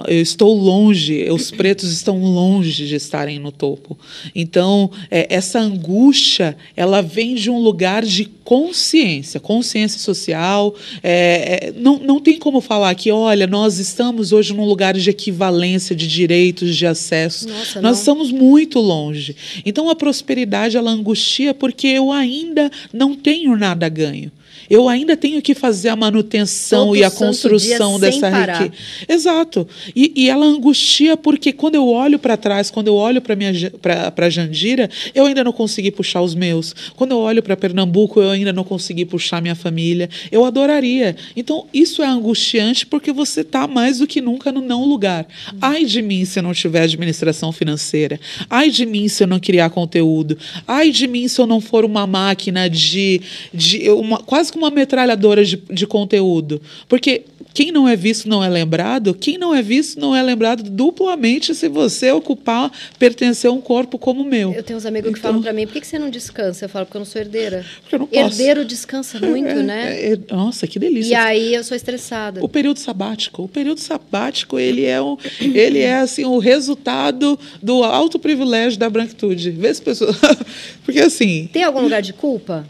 Eu 0.07 0.21
estou 0.21 0.53
longe, 0.53 1.29
os 1.31 1.51
pretos 1.51 1.91
estão 1.91 2.19
longe 2.21 2.85
de 2.85 2.95
estarem 2.95 3.39
no 3.39 3.51
topo. 3.51 3.97
Então, 4.35 4.91
é, 5.09 5.33
essa 5.33 5.59
angústia, 5.59 6.57
ela 6.75 7.01
vem 7.01 7.35
de 7.35 7.49
um 7.49 7.59
lugar 7.59 8.03
de 8.03 8.25
consciência, 8.43 9.39
consciência 9.39 9.99
social. 9.99 10.75
É, 11.01 11.67
é, 11.67 11.73
não, 11.77 11.97
não 11.99 12.19
tem 12.19 12.37
como 12.37 12.59
falar 12.59 12.93
que, 12.95 13.09
olha, 13.09 13.47
nós 13.47 13.79
estamos 13.79 14.33
hoje 14.33 14.53
num 14.53 14.65
lugar 14.65 14.95
de 14.95 15.09
equivalência 15.09 15.95
de 15.95 16.07
direitos, 16.07 16.75
de 16.75 16.85
acesso. 16.85 17.47
Nossa, 17.47 17.81
nós 17.81 17.91
não. 17.91 17.99
estamos 17.99 18.31
muito 18.31 18.79
longe. 18.79 19.35
Então, 19.65 19.89
a 19.89 19.95
prosperidade, 19.95 20.75
ela 20.75 20.91
angustia 20.91 21.53
porque 21.53 21.87
eu 21.87 22.11
ainda 22.11 22.69
não 22.91 23.15
tenho 23.15 23.55
nada 23.55 23.87
ganho 23.87 24.29
eu 24.69 24.87
ainda 24.87 25.17
tenho 25.17 25.41
que 25.41 25.55
fazer 25.55 25.89
a 25.89 25.95
manutenção 25.95 26.87
Todo 26.87 26.97
e 26.97 27.03
a 27.03 27.09
construção 27.09 27.99
dessa 27.99 28.29
riqueza. 28.29 28.71
Exato. 29.07 29.67
E, 29.95 30.11
e, 30.15 30.29
ela 30.29 30.45
angustia 30.45 31.17
porque 31.17 31.51
quando 31.51 31.75
eu 31.75 31.87
olho 31.87 32.19
para 32.19 32.37
trás, 32.37 32.69
quando 32.69 32.87
eu 32.87 32.95
olho 32.95 33.21
para 33.21 34.29
Jandira, 34.29 34.89
eu 35.15 35.25
ainda 35.25 35.43
não 35.43 35.51
consegui 35.51 35.91
puxar 35.91 36.21
os 36.21 36.35
meus. 36.35 36.75
Quando 36.95 37.11
eu 37.11 37.17
olho 37.17 37.41
para 37.41 37.57
Pernambuco, 37.57 38.21
eu 38.21 38.29
ainda 38.29 38.53
não 38.53 38.63
consegui 38.63 39.05
puxar 39.05 39.41
minha 39.41 39.55
família. 39.55 40.09
Eu 40.31 40.45
adoraria. 40.45 41.15
Então, 41.35 41.65
isso 41.73 42.03
é 42.03 42.07
angustiante 42.07 42.85
porque 42.85 43.11
você 43.11 43.41
está 43.41 43.67
mais 43.67 43.99
do 43.99 44.07
que 44.07 44.21
nunca 44.21 44.51
no 44.51 44.61
não 44.61 44.85
lugar. 44.85 45.27
Ai 45.59 45.85
de 45.85 46.01
mim 46.01 46.25
se 46.25 46.39
eu 46.39 46.43
não 46.43 46.53
tiver 46.53 46.83
administração 46.83 47.51
financeira. 47.51 48.19
Ai 48.49 48.69
de 48.69 48.85
mim 48.85 49.07
se 49.07 49.23
eu 49.23 49.27
não 49.27 49.39
criar 49.39 49.69
conteúdo. 49.71 50.37
Ai 50.67 50.91
de 50.91 51.07
mim 51.07 51.27
se 51.27 51.41
eu 51.41 51.47
não 51.47 51.59
for 51.59 51.83
uma 51.83 52.05
máquina 52.05 52.69
de, 52.69 53.21
de 53.53 53.89
uma, 53.89 54.19
quase 54.19 54.51
uma 54.59 54.69
metralhadora 54.69 55.43
de, 55.43 55.57
de 55.57 55.87
conteúdo. 55.87 56.61
Porque 56.87 57.25
quem 57.53 57.71
não 57.71 57.87
é 57.87 57.95
visto 57.95 58.29
não 58.29 58.43
é 58.43 58.47
lembrado, 58.47 59.13
quem 59.13 59.37
não 59.37 59.53
é 59.53 59.61
visto 59.61 59.99
não 59.99 60.15
é 60.15 60.21
lembrado 60.21 60.63
duplamente 60.63 61.53
se 61.55 61.67
você 61.67 62.11
ocupar, 62.11 62.71
pertencer 62.97 63.49
a 63.49 63.53
um 63.53 63.59
corpo 63.59 63.97
como 63.97 64.21
o 64.21 64.25
meu. 64.25 64.53
Eu 64.53 64.63
tenho 64.63 64.77
uns 64.77 64.85
amigos 64.85 65.09
então, 65.09 65.13
que 65.13 65.19
falam 65.19 65.41
para 65.41 65.51
mim, 65.51 65.65
por 65.65 65.73
que, 65.73 65.85
você 65.85 65.97
não 65.97 66.09
descansa? 66.09 66.65
Eu 66.65 66.69
falo, 66.69 66.85
porque 66.85 66.97
eu 66.97 66.99
não 66.99 67.05
sou 67.05 67.21
herdeira. 67.21 67.65
Porque 67.81 67.95
eu 67.95 67.99
não 67.99 68.07
posso. 68.07 68.19
Herdeiro 68.19 68.65
descansa 68.65 69.19
muito, 69.19 69.49
é, 69.49 69.63
né? 69.63 69.99
É, 69.99 70.13
é, 70.13 70.19
nossa, 70.31 70.67
que 70.67 70.77
delícia. 70.77 71.11
E 71.11 71.15
aí 71.15 71.53
eu 71.53 71.63
sou 71.63 71.75
estressada. 71.75 72.43
O 72.43 72.49
período 72.49 72.79
sabático, 72.79 73.43
o 73.43 73.47
período 73.47 73.79
sabático, 73.79 74.59
ele 74.59 74.85
é, 74.85 75.01
um, 75.01 75.17
ele 75.41 75.79
é 75.79 75.97
assim, 75.97 76.25
o 76.25 76.37
resultado 76.37 77.37
do 77.61 77.83
alto 77.83 78.19
privilégio 78.19 78.79
da 78.79 78.89
branquitude. 78.89 79.51
Vê 79.51 79.73
se 79.73 79.81
pessoa... 79.81 80.15
porque 80.85 80.99
assim... 80.99 81.49
Tem 81.51 81.63
algum 81.63 81.81
lugar 81.81 82.01
de 82.01 82.13
culpa? 82.13 82.65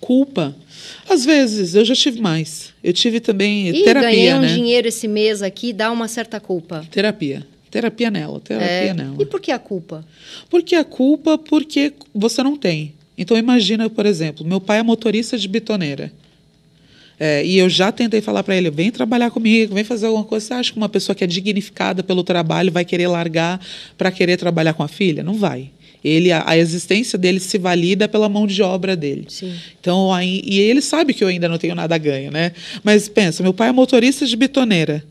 Culpa? 0.00 0.54
Às 1.08 1.24
vezes, 1.24 1.74
eu 1.74 1.84
já 1.84 1.94
tive 1.94 2.20
mais. 2.20 2.72
Eu 2.82 2.92
tive 2.92 3.20
também 3.20 3.68
Ih, 3.68 3.84
terapia, 3.84 4.10
ganhei 4.10 4.34
um 4.34 4.40
né? 4.40 4.48
dinheiro 4.48 4.88
esse 4.88 5.06
mês 5.06 5.42
aqui, 5.42 5.72
dá 5.72 5.90
uma 5.90 6.08
certa 6.08 6.40
culpa. 6.40 6.84
Terapia. 6.90 7.46
Terapia 7.70 8.10
nela, 8.10 8.40
terapia 8.40 8.90
é. 8.90 8.94
nela. 8.94 9.16
E 9.18 9.26
por 9.26 9.40
que 9.40 9.50
a 9.50 9.58
culpa? 9.58 10.04
Porque 10.48 10.74
a 10.74 10.84
culpa, 10.84 11.36
porque 11.36 11.92
você 12.14 12.42
não 12.42 12.56
tem. 12.56 12.94
Então 13.18 13.36
imagina, 13.36 13.88
por 13.88 14.06
exemplo, 14.06 14.46
meu 14.46 14.60
pai 14.60 14.78
é 14.78 14.82
motorista 14.82 15.38
de 15.38 15.48
bitoneira. 15.48 16.12
É, 17.18 17.44
e 17.44 17.58
eu 17.58 17.68
já 17.68 17.90
tentei 17.90 18.20
falar 18.20 18.42
para 18.42 18.56
ele: 18.56 18.70
vem 18.70 18.90
trabalhar 18.90 19.30
comigo, 19.30 19.74
vem 19.74 19.84
fazer 19.84 20.06
alguma 20.06 20.24
coisa. 20.24 20.46
Você 20.46 20.54
acha 20.54 20.72
que 20.72 20.76
uma 20.76 20.88
pessoa 20.88 21.14
que 21.14 21.24
é 21.24 21.26
dignificada 21.26 22.02
pelo 22.02 22.22
trabalho 22.22 22.70
vai 22.70 22.84
querer 22.84 23.08
largar 23.08 23.60
para 23.96 24.10
querer 24.10 24.36
trabalhar 24.36 24.74
com 24.74 24.82
a 24.82 24.88
filha? 24.88 25.22
Não 25.22 25.34
vai 25.34 25.70
ele 26.04 26.32
a, 26.32 26.56
existência 26.56 27.18
dele 27.18 27.40
se 27.40 27.58
valida 27.58 28.08
pela 28.08 28.28
mão 28.28 28.46
de 28.46 28.62
obra 28.62 28.96
dele. 28.96 29.24
Sim. 29.28 29.52
Então, 29.80 30.12
aí, 30.12 30.42
e 30.44 30.58
ele 30.60 30.80
sabe 30.80 31.12
que 31.12 31.22
eu 31.22 31.28
ainda 31.28 31.48
não 31.48 31.58
tenho 31.58 31.74
nada 31.74 31.94
a 31.94 31.98
ganho, 31.98 32.30
né? 32.30 32.52
Mas 32.82 33.08
pensa, 33.08 33.42
meu 33.42 33.54
pai 33.54 33.68
é 33.68 33.72
motorista 33.72 34.26
de 34.26 34.36
bitoneira. 34.36 35.04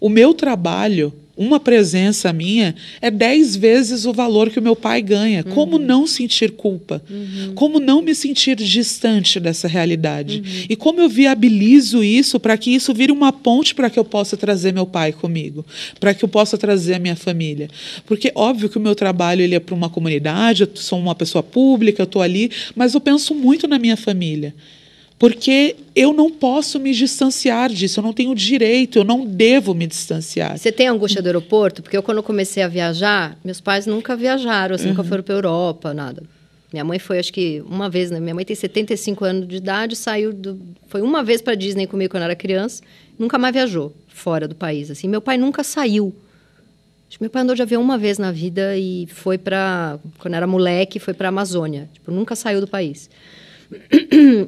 O 0.00 0.08
meu 0.08 0.34
trabalho 0.34 1.12
uma 1.36 1.60
presença 1.60 2.32
minha 2.32 2.74
é 3.00 3.10
dez 3.10 3.54
vezes 3.54 4.06
o 4.06 4.12
valor 4.12 4.48
que 4.48 4.58
o 4.58 4.62
meu 4.62 4.74
pai 4.74 5.02
ganha. 5.02 5.44
Uhum. 5.46 5.52
Como 5.52 5.78
não 5.78 6.06
sentir 6.06 6.52
culpa? 6.52 7.02
Uhum. 7.10 7.52
Como 7.54 7.78
não 7.78 8.00
me 8.00 8.14
sentir 8.14 8.56
distante 8.56 9.38
dessa 9.38 9.68
realidade? 9.68 10.38
Uhum. 10.38 10.66
E 10.70 10.74
como 10.74 11.00
eu 11.00 11.08
viabilizo 11.08 12.02
isso 12.02 12.40
para 12.40 12.56
que 12.56 12.70
isso 12.70 12.94
vire 12.94 13.12
uma 13.12 13.32
ponte 13.32 13.74
para 13.74 13.90
que 13.90 13.98
eu 13.98 14.04
possa 14.04 14.36
trazer 14.36 14.72
meu 14.72 14.86
pai 14.86 15.12
comigo, 15.12 15.64
para 16.00 16.14
que 16.14 16.24
eu 16.24 16.28
possa 16.28 16.56
trazer 16.56 16.94
a 16.94 16.98
minha 16.98 17.16
família? 17.16 17.68
Porque 18.06 18.32
óbvio 18.34 18.70
que 18.70 18.78
o 18.78 18.80
meu 18.80 18.94
trabalho 18.94 19.42
ele 19.42 19.54
é 19.54 19.60
para 19.60 19.74
uma 19.74 19.90
comunidade, 19.90 20.62
eu 20.62 20.70
sou 20.74 20.98
uma 20.98 21.14
pessoa 21.14 21.42
pública, 21.42 22.00
eu 22.00 22.04
estou 22.04 22.22
ali, 22.22 22.50
mas 22.74 22.94
eu 22.94 23.00
penso 23.00 23.34
muito 23.34 23.68
na 23.68 23.78
minha 23.78 23.96
família 23.96 24.54
porque 25.18 25.76
eu 25.94 26.12
não 26.12 26.30
posso 26.30 26.78
me 26.78 26.92
distanciar 26.92 27.70
disso, 27.70 28.00
eu 28.00 28.04
não 28.04 28.12
tenho 28.12 28.34
direito, 28.34 28.98
eu 28.98 29.04
não 29.04 29.26
devo 29.26 29.74
me 29.74 29.86
distanciar. 29.86 30.58
Você 30.58 30.70
tem 30.70 30.88
angústia 30.88 31.22
do 31.22 31.26
aeroporto? 31.26 31.82
Porque 31.82 31.96
eu, 31.96 32.02
quando 32.02 32.22
comecei 32.22 32.62
a 32.62 32.68
viajar, 32.68 33.38
meus 33.42 33.60
pais 33.60 33.86
nunca 33.86 34.14
viajaram, 34.14 34.74
assim, 34.74 34.84
uhum. 34.84 34.90
nunca 34.90 35.04
foram 35.04 35.22
para 35.22 35.34
a 35.34 35.38
Europa, 35.38 35.94
nada. 35.94 36.22
Minha 36.70 36.84
mãe 36.84 36.98
foi, 36.98 37.18
acho 37.18 37.32
que, 37.32 37.62
uma 37.66 37.88
vez, 37.88 38.10
né? 38.10 38.20
Minha 38.20 38.34
mãe 38.34 38.44
tem 38.44 38.54
75 38.54 39.24
anos 39.24 39.48
de 39.48 39.56
idade, 39.56 39.96
saiu 39.96 40.32
do... 40.32 40.60
Foi 40.88 41.00
uma 41.00 41.22
vez 41.22 41.40
para 41.40 41.54
Disney 41.54 41.86
comigo 41.86 42.10
quando 42.10 42.22
eu 42.22 42.26
era 42.26 42.36
criança, 42.36 42.82
nunca 43.18 43.38
mais 43.38 43.54
viajou 43.54 43.94
fora 44.08 44.46
do 44.46 44.54
país, 44.54 44.90
assim. 44.90 45.08
Meu 45.08 45.22
pai 45.22 45.38
nunca 45.38 45.64
saiu. 45.64 46.14
Acho 47.08 47.18
que 47.18 47.22
meu 47.22 47.30
pai 47.30 47.42
andou 47.42 47.54
de 47.54 47.62
avião 47.62 47.80
uma 47.80 47.96
vez 47.96 48.18
na 48.18 48.32
vida 48.32 48.76
e 48.76 49.06
foi 49.06 49.38
para... 49.38 49.98
Quando 50.18 50.34
era 50.34 50.46
moleque, 50.46 50.98
foi 50.98 51.14
para 51.14 51.28
a 51.28 51.30
Amazônia. 51.30 51.88
Tipo, 51.94 52.10
nunca 52.10 52.36
saiu 52.36 52.60
do 52.60 52.66
país. 52.66 53.08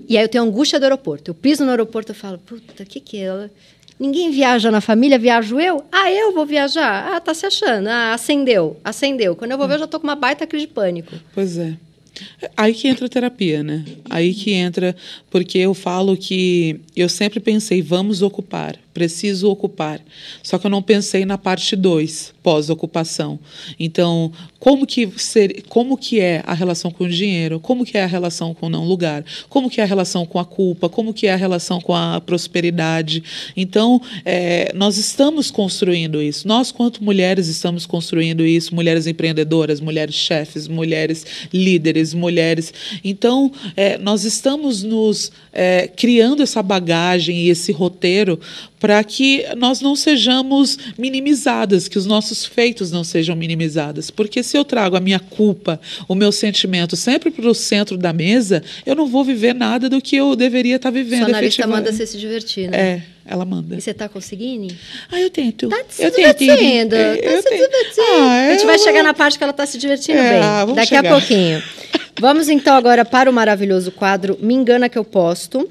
E 0.08 0.16
aí 0.16 0.24
eu 0.24 0.28
tenho 0.28 0.44
angústia 0.44 0.78
do 0.78 0.84
aeroporto. 0.84 1.30
Eu 1.30 1.34
piso 1.34 1.64
no 1.64 1.70
aeroporto 1.70 2.12
e 2.12 2.14
falo, 2.14 2.38
puta, 2.38 2.82
o 2.82 2.86
que 2.86 3.00
que 3.00 3.18
é 3.18 3.22
ela? 3.22 3.50
Ninguém 3.98 4.30
viaja 4.30 4.70
na 4.70 4.80
família, 4.80 5.18
viajo 5.18 5.58
eu? 5.58 5.84
Ah, 5.90 6.10
eu 6.12 6.32
vou 6.32 6.46
viajar? 6.46 7.14
Ah, 7.14 7.20
tá 7.20 7.34
se 7.34 7.44
achando. 7.44 7.88
Ah, 7.88 8.12
acendeu, 8.14 8.76
acendeu. 8.84 9.34
Quando 9.34 9.50
eu 9.50 9.58
vou 9.58 9.66
ver, 9.66 9.74
eu 9.74 9.80
já 9.80 9.86
tô 9.88 9.98
com 9.98 10.06
uma 10.06 10.14
baita 10.14 10.46
crise 10.46 10.66
de 10.66 10.72
pânico. 10.72 11.12
Pois 11.34 11.58
é. 11.58 11.76
Aí 12.56 12.74
que 12.74 12.88
entra 12.88 13.06
a 13.06 13.08
terapia, 13.08 13.62
né? 13.62 13.84
Aí 14.08 14.34
que 14.34 14.52
entra, 14.52 14.94
porque 15.30 15.58
eu 15.58 15.74
falo 15.74 16.16
que 16.16 16.80
eu 16.96 17.08
sempre 17.08 17.40
pensei, 17.40 17.82
vamos 17.82 18.22
ocupar, 18.22 18.76
preciso 18.98 19.48
ocupar. 19.48 20.00
Só 20.42 20.58
que 20.58 20.66
eu 20.66 20.70
não 20.70 20.82
pensei 20.82 21.24
na 21.24 21.38
parte 21.38 21.76
2, 21.76 22.34
pós-ocupação. 22.42 23.38
Então, 23.78 24.32
como 24.58 24.84
que, 24.84 25.08
ser, 25.18 25.62
como 25.68 25.96
que 25.96 26.18
é 26.18 26.42
a 26.44 26.52
relação 26.52 26.90
com 26.90 27.04
o 27.04 27.08
dinheiro? 27.08 27.60
Como 27.60 27.84
que 27.84 27.96
é 27.96 28.02
a 28.02 28.06
relação 28.06 28.52
com 28.52 28.66
o 28.66 28.68
não 28.68 28.84
lugar? 28.84 29.24
Como 29.48 29.70
que 29.70 29.80
é 29.80 29.84
a 29.84 29.86
relação 29.86 30.26
com 30.26 30.40
a 30.40 30.44
culpa? 30.44 30.88
Como 30.88 31.14
que 31.14 31.28
é 31.28 31.32
a 31.32 31.36
relação 31.36 31.80
com 31.80 31.94
a 31.94 32.20
prosperidade? 32.20 33.22
Então, 33.56 34.02
é, 34.24 34.72
nós 34.74 34.98
estamos 34.98 35.48
construindo 35.48 36.20
isso. 36.20 36.48
Nós, 36.48 36.72
quanto 36.72 37.04
mulheres, 37.04 37.46
estamos 37.46 37.86
construindo 37.86 38.44
isso. 38.44 38.74
Mulheres 38.74 39.06
empreendedoras, 39.06 39.80
mulheres 39.80 40.16
chefes, 40.16 40.66
mulheres 40.66 41.24
líderes, 41.52 42.14
mulheres. 42.14 42.74
Então, 43.04 43.52
é, 43.76 43.96
nós 43.96 44.24
estamos 44.24 44.82
nos 44.82 45.30
é, 45.52 45.86
criando 45.86 46.42
essa 46.42 46.62
bagagem 46.64 47.36
e 47.36 47.48
esse 47.48 47.70
roteiro 47.70 48.40
para 48.88 49.04
que 49.04 49.44
nós 49.54 49.82
não 49.82 49.94
sejamos 49.94 50.78
minimizadas, 50.96 51.88
que 51.88 51.98
os 51.98 52.06
nossos 52.06 52.46
feitos 52.46 52.90
não 52.90 53.04
sejam 53.04 53.36
minimizados. 53.36 54.10
Porque 54.10 54.42
se 54.42 54.56
eu 54.56 54.64
trago 54.64 54.96
a 54.96 55.00
minha 55.00 55.20
culpa, 55.20 55.78
o 56.08 56.14
meu 56.14 56.32
sentimento 56.32 56.96
sempre 56.96 57.30
para 57.30 57.46
o 57.46 57.54
centro 57.54 57.98
da 57.98 58.14
mesa, 58.14 58.62
eu 58.86 58.96
não 58.96 59.06
vou 59.06 59.22
viver 59.22 59.54
nada 59.54 59.90
do 59.90 60.00
que 60.00 60.16
eu 60.16 60.34
deveria 60.34 60.76
estar 60.76 60.88
tá 60.88 60.90
vivendo. 60.90 61.26
Sua 61.26 61.28
analista 61.28 61.66
manda 61.66 61.92
você 61.92 62.06
se 62.06 62.16
divertir, 62.16 62.70
né? 62.70 62.78
É, 62.78 63.02
ela 63.26 63.44
manda. 63.44 63.76
E 63.76 63.80
você 63.82 63.90
está 63.90 64.08
conseguindo? 64.08 64.74
Ah, 65.12 65.20
eu 65.20 65.28
tento. 65.28 65.68
Tá 65.68 65.84
se 65.86 66.02
eu 66.02 66.10
divertindo. 66.10 66.56
Tento. 66.56 66.90
Tá 66.92 66.96
eu 66.96 67.42
se 67.42 67.50
divertindo. 67.50 68.22
Ah, 68.22 68.46
a 68.46 68.52
gente 68.52 68.64
vai 68.64 68.78
chegar 68.78 69.02
na 69.02 69.12
parte 69.12 69.36
que 69.36 69.44
ela 69.44 69.50
está 69.50 69.66
se 69.66 69.76
divertindo 69.76 70.18
é, 70.18 70.30
bem. 70.64 70.74
Daqui 70.74 70.94
chegar. 70.94 71.12
a 71.12 71.18
pouquinho. 71.18 71.62
Vamos 72.18 72.48
então 72.48 72.74
agora 72.74 73.04
para 73.04 73.28
o 73.28 73.34
maravilhoso 73.34 73.92
quadro 73.92 74.38
Me 74.40 74.54
Engana 74.54 74.88
Que 74.88 74.96
Eu 74.96 75.04
Posto. 75.04 75.68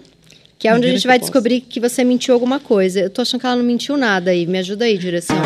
Que 0.60 0.68
é 0.68 0.74
onde 0.74 0.88
a 0.88 0.89
gente 0.89 1.05
vai 1.05 1.20
descobrir 1.20 1.62
que 1.62 1.80
você 1.80 2.03
mentiu 2.03 2.34
alguma 2.34 2.60
coisa. 2.60 2.99
Eu 2.99 3.10
tô 3.12 3.22
achando 3.22 3.39
que 3.39 3.45
ela 3.45 3.55
não 3.55 3.64
mentiu 3.64 3.95
nada 3.95 4.32
aí. 4.32 4.47
Me 4.47 4.58
ajuda 4.58 4.86
aí, 4.86 4.97
direção. 4.97 5.38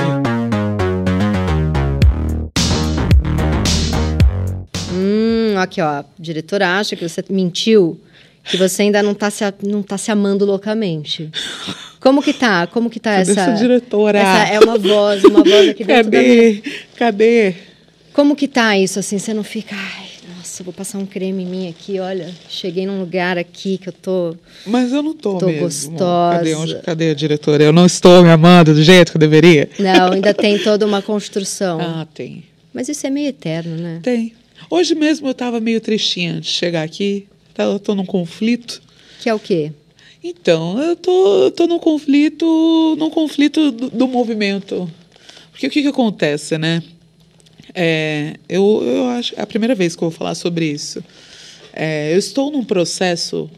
Hum, 4.93 5.55
aqui, 5.57 5.81
ó. 5.81 5.85
A 5.85 6.05
diretora 6.17 6.79
acha 6.79 6.95
que 6.95 7.07
você 7.07 7.21
mentiu, 7.29 7.99
que 8.45 8.55
você 8.55 8.83
ainda 8.83 9.03
não 9.03 9.13
tá 9.13 9.29
se, 9.29 9.43
não 9.63 9.83
tá 9.83 9.97
se 9.97 10.11
amando 10.11 10.45
loucamente. 10.45 11.29
Como 11.99 12.23
que 12.23 12.31
tá? 12.33 12.65
Como 12.67 12.89
que 12.89 12.99
tá 12.99 13.17
Cadê 13.17 13.31
essa... 13.31 13.51
diretora? 13.51 14.17
Essa 14.17 14.53
é 14.53 14.59
uma 14.61 14.77
voz, 14.77 15.23
uma 15.25 15.43
voz 15.43 15.69
aqui 15.69 15.83
dentro 15.83 16.05
Cadê? 16.05 16.17
da 16.17 16.23
minha... 16.23 16.61
Cadê? 16.95 17.55
Como 18.13 18.33
que 18.33 18.47
tá 18.47 18.77
isso, 18.77 18.97
assim? 18.97 19.19
Você 19.19 19.33
não 19.33 19.43
fica... 19.43 19.75
Nossa, 20.61 20.63
vou 20.63 20.73
passar 20.73 20.97
um 20.99 21.05
creme 21.05 21.43
em 21.43 21.45
mim 21.45 21.69
aqui, 21.69 21.99
olha, 21.99 22.29
cheguei 22.47 22.85
num 22.85 22.99
lugar 22.99 23.37
aqui 23.37 23.77
que 23.77 23.89
eu 23.89 23.93
tô. 23.93 24.35
Mas 24.65 24.91
eu 24.91 25.01
não 25.01 25.13
tô, 25.13 25.37
tô 25.37 25.47
mesmo. 25.47 25.61
gostosa. 25.61 26.37
Cadê, 26.37 26.55
onde, 26.55 26.75
cadê 26.81 27.09
a 27.09 27.13
diretora? 27.13 27.63
Eu 27.63 27.73
não 27.73 27.85
estou 27.85 28.23
me 28.23 28.29
amando 28.29 28.73
do 28.73 28.83
jeito 28.83 29.11
que 29.11 29.17
eu 29.17 29.19
deveria. 29.19 29.69
Não, 29.79 30.13
ainda 30.13 30.33
tem 30.33 30.59
toda 30.59 30.85
uma 30.85 31.01
construção. 31.01 31.79
Ah, 31.81 32.07
tem. 32.13 32.43
Mas 32.73 32.87
isso 32.89 33.05
é 33.05 33.09
meio 33.09 33.29
eterno, 33.29 33.75
né? 33.75 33.99
Tem. 34.03 34.33
Hoje 34.69 34.93
mesmo 34.93 35.27
eu 35.27 35.31
estava 35.31 35.59
meio 35.59 35.81
tristinha 35.81 36.35
antes 36.35 36.51
de 36.51 36.57
chegar 36.57 36.83
aqui. 36.83 37.27
Tá, 37.53 37.63
eu 37.63 37.79
tô 37.79 37.95
num 37.95 38.05
conflito. 38.05 38.81
Que 39.19 39.29
é 39.29 39.33
o 39.33 39.39
quê? 39.39 39.71
Então, 40.23 40.79
eu 40.79 40.95
tô, 40.95 41.51
tô 41.51 41.65
num 41.65 41.79
conflito, 41.79 42.95
num 42.97 43.09
conflito 43.09 43.71
do, 43.71 43.89
do 43.89 44.07
movimento. 44.07 44.89
Porque 45.51 45.67
o 45.67 45.69
que, 45.69 45.81
que 45.81 45.87
acontece, 45.87 46.57
né? 46.57 46.83
É, 47.73 48.35
eu, 48.49 48.83
eu 48.85 49.05
acho 49.07 49.33
é 49.37 49.41
a 49.41 49.47
primeira 49.47 49.75
vez 49.75 49.95
que 49.95 50.03
eu 50.03 50.09
vou 50.09 50.17
falar 50.17 50.35
sobre 50.35 50.65
isso. 50.65 51.03
É, 51.73 52.13
eu 52.13 52.19
estou 52.19 52.51
num 52.51 52.63
processo, 52.63 53.49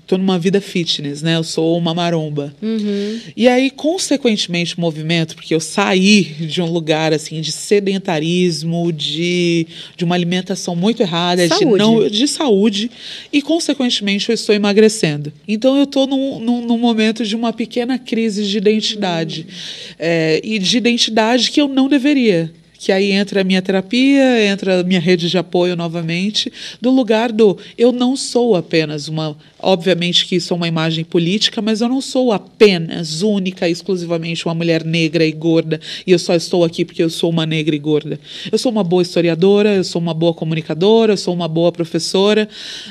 estou 0.00 0.16
numa 0.16 0.38
vida 0.38 0.60
fitness, 0.60 1.20
né? 1.22 1.36
Eu 1.36 1.44
sou 1.44 1.76
uma 1.76 1.92
maromba. 1.92 2.54
Uhum. 2.62 3.20
E 3.36 3.46
aí, 3.46 3.70
consequentemente, 3.70 4.76
o 4.76 4.80
movimento, 4.80 5.34
porque 5.34 5.54
eu 5.54 5.60
saí 5.60 6.22
de 6.22 6.62
um 6.62 6.70
lugar 6.70 7.12
assim 7.12 7.40
de 7.40 7.52
sedentarismo, 7.52 8.90
de, 8.90 9.66
de 9.96 10.04
uma 10.04 10.14
alimentação 10.14 10.74
muito 10.74 11.02
errada, 11.02 11.46
saúde. 11.46 11.64
de 11.64 11.78
não 11.78 12.08
de 12.08 12.28
saúde, 12.28 12.90
e 13.32 13.42
consequentemente 13.42 14.30
eu 14.30 14.34
estou 14.34 14.54
emagrecendo. 14.54 15.30
Então 15.46 15.76
eu 15.76 15.84
estou 15.84 16.06
num, 16.06 16.38
num, 16.38 16.66
num, 16.66 16.78
momento 16.78 17.24
de 17.24 17.36
uma 17.36 17.52
pequena 17.52 17.98
crise 17.98 18.46
de 18.46 18.56
identidade. 18.56 19.46
Uhum. 19.46 19.94
É, 19.98 20.40
e 20.42 20.58
de 20.58 20.78
identidade 20.78 21.50
que 21.50 21.60
eu 21.60 21.68
não 21.68 21.86
deveria 21.86 22.50
que 22.78 22.92
aí 22.92 23.10
entra 23.10 23.40
a 23.40 23.44
minha 23.44 23.60
terapia, 23.60 24.46
entra 24.46 24.80
a 24.80 24.84
minha 24.84 25.00
rede 25.00 25.28
de 25.28 25.36
apoio 25.36 25.76
novamente, 25.76 26.52
do 26.80 26.90
lugar 26.90 27.32
do 27.32 27.58
eu 27.76 27.92
não 27.92 28.16
sou 28.16 28.56
apenas 28.56 29.08
uma 29.08 29.36
Obviamente 29.60 30.24
que 30.26 30.36
isso 30.36 30.52
é 30.52 30.56
uma 30.56 30.68
imagem 30.68 31.04
política, 31.04 31.60
mas 31.60 31.80
eu 31.80 31.88
não 31.88 32.00
sou 32.00 32.32
apenas, 32.32 33.22
única, 33.22 33.68
exclusivamente 33.68 34.46
uma 34.46 34.54
mulher 34.54 34.84
negra 34.84 35.24
e 35.24 35.32
gorda, 35.32 35.80
e 36.06 36.12
eu 36.12 36.18
só 36.18 36.34
estou 36.34 36.64
aqui 36.64 36.84
porque 36.84 37.02
eu 37.02 37.10
sou 37.10 37.28
uma 37.28 37.44
negra 37.44 37.74
e 37.74 37.78
gorda. 37.78 38.20
Eu 38.52 38.56
sou 38.56 38.70
uma 38.70 38.84
boa 38.84 39.02
historiadora, 39.02 39.74
eu 39.74 39.84
sou 39.84 40.00
uma 40.00 40.14
boa 40.14 40.32
comunicadora, 40.32 41.14
eu 41.14 41.16
sou 41.16 41.34
uma 41.34 41.48
boa 41.48 41.72
professora, 41.72 42.48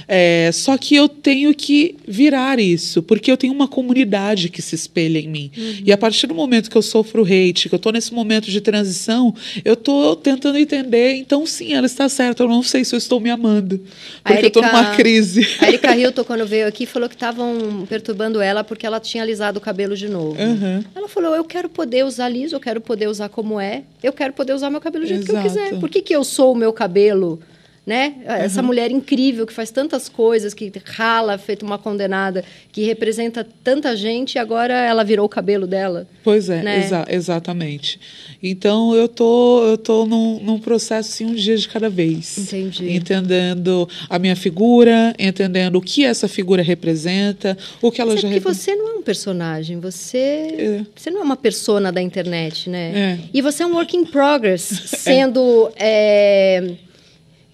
é, 0.08 0.50
só 0.54 0.78
que 0.78 0.96
eu 0.96 1.08
tenho 1.08 1.54
que 1.56 1.96
virar 2.06 2.60
isso, 2.60 3.02
porque 3.02 3.32
eu 3.32 3.38
tenho 3.38 3.54
uma 3.54 3.68
comunidade 3.68 4.50
que 4.50 4.62
se 4.62 4.76
espelha 4.76 5.20
em 5.20 5.28
mim. 5.28 5.52
Uhum. 5.58 5.76
E 5.86 5.92
a 5.94 5.98
partir 5.98 6.28
do 6.28 6.36
momento 6.36 6.70
que 6.70 6.78
eu 6.78 6.82
sofro 6.82 7.24
hate, 7.24 7.70
que 7.70 7.76
eu 7.76 7.78
estou 7.78 7.94
nesse 7.94 8.14
momento 8.14 8.52
de 8.52 8.60
transição, 8.60 9.34
eu 9.64 9.77
estou 9.78 10.16
tentando 10.16 10.58
entender, 10.58 11.16
então 11.16 11.46
sim, 11.46 11.74
ela 11.74 11.86
está 11.86 12.10
certa, 12.10 12.44
eu 12.44 12.48
não 12.48 12.62
sei 12.62 12.84
se 12.84 12.94
eu 12.94 12.98
estou 12.98 13.20
me 13.20 13.30
amando, 13.30 13.80
porque 14.24 14.34
Erika, 14.34 14.46
eu 14.46 14.48
estou 14.48 14.64
numa 14.64 14.96
crise. 14.96 15.48
A 15.62 15.68
Erika 15.70 15.96
Hilton, 15.96 16.24
quando 16.24 16.46
veio 16.46 16.68
aqui 16.68 16.86
falou 16.86 17.08
que 17.08 17.16
estavam 17.16 17.86
perturbando 17.88 18.42
ela 18.42 18.64
porque 18.64 18.86
ela 18.86 19.00
tinha 19.00 19.24
alisado 19.24 19.60
o 19.60 19.62
cabelo 19.62 19.96
de 19.96 20.08
novo. 20.08 20.40
Uhum. 20.42 20.84
Ela 20.96 21.08
falou: 21.08 21.36
Eu 21.36 21.44
quero 21.44 21.70
poder 21.70 22.04
usar 22.06 22.30
liso, 22.30 22.56
eu 22.56 22.60
quero 22.60 22.82
poder 22.82 23.08
usar 23.08 23.30
como 23.30 23.60
é, 23.60 23.84
eu 24.04 24.14
quero 24.14 24.34
poder 24.34 24.54
usar 24.54 24.70
meu 24.70 24.82
cabelo 24.82 25.06
do 25.06 25.08
jeito 25.08 25.24
Exato. 25.24 25.42
que 25.42 25.48
eu 25.48 25.52
quiser. 25.52 25.80
Por 25.80 25.90
que, 25.90 26.02
que 26.02 26.16
eu 26.16 26.24
sou 26.24 26.54
o 26.54 26.56
meu 26.56 26.74
cabelo? 26.74 27.40
Né? 27.88 28.16
Uhum. 28.18 28.34
Essa 28.34 28.62
mulher 28.62 28.92
incrível 28.92 29.48
que 29.48 29.54
faz 29.54 29.72
tantas 29.72 30.10
coisas, 30.10 30.54
que 30.54 30.70
rala, 30.84 31.38
feito 31.38 31.66
uma 31.66 31.78
condenada, 31.78 32.44
que 32.70 32.84
representa 32.84 33.48
tanta 33.64 33.96
gente 33.96 34.36
e 34.36 34.40
agora 34.40 34.74
ela 34.74 35.06
virou 35.06 35.26
o 35.26 35.30
cabelo 35.30 35.66
dela. 35.66 36.06
Pois 36.22 36.50
é, 36.50 36.62
né? 36.62 36.80
exa 36.80 37.06
exatamente. 37.08 37.98
Então 38.44 38.94
eu 38.94 39.08
tô, 39.08 39.64
eu 39.64 39.78
tô 39.78 40.06
num, 40.06 40.38
num 40.44 40.60
processo 40.60 41.12
assim, 41.12 41.26
um 41.26 41.34
dia 41.34 41.56
de 41.56 41.66
cada 41.70 41.90
vez. 41.90 42.38
Entendi. 42.38 42.92
Entendendo 42.92 43.88
a 44.10 44.20
minha 44.20 44.36
figura, 44.36 45.16
entendendo 45.18 45.78
o 45.78 45.82
que 45.82 46.04
essa 46.04 46.28
figura 46.28 46.62
representa, 46.62 47.58
o 47.82 47.90
que 47.90 48.02
ela 48.02 48.12
Mas 48.12 48.20
é 48.20 48.22
já 48.24 48.28
porque 48.28 48.42
você 48.42 48.76
não 48.76 48.90
é 48.90 48.94
um 48.96 49.02
personagem, 49.02 49.80
você, 49.80 50.18
é. 50.18 50.86
você 50.94 51.10
não 51.10 51.22
é 51.22 51.24
uma 51.24 51.38
persona 51.38 51.90
da 51.90 52.02
internet, 52.02 52.70
né? 52.70 52.92
É. 52.94 53.20
E 53.34 53.42
você 53.42 53.64
é 53.64 53.66
um 53.66 53.76
work 53.76 53.96
in 53.96 54.04
progress, 54.04 54.64
sendo. 54.92 55.72
É. 55.78 56.76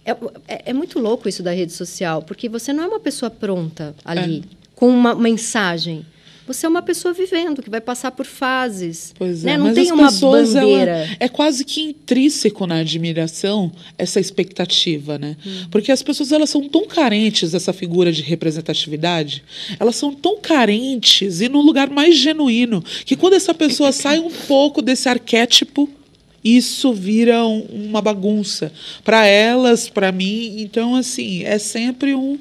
É, 0.06 0.12
é, 0.48 0.62
é, 0.68 0.74
muito 0.74 1.00
louco 1.00 1.30
isso 1.30 1.42
da 1.42 1.52
rede 1.52 1.72
social, 1.72 2.22
porque 2.22 2.50
você 2.50 2.74
não 2.74 2.84
é 2.84 2.88
uma 2.88 3.00
pessoa 3.00 3.30
pronta 3.30 3.96
ali, 4.04 4.44
é. 4.46 4.56
com 4.76 4.90
uma 4.90 5.16
mensagem. 5.16 6.06
Você 6.46 6.66
é 6.66 6.70
uma 6.70 6.82
pessoa 6.82 7.14
vivendo, 7.14 7.62
que 7.64 7.70
vai 7.70 7.80
passar 7.80 8.12
por 8.12 8.26
fases. 8.26 9.14
Pois 9.18 9.44
né? 9.44 9.54
é, 9.54 9.58
Não 9.58 9.68
mas 9.68 9.76
tem 9.76 9.86
as 9.86 9.92
uma 9.92 10.12
pessoas, 10.12 10.56
ela- 10.56 10.66
bandeira. 10.68 11.18
é 11.18 11.30
quase 11.30 11.64
que 11.64 11.82
intrínseco 11.82 12.68
na 12.68 12.80
admiração 12.80 13.72
essa 13.98 14.20
expectativa, 14.20 15.18
né? 15.18 15.38
Hum. 15.46 15.68
Porque 15.72 15.90
as 15.90 16.04
pessoas 16.04 16.34
elas 16.34 16.50
são 16.50 16.68
tão 16.68 16.86
carentes 16.86 17.52
dessa 17.52 17.72
figura 17.72 18.12
de 18.12 18.22
representatividade, 18.22 19.42
elas 19.80 19.96
são 19.96 20.14
tão 20.14 20.38
carentes 20.38 21.40
e 21.40 21.48
num 21.48 21.62
lugar 21.62 21.90
mais 21.90 22.18
genuíno 22.18 22.84
que 23.06 23.16
quando 23.16 23.34
essa 23.36 23.54
pessoa 23.54 23.94
sai 23.94 24.20
um 24.20 24.30
pouco 24.30 24.82
desse 24.82 25.08
arquétipo 25.08 25.90
isso 26.44 26.94
vira 26.94 27.46
um- 27.46 27.62
uma 27.90 28.02
bagunça 28.02 28.72
para 29.04 29.26
elas, 29.26 29.88
para 29.90 30.12
mim. 30.12 30.62
Então, 30.62 30.96
assim, 30.96 31.44
é 31.44 31.58
sempre 31.58 32.14
um 32.16 32.38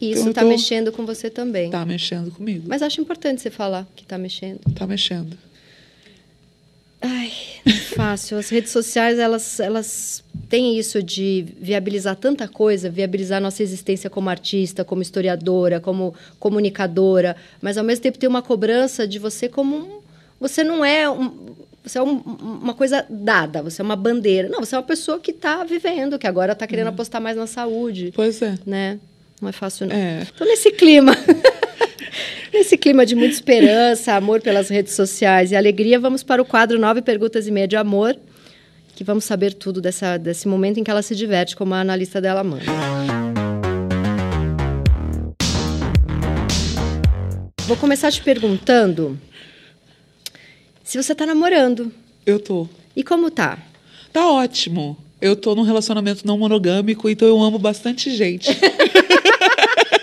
E 0.00 0.10
isso 0.12 0.28
está 0.30 0.40
tô- 0.42 0.48
mexendo 0.48 0.90
com 0.92 1.04
você 1.06 1.28
também. 1.30 1.70
tá 1.70 1.84
mexendo 1.84 2.30
comigo, 2.30 2.64
Mas 2.66 2.82
acho 2.82 3.00
importante 3.00 3.40
você 3.42 3.50
falar 3.50 3.86
que 3.94 4.02
está 4.02 4.16
mexendo. 4.18 4.60
tá 4.74 4.86
mexendo. 4.86 5.36
Ai, 7.04 7.32
não 7.66 7.72
é 7.74 7.76
fácil. 7.78 8.38
As 8.38 8.48
redes 8.48 8.70
sociais, 8.70 9.18
elas, 9.18 9.58
elas 9.58 10.22
têm 10.48 10.78
isso 10.78 11.02
de 11.02 11.44
viabilizar 11.60 12.14
tanta 12.14 12.46
coisa, 12.46 12.88
viabilizar 12.88 13.40
nossa 13.40 13.60
existência 13.60 14.08
como 14.08 14.30
artista, 14.30 14.84
como 14.84 15.02
historiadora, 15.02 15.80
como 15.80 16.14
comunicadora, 16.38 17.34
mas 17.60 17.76
ao 17.76 17.82
mesmo 17.82 18.02
tempo 18.04 18.18
tem 18.18 18.28
uma 18.28 18.40
cobrança 18.42 19.06
de 19.06 19.18
você 19.18 19.48
como 19.48 19.76
um, 19.76 20.00
você 20.38 20.62
não 20.62 20.84
é 20.84 21.10
um, 21.10 21.32
você 21.84 21.98
é 21.98 22.02
um- 22.02 22.18
uma 22.62 22.74
coisa 22.74 23.04
dada, 23.10 23.62
você 23.62 23.82
é 23.82 23.84
uma 23.84 23.96
bandeira. 23.96 24.48
Não, 24.48 24.60
você 24.60 24.74
é 24.74 24.78
uma 24.78 24.84
pessoa 24.84 25.18
que 25.18 25.30
está 25.32 25.64
vivendo, 25.64 26.18
que 26.18 26.26
agora 26.26 26.52
está 26.52 26.66
querendo 26.66 26.88
apostar 26.88 27.20
mais 27.20 27.36
na 27.36 27.46
saúde, 27.46 28.12
Pois 28.14 28.40
é. 28.42 28.54
né? 28.64 28.98
Não 29.40 29.48
é 29.48 29.52
fácil 29.52 29.86
não. 29.88 29.96
É. 29.96 30.22
Então, 30.34 30.46
nesse 30.46 30.70
clima, 30.70 31.12
nesse 32.54 32.76
clima 32.76 33.04
de 33.04 33.14
muita 33.16 33.34
esperança, 33.34 34.12
amor 34.14 34.40
pelas 34.40 34.68
redes 34.68 34.94
sociais 34.94 35.50
e 35.50 35.56
alegria, 35.56 35.98
vamos 35.98 36.22
para 36.22 36.40
o 36.40 36.44
quadro 36.44 36.78
Nove 36.78 37.02
Perguntas 37.02 37.48
e 37.48 37.50
Meia 37.50 37.66
de 37.66 37.76
Amor, 37.76 38.16
que 38.94 39.02
vamos 39.02 39.24
saber 39.24 39.52
tudo 39.54 39.80
dessa, 39.80 40.16
desse 40.18 40.46
momento 40.46 40.78
em 40.78 40.84
que 40.84 40.90
ela 40.90 41.02
se 41.02 41.16
diverte, 41.16 41.56
como 41.56 41.74
a 41.74 41.80
analista 41.80 42.20
dela 42.20 42.44
manda. 42.44 42.62
Vou 47.66 47.76
começar 47.76 48.10
te 48.10 48.20
perguntando 48.22 49.18
se 50.92 51.02
você 51.02 51.12
está 51.12 51.24
namorando. 51.24 51.90
Eu 52.26 52.38
tô. 52.38 52.68
E 52.94 53.02
como 53.02 53.30
tá? 53.30 53.58
Tá 54.12 54.30
ótimo. 54.30 54.94
Eu 55.22 55.34
tô 55.34 55.54
num 55.54 55.62
relacionamento 55.62 56.26
não 56.26 56.36
monogâmico, 56.36 57.08
então 57.08 57.26
eu 57.26 57.40
amo 57.40 57.58
bastante 57.58 58.14
gente. 58.14 58.50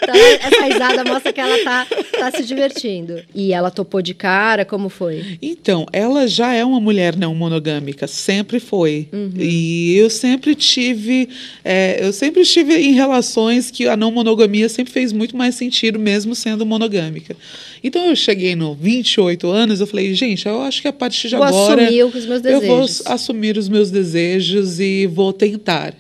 Então, 0.10 0.48
essa 0.60 0.66
risada 0.66 1.04
mostra 1.04 1.32
que 1.34 1.40
ela 1.40 1.58
tá, 1.64 1.88
tá 2.18 2.32
se 2.32 2.44
divertindo. 2.44 3.22
E 3.34 3.54
ela 3.54 3.70
topou 3.72 4.02
de 4.02 4.14
cara, 4.14 4.66
como 4.66 4.90
foi? 4.90 5.38
Então, 5.42 5.86
ela 5.92 6.28
já 6.28 6.54
é 6.54 6.64
uma 6.64 6.80
mulher 6.80 7.16
não 7.16 7.34
monogâmica, 7.36 8.08
sempre 8.08 8.60
foi. 8.60 9.08
E 9.38 9.96
eu 9.96 10.10
sempre 10.10 10.56
tive, 10.56 11.30
é, 11.64 12.00
eu 12.06 12.12
sempre 12.12 12.42
estive 12.42 12.76
em 12.76 12.94
relações 12.94 13.72
que 13.72 13.88
a 13.88 13.96
não 13.96 14.12
monogamia 14.12 14.68
sempre 14.70 14.92
fez 14.92 15.12
muito 15.12 15.36
mais 15.36 15.56
sentido, 15.56 16.00
mesmo 16.00 16.36
sendo 16.36 16.66
monogâmica. 16.66 17.36
Então 17.84 18.06
eu 18.06 18.16
cheguei 18.16 18.56
no 18.56 18.74
28 18.76 19.48
anos, 19.50 19.80
eu 19.80 19.88
falei, 19.88 20.14
gente, 20.14 20.46
eu 20.48 20.62
acho 20.62 20.82
que 20.82 20.88
a 20.88 20.94
partir 20.94 21.30
de 21.30 21.36
Vou 21.36 21.46
agora 21.46 21.84
assumir 21.84 22.04
os 22.04 22.26
meus 22.26 22.44
eu 22.46 22.62
vou 22.62 22.82
desejos. 22.82 23.08
assumir 23.08 23.58
os 23.58 23.70
meus 23.70 23.92
desejos 23.92 24.80
e 24.80 25.08
vou 25.08 25.32
tentar. 25.32 25.94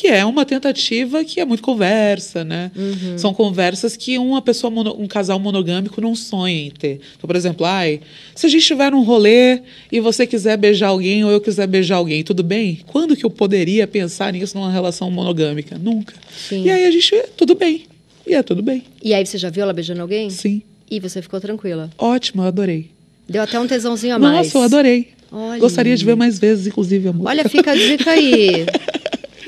Que 0.00 0.06
é 0.06 0.24
uma 0.24 0.44
tentativa 0.44 1.24
que 1.24 1.40
é 1.40 1.44
muito 1.44 1.60
conversa, 1.60 2.44
né? 2.44 2.70
Uhum. 2.76 3.18
São 3.18 3.34
conversas 3.34 3.96
que 3.96 4.16
uma 4.16 4.40
pessoa, 4.40 4.70
mono- 4.70 4.94
um 4.96 5.08
casal 5.08 5.40
monogâmico 5.40 6.00
não 6.00 6.14
sonha 6.14 6.54
em 6.66 6.70
ter. 6.70 7.00
Então, 7.16 7.26
por 7.26 7.34
exemplo, 7.34 7.66
ai, 7.66 8.00
se 8.32 8.46
a 8.46 8.48
gente 8.48 8.60
estiver 8.60 8.92
num 8.92 9.02
rolê 9.02 9.60
e 9.90 9.98
você 9.98 10.24
quiser 10.24 10.56
beijar 10.56 10.88
alguém 10.90 11.24
ou 11.24 11.32
eu 11.32 11.40
quiser 11.40 11.66
beijar 11.66 11.96
alguém, 11.96 12.22
tudo 12.22 12.44
bem? 12.44 12.78
Quando 12.86 13.16
que 13.16 13.26
eu 13.26 13.30
poderia 13.30 13.88
pensar 13.88 14.32
nisso 14.32 14.56
numa 14.56 14.70
relação 14.70 15.10
monogâmica? 15.10 15.76
Nunca. 15.76 16.14
Sim. 16.48 16.62
E 16.64 16.70
aí 16.70 16.86
a 16.86 16.90
gente, 16.92 17.16
tudo 17.36 17.56
bem. 17.56 17.82
E 18.24 18.34
é 18.34 18.42
tudo 18.44 18.62
bem. 18.62 18.84
E 19.02 19.12
aí 19.12 19.26
você 19.26 19.36
já 19.36 19.50
viu 19.50 19.64
ela 19.64 19.72
beijando 19.72 20.00
alguém? 20.02 20.30
Sim. 20.30 20.62
E 20.88 21.00
você 21.00 21.20
ficou 21.20 21.40
tranquila. 21.40 21.90
Ótimo, 21.98 22.42
eu 22.42 22.46
adorei. 22.46 22.90
Deu 23.28 23.42
até 23.42 23.58
um 23.58 23.66
tesãozinho 23.66 24.14
a 24.14 24.18
mais. 24.20 24.46
Nossa, 24.46 24.58
eu 24.58 24.62
adorei. 24.62 25.08
Olha. 25.32 25.58
Gostaria 25.60 25.96
de 25.96 26.04
ver 26.04 26.14
mais 26.14 26.38
vezes, 26.38 26.66
inclusive, 26.68 27.08
amor. 27.08 27.26
Olha, 27.26 27.48
fica 27.48 27.72
a 27.72 27.74
dica 27.74 28.12
aí. 28.12 28.64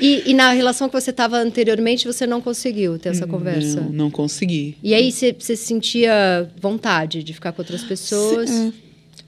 E, 0.01 0.23
e 0.31 0.33
na 0.33 0.51
relação 0.51 0.89
que 0.89 0.99
você 0.99 1.11
estava 1.11 1.37
anteriormente, 1.37 2.05
você 2.07 2.25
não 2.25 2.41
conseguiu 2.41 2.97
ter 2.97 3.09
essa 3.09 3.27
conversa? 3.27 3.81
Não, 3.81 3.91
não 3.91 4.11
consegui. 4.11 4.75
E 4.81 4.93
aí 4.95 5.11
você, 5.11 5.35
você 5.37 5.55
sentia 5.55 6.49
vontade 6.59 7.23
de 7.23 7.33
ficar 7.33 7.51
com 7.51 7.61
outras 7.61 7.83
pessoas? 7.83 8.49
É. 8.49 8.71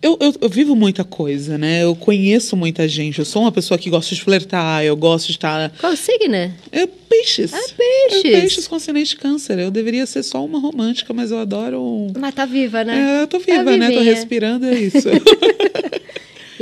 Eu, 0.01 0.17
eu, 0.19 0.35
eu 0.41 0.49
vivo 0.49 0.75
muita 0.75 1.05
coisa, 1.05 1.57
né? 1.57 1.81
Eu 1.83 1.95
conheço 1.95 2.57
muita 2.57 2.85
gente. 2.89 3.19
Eu 3.19 3.23
sou 3.25 3.41
uma 3.43 3.53
pessoa 3.53 3.77
que 3.77 3.89
gosta 3.89 4.13
de 4.13 4.21
flertar, 4.21 4.83
eu 4.83 4.97
gosto 4.97 5.27
de 5.27 5.33
estar. 5.33 5.71
Qual 5.79 5.93
o 5.93 5.95
signo? 5.95 6.35
É 6.73 6.85
peixes. 7.07 7.53
Ah, 7.53 7.59
peixes. 7.77 8.25
É 8.25 8.41
peixes 8.41 8.67
com 8.67 8.75
ascendente 8.75 9.11
de 9.11 9.15
câncer. 9.15 9.59
Eu 9.59 9.71
deveria 9.71 10.05
ser 10.05 10.23
só 10.23 10.43
uma 10.43 10.59
romântica, 10.59 11.13
mas 11.13 11.31
eu 11.31 11.37
adoro. 11.37 11.79
um- 11.81 12.11
Mas 12.19 12.35
tá 12.35 12.45
viva, 12.45 12.83
né? 12.83 13.19
É, 13.19 13.21
eu 13.23 13.27
tô 13.27 13.39
viva, 13.39 13.63
Tá 13.63 13.77
né? 13.77 13.91
Tô 13.91 14.01
respirando, 14.01 14.65
é 14.65 14.73
isso. 14.77 15.07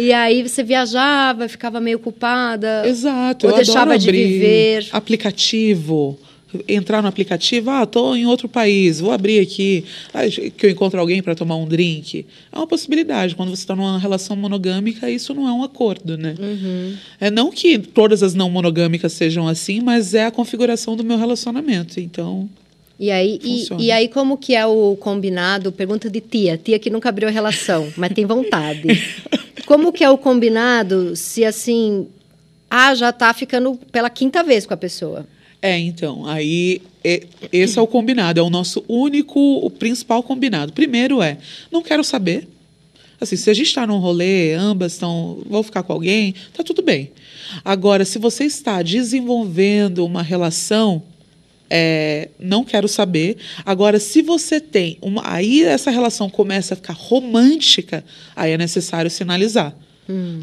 E 0.01 0.11
aí 0.11 0.41
você 0.41 0.63
viajava, 0.63 1.47
ficava 1.47 1.79
meio 1.79 1.99
culpada. 1.99 2.83
Exato. 2.87 3.45
Ou 3.45 3.51
eu 3.51 3.57
deixava 3.57 3.99
de 3.99 4.11
viver. 4.11 4.87
Aplicativo. 4.91 6.17
Entrar 6.67 7.01
no 7.01 7.07
aplicativo, 7.07 7.69
ah, 7.69 7.85
tô 7.85 8.13
em 8.13 8.25
outro 8.25 8.49
país, 8.49 8.99
vou 8.99 9.11
abrir 9.11 9.39
aqui, 9.39 9.85
ah, 10.13 10.27
que 10.27 10.65
eu 10.65 10.69
encontro 10.69 10.99
alguém 10.99 11.23
para 11.23 11.33
tomar 11.33 11.55
um 11.55 11.65
drink. 11.65 12.25
É 12.51 12.57
uma 12.57 12.67
possibilidade. 12.67 13.35
Quando 13.35 13.49
você 13.51 13.61
está 13.61 13.73
numa 13.73 13.97
relação 13.97 14.35
monogâmica, 14.35 15.09
isso 15.09 15.33
não 15.33 15.47
é 15.47 15.53
um 15.53 15.63
acordo, 15.63 16.17
né? 16.17 16.35
Uhum. 16.37 16.97
É 17.21 17.31
não 17.31 17.51
que 17.51 17.79
todas 17.79 18.21
as 18.21 18.33
não 18.33 18.49
monogâmicas 18.49 19.13
sejam 19.13 19.47
assim, 19.47 19.79
mas 19.79 20.13
é 20.13 20.25
a 20.25 20.31
configuração 20.31 20.97
do 20.97 21.05
meu 21.05 21.17
relacionamento. 21.17 22.01
Então, 22.01 22.49
E 22.99 23.09
aí, 23.09 23.39
e, 23.43 23.85
e 23.85 23.91
aí, 23.91 24.09
como 24.09 24.37
que 24.37 24.53
é 24.53 24.65
o 24.65 24.97
combinado? 24.99 25.71
Pergunta 25.71 26.09
de 26.09 26.19
tia. 26.19 26.57
Tia 26.57 26.77
que 26.77 26.89
nunca 26.89 27.07
abriu 27.07 27.29
a 27.29 27.31
relação, 27.31 27.87
mas 27.95 28.11
tem 28.11 28.25
vontade. 28.25 28.89
Como 29.71 29.93
que 29.93 30.03
é 30.03 30.09
o 30.09 30.17
combinado 30.17 31.15
se, 31.15 31.45
assim... 31.45 32.09
Ah, 32.69 32.93
já 32.93 33.13
tá 33.13 33.33
ficando 33.33 33.79
pela 33.89 34.09
quinta 34.09 34.43
vez 34.43 34.65
com 34.65 34.73
a 34.73 34.77
pessoa. 34.77 35.25
é, 35.61 35.79
então, 35.79 36.25
aí 36.25 36.81
é- 37.01 37.25
esse 37.53 37.79
é 37.79 37.81
o 37.81 37.87
combinado, 37.87 38.37
é 38.37 38.43
o 38.43 38.49
nosso 38.49 38.83
único, 38.85 39.39
o 39.39 39.69
principal 39.69 40.21
combinado. 40.23 40.73
Primeiro 40.73 41.21
é, 41.21 41.37
não 41.71 41.81
quero 41.81 42.03
saber. 42.03 42.49
Assim, 43.21 43.37
se 43.37 43.49
a 43.49 43.53
gente 43.53 43.67
está 43.67 43.87
num 43.87 43.97
rolê, 43.99 44.53
ambas 44.55 44.91
estão, 44.91 45.41
vou 45.45 45.63
ficar 45.63 45.83
com 45.83 45.93
alguém, 45.93 46.35
tá 46.53 46.65
tudo 46.65 46.81
bem. 46.81 47.09
Agora, 47.63 48.03
se 48.03 48.19
você 48.19 48.43
está 48.43 48.81
desenvolvendo 48.81 50.05
uma 50.05 50.21
relação, 50.21 51.01
é, 51.73 52.27
não 52.37 52.65
quero 52.65 52.87
saber. 52.89 53.37
Agora, 53.65 53.97
se 53.97 54.21
você 54.21 54.59
tem 54.59 54.97
uma, 55.01 55.21
aí 55.25 55.63
essa 55.63 55.89
relação 55.89 56.29
começa 56.29 56.73
a 56.73 56.77
ficar 56.77 56.93
romântica, 56.93 58.03
aí 58.35 58.51
é 58.51 58.57
necessário 58.57 59.09
sinalizar. 59.09 59.73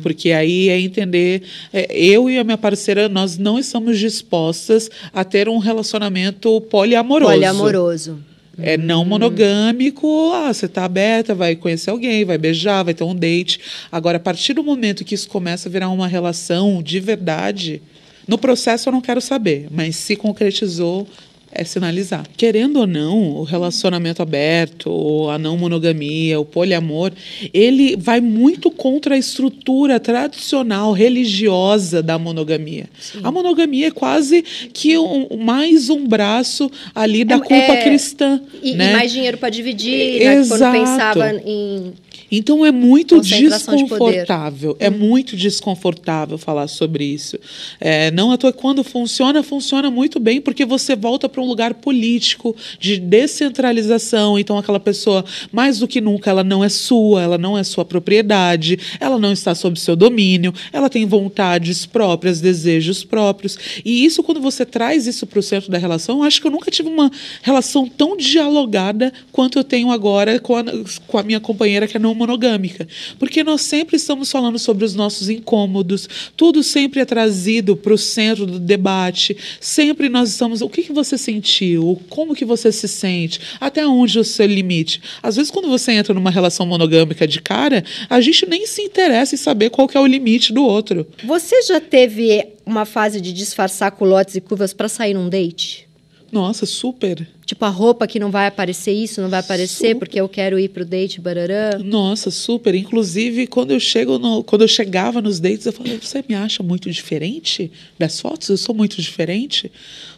Porque 0.02 0.32
aí 0.32 0.70
é 0.70 0.80
entender, 0.80 1.42
é, 1.70 1.86
eu 1.94 2.30
e 2.30 2.38
a 2.38 2.44
minha 2.44 2.56
parceira, 2.56 3.06
nós 3.06 3.36
não 3.36 3.58
estamos 3.58 3.98
dispostas 3.98 4.90
a 5.12 5.22
ter 5.24 5.46
um 5.46 5.58
relacionamento 5.58 6.58
poliamoroso. 6.62 7.32
Poliamoroso. 7.32 8.18
É 8.60 8.76
não 8.76 9.04
monogâmico, 9.04 10.32
ah, 10.32 10.52
você 10.52 10.66
está 10.66 10.84
aberta, 10.84 11.34
vai 11.34 11.54
conhecer 11.54 11.90
alguém, 11.90 12.24
vai 12.24 12.38
beijar, 12.38 12.82
vai 12.82 12.94
ter 12.94 13.04
um 13.04 13.14
date. 13.14 13.60
Agora, 13.92 14.16
a 14.16 14.20
partir 14.20 14.54
do 14.54 14.64
momento 14.64 15.04
que 15.04 15.14
isso 15.14 15.28
começa 15.28 15.68
a 15.68 15.72
virar 15.72 15.90
uma 15.90 16.08
relação 16.08 16.82
de 16.82 16.98
verdade, 16.98 17.80
no 18.28 18.38
processo 18.38 18.88
eu 18.88 18.92
não 18.92 19.00
quero 19.00 19.20
saber, 19.20 19.66
mas 19.70 19.96
se 19.96 20.14
concretizou, 20.14 21.06
é 21.50 21.64
sinalizar. 21.64 22.26
Querendo 22.36 22.80
ou 22.80 22.86
não, 22.86 23.36
o 23.38 23.42
relacionamento 23.42 24.20
aberto, 24.20 25.28
a 25.30 25.38
não 25.38 25.56
monogamia, 25.56 26.38
o 26.38 26.44
poliamor, 26.44 27.10
ele 27.54 27.96
vai 27.96 28.20
muito 28.20 28.70
contra 28.70 29.14
a 29.14 29.18
estrutura 29.18 29.98
tradicional 29.98 30.92
religiosa 30.92 32.02
da 32.02 32.18
monogamia. 32.18 32.84
A 33.24 33.30
monogamia 33.32 33.86
é 33.86 33.90
quase 33.90 34.42
que 34.74 34.98
um- 34.98 35.38
mais 35.38 35.88
um 35.88 36.06
braço 36.06 36.70
ali 36.94 37.24
da 37.24 37.36
É- 37.36 37.40
culpa 37.40 37.72
é- 37.72 37.82
cristã. 37.82 38.42
E, 38.62 38.74
né? 38.74 38.90
e 38.90 38.92
mais 38.92 39.10
dinheiro 39.10 39.38
para 39.38 39.48
dividir, 39.48 40.20
né? 40.22 40.34
Quando 40.46 40.52
Exato. 40.52 40.78
pensava 40.78 41.32
em... 41.46 41.94
Então 42.30 42.64
é 42.64 42.70
muito 42.70 43.16
Concentração 43.16 43.76
de 43.76 43.82
desconfortável. 43.82 44.76
É 44.78 44.90
muito 44.90 45.36
desconfortável 45.36 46.36
falar 46.36 46.68
sobre 46.68 47.04
isso. 47.04 47.38
É, 47.80 48.10
não 48.10 48.30
à 48.30 48.36
toa 48.36 48.52
quando 48.52 48.84
funciona, 48.84 49.42
funciona 49.42 49.90
muito 49.90 50.20
bem, 50.20 50.40
porque 50.40 50.64
você 50.64 50.94
volta 50.94 51.28
para 51.28 51.40
um 51.40 51.46
lugar 51.46 51.74
político 51.74 52.54
de 52.78 52.98
descentralização. 52.98 54.38
Então 54.38 54.58
aquela 54.58 54.80
pessoa, 54.80 55.24
mais 55.50 55.78
do 55.78 55.88
que 55.88 56.00
nunca, 56.00 56.30
ela 56.30 56.44
não 56.44 56.62
é 56.62 56.68
sua, 56.68 57.22
ela 57.22 57.38
não 57.38 57.56
é 57.56 57.64
sua 57.64 57.84
propriedade, 57.84 58.78
ela 59.00 59.18
não 59.18 59.32
está 59.32 59.54
sob 59.54 59.78
seu 59.78 59.96
domínio, 59.96 60.52
ela 60.72 60.90
tem 60.90 61.06
vontades 61.06 61.86
próprias, 61.86 62.40
desejos 62.40 63.04
próprios. 63.04 63.58
E 63.84 64.04
isso, 64.04 64.22
quando 64.22 64.40
você 64.40 64.66
traz 64.66 65.06
isso 65.06 65.26
para 65.26 65.38
o 65.38 65.42
centro 65.42 65.70
da 65.70 65.78
relação, 65.78 66.18
eu 66.18 66.22
acho 66.24 66.40
que 66.40 66.46
eu 66.46 66.50
nunca 66.50 66.70
tive 66.70 66.88
uma 66.88 67.10
relação 67.42 67.88
tão 67.88 68.16
dialogada 68.16 69.12
quanto 69.32 69.58
eu 69.58 69.64
tenho 69.64 69.90
agora 69.90 70.38
com 70.38 70.56
a, 70.56 70.64
com 71.06 71.18
a 71.18 71.22
minha 71.22 71.40
companheira 71.40 71.86
que 71.86 71.96
é 71.96 72.00
não 72.00 72.17
monogâmica. 72.18 72.86
Porque 73.18 73.42
nós 73.42 73.62
sempre 73.62 73.96
estamos 73.96 74.30
falando 74.30 74.58
sobre 74.58 74.84
os 74.84 74.94
nossos 74.94 75.30
incômodos, 75.30 76.08
tudo 76.36 76.62
sempre 76.62 77.00
é 77.00 77.04
trazido 77.04 77.76
para 77.76 77.94
o 77.94 77.98
centro 77.98 78.44
do 78.44 78.58
debate, 78.58 79.36
sempre 79.60 80.08
nós 80.08 80.30
estamos. 80.30 80.60
O 80.60 80.68
que, 80.68 80.82
que 80.82 80.92
você 80.92 81.16
sentiu? 81.16 82.00
Como 82.08 82.34
que 82.34 82.44
você 82.44 82.70
se 82.72 82.88
sente? 82.88 83.40
Até 83.60 83.86
onde 83.86 84.18
o 84.18 84.24
seu 84.24 84.46
limite? 84.46 85.00
Às 85.22 85.36
vezes, 85.36 85.50
quando 85.50 85.68
você 85.68 85.92
entra 85.92 86.12
numa 86.12 86.30
relação 86.30 86.66
monogâmica 86.66 87.26
de 87.26 87.40
cara, 87.40 87.84
a 88.10 88.20
gente 88.20 88.46
nem 88.46 88.66
se 88.66 88.82
interessa 88.82 89.34
em 89.34 89.38
saber 89.38 89.70
qual 89.70 89.88
é 89.94 90.00
o 90.00 90.06
limite 90.06 90.52
do 90.52 90.64
outro. 90.64 91.06
Você 91.24 91.62
já 91.62 91.80
teve 91.80 92.46
uma 92.66 92.84
fase 92.84 93.20
de 93.20 93.32
disfarçar 93.32 93.92
culotes 93.92 94.34
e 94.34 94.40
curvas 94.40 94.74
para 94.74 94.88
sair 94.88 95.14
num 95.14 95.28
date? 95.28 95.87
Nossa, 96.30 96.66
super. 96.66 97.26
Tipo, 97.46 97.64
a 97.64 97.68
roupa 97.68 98.06
que 98.06 98.18
não 98.20 98.30
vai 98.30 98.46
aparecer 98.46 98.92
isso, 98.92 99.22
não 99.22 99.30
vai 99.30 99.40
aparecer 99.40 99.88
Super. 99.88 99.94
porque 99.98 100.20
eu 100.20 100.28
quero 100.28 100.58
ir 100.58 100.68
pro 100.68 100.84
date, 100.84 101.20
barará. 101.20 101.78
Nossa, 101.82 102.30
super. 102.30 102.74
Inclusive, 102.74 103.46
quando 103.46 103.70
eu 103.70 103.80
chego 103.80 104.18
no, 104.18 104.44
quando 104.44 104.62
eu 104.62 104.68
chegava 104.68 105.22
nos 105.22 105.40
dates, 105.40 105.64
eu 105.64 105.72
falei, 105.72 105.96
você 105.98 106.22
me 106.28 106.34
acha 106.34 106.62
muito 106.62 106.90
diferente 106.90 107.72
das 107.98 108.20
fotos? 108.20 108.48
Eu 108.50 108.58
sou 108.58 108.74
muito 108.74 109.00
diferente? 109.00 109.72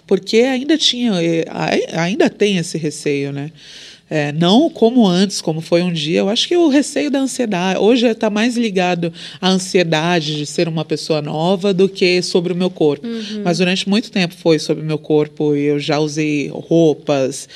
Porque 0.06 0.38
ainda 0.38 0.76
tinha, 0.76 1.12
eh, 1.22 1.44
ai- 1.48 1.86
ainda 1.92 2.28
tem 2.28 2.56
esse 2.56 2.76
receio, 2.76 3.30
né? 3.30 3.52
É, 4.10 4.32
não 4.32 4.68
como 4.68 5.06
antes, 5.06 5.40
como 5.40 5.60
foi 5.60 5.82
um 5.82 5.92
dia. 5.92 6.18
Eu 6.18 6.28
acho 6.28 6.48
que 6.48 6.56
o 6.56 6.68
receio 6.68 7.12
da 7.12 7.20
ansiedade. 7.20 7.78
Hoje 7.78 8.08
está 8.08 8.28
mais 8.28 8.56
ligado 8.56 9.12
à 9.40 9.48
ansiedade 9.48 10.36
de 10.36 10.44
ser 10.44 10.66
uma 10.66 10.84
pessoa 10.84 11.22
nova 11.22 11.72
do 11.72 11.88
que 11.88 12.20
sobre 12.20 12.52
o 12.52 12.56
meu 12.56 12.68
corpo. 12.68 13.06
Mas 13.44 13.58
durante 13.58 13.88
muito 13.88 14.10
tempo 14.10 14.34
foi 14.34 14.58
sobre 14.58 14.82
o 14.82 14.86
meu 14.86 14.98
corpo 14.98 15.54
e 15.54 15.66
eu 15.66 15.78
já 15.78 16.00
usei 16.00 16.48
roupas, 16.48 17.48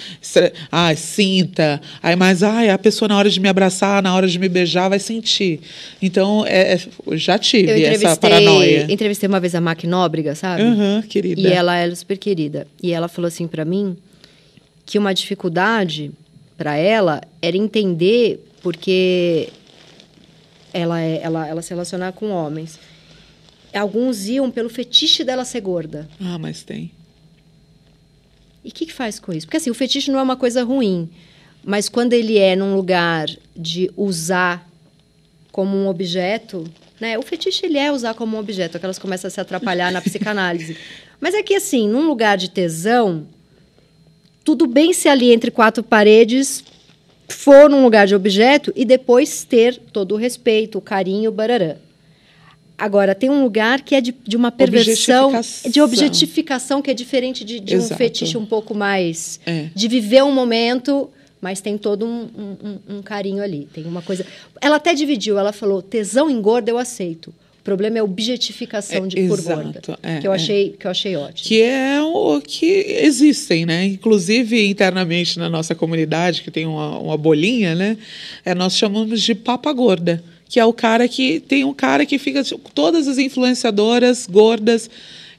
ah, 0.71 0.95
cinta. 0.95 1.81
Aí, 2.01 2.15
mas 2.15 2.45
ai, 2.45 2.71
a 2.71 2.79
pessoa 2.79 3.09
na 3.09 3.19
hora 3.19 3.29
de 3.29 3.41
me 3.41 3.49
abraçar, 3.49 4.01
na 4.01 4.15
hora 4.15 4.29
de 4.29 4.39
me 4.39 4.49
beijar, 4.49 4.89
vai 4.89 5.01
sentir. 5.01 5.59
Então, 6.01 6.45
é, 6.47 6.75
é, 6.75 6.81
já 7.17 7.37
tive 7.37 7.83
essa 7.83 8.17
paranoia. 8.17 8.87
entrevistei 8.89 9.29
uma 9.29 9.41
vez 9.41 9.57
a 9.57 9.61
Mac 9.61 9.83
Nóbrega, 9.83 10.37
sabe? 10.37 10.63
Aham, 10.63 11.03
querida. 11.09 11.41
E 11.41 11.47
ela 11.47 11.77
é 11.77 11.93
super 11.93 12.17
querida. 12.17 12.65
E 12.81 12.93
ela 12.93 13.09
falou 13.09 13.27
assim 13.27 13.49
pra 13.49 13.65
mim 13.65 13.97
que 14.87 14.99
uma 14.99 15.13
dificuldade 15.13 16.13
pra 16.57 16.77
ela 16.77 17.21
era 17.41 17.57
entender 17.57 18.45
porque 18.63 19.49
ela, 20.73 21.01
é, 21.01 21.21
ela, 21.23 21.47
ela 21.47 21.63
se 21.63 21.71
relacionar 21.71 22.13
com 22.13 22.31
homens. 22.31 22.79
Alguns 23.73 24.27
iam 24.27 24.51
pelo 24.51 24.69
fetiche 24.69 25.25
dela 25.25 25.45
ser 25.45 25.61
gorda. 25.61 26.09
Ah, 26.21 26.39
mas 26.39 26.63
tem. 26.63 26.91
E 28.65 28.71
o 28.71 28.73
que, 28.73 28.87
que 28.87 28.93
faz 28.93 29.21
com 29.21 29.33
isso? 29.33 29.47
Porque 29.47 29.59
assim, 29.59 29.71
o 29.71 29.75
fetiche 29.75 30.11
não 30.11 30.19
é 30.19 30.23
uma 30.23 30.37
coisa 30.37 30.65
ruim, 30.65 31.11
mas 31.63 31.89
quando 31.89 32.13
ele 32.13 32.39
é 32.39 32.57
num 32.57 32.75
lugar 32.75 33.29
de 33.55 33.91
usar 33.97 34.69
como 35.53 35.77
um 35.77 35.87
objeto, 35.87 36.65
né? 37.01 37.19
O 37.19 37.23
fetiche 37.23 37.67
ele 37.67 37.79
é 37.79 37.93
usar 37.93 38.15
como 38.15 38.37
um 38.37 38.41
objeto, 38.41 38.77
aquelas 38.77 38.99
começam 38.99 39.29
a 39.29 39.31
se 39.31 39.41
atrapalhar 39.41 39.93
na 39.93 40.01
psicanálise. 40.01 40.77
Mas 41.21 41.35
é 41.35 41.43
que 41.43 41.55
assim, 41.55 41.89
num 41.89 42.07
lugar 42.07 42.37
de 42.37 42.51
tesão, 42.51 43.27
tudo 44.45 44.67
bem 44.67 44.93
se 44.93 45.09
ali 45.09 45.33
entre 45.33 45.51
quatro 45.51 45.83
paredes 45.83 46.63
for 47.29 47.69
num 47.71 47.83
lugar 47.83 48.07
de 48.07 48.15
objeto 48.15 48.73
e 48.77 48.85
depois 48.85 49.43
ter 49.45 49.79
todo 49.93 50.13
o 50.13 50.19
respeito, 50.19 50.79
o 50.79 50.81
carinho, 50.81 51.31
o 51.31 51.33
barará. 51.33 51.77
Agora, 52.77 53.15
tem 53.15 53.31
um 53.31 53.43
lugar 53.43 53.81
que 53.83 53.95
é 53.95 54.01
de, 54.01 54.13
de 54.27 54.37
uma 54.37 54.51
perversão, 54.51 55.29
Objetificação. 55.29 55.71
de 55.71 55.81
objetificação, 55.81 56.83
que 56.83 56.91
é 56.91 56.95
diferente 56.95 57.45
de, 57.45 57.61
de 57.61 57.77
um 57.77 57.83
fetiche 57.83 58.37
um 58.37 58.45
pouco 58.45 58.75
mais. 58.75 59.39
É. 59.47 59.69
de 59.75 59.87
viver 59.89 60.25
um 60.25 60.33
momento, 60.33 61.09
mas 61.41 61.61
tem 61.61 61.79
todo 61.79 62.05
um, 62.05 62.29
um- 62.37 62.57
um- 62.91 62.97
um 62.99 63.03
carinho 63.03 63.43
ali. 63.43 63.69
Tem 63.73 63.85
uma 63.85 64.03
coisa. 64.03 64.27
Ela 64.61 64.77
até 64.77 64.93
dividiu, 64.93 65.39
ela 65.39 65.53
falou: 65.53 65.81
tesão 65.81 66.29
em 66.29 66.41
gorda 66.41 66.69
eu 66.71 66.77
aceito. 66.77 67.33
O 67.65 67.71
problema 67.75 67.97
é 67.97 68.01
a 68.01 68.05
objetificação 68.05 69.07
É, 69.07 69.09
de 69.09 69.17
por 69.27 69.39
exato, 69.39 69.63
gorda. 69.63 69.99
é, 70.03 70.21
que, 70.21 70.29
eu 70.29 70.33
é. 70.33 70.35
achei, 70.37 70.77
que 70.79 70.87
eu 70.87 70.91
achei 70.91 71.17
ótimo. 71.17 71.49
que 71.49 71.63
é 71.63 71.99
o 72.03 72.39
que 72.43 72.67
existem, 72.67 73.65
né? 73.65 73.87
Inclusive 73.87 74.67
internamente 74.69 75.39
na 75.39 75.49
nossa 75.49 75.75
comunidade, 75.75 76.43
que 76.43 76.51
tem 76.51 76.67
uma, 76.67 76.99
uma 76.99 77.17
bolinha, 77.17 77.75
né? 77.75 77.97
É, 78.45 78.55
nós 78.55 78.77
chamamos 78.77 79.23
de 79.23 79.35
papa 79.35 79.73
gorda, 79.73 80.23
que 80.47 80.61
é 80.61 80.65
o 80.67 80.75
cara 80.75 81.09
que 81.09 81.41
tem 81.41 81.65
um 81.65 81.73
cara 81.73 82.05
que 82.05 82.19
fica 82.19 82.45
tipo, 82.45 82.71
todas 82.75 83.09
as 83.09 83.17
influenciadoras 83.17 84.27
gordas. 84.27 84.91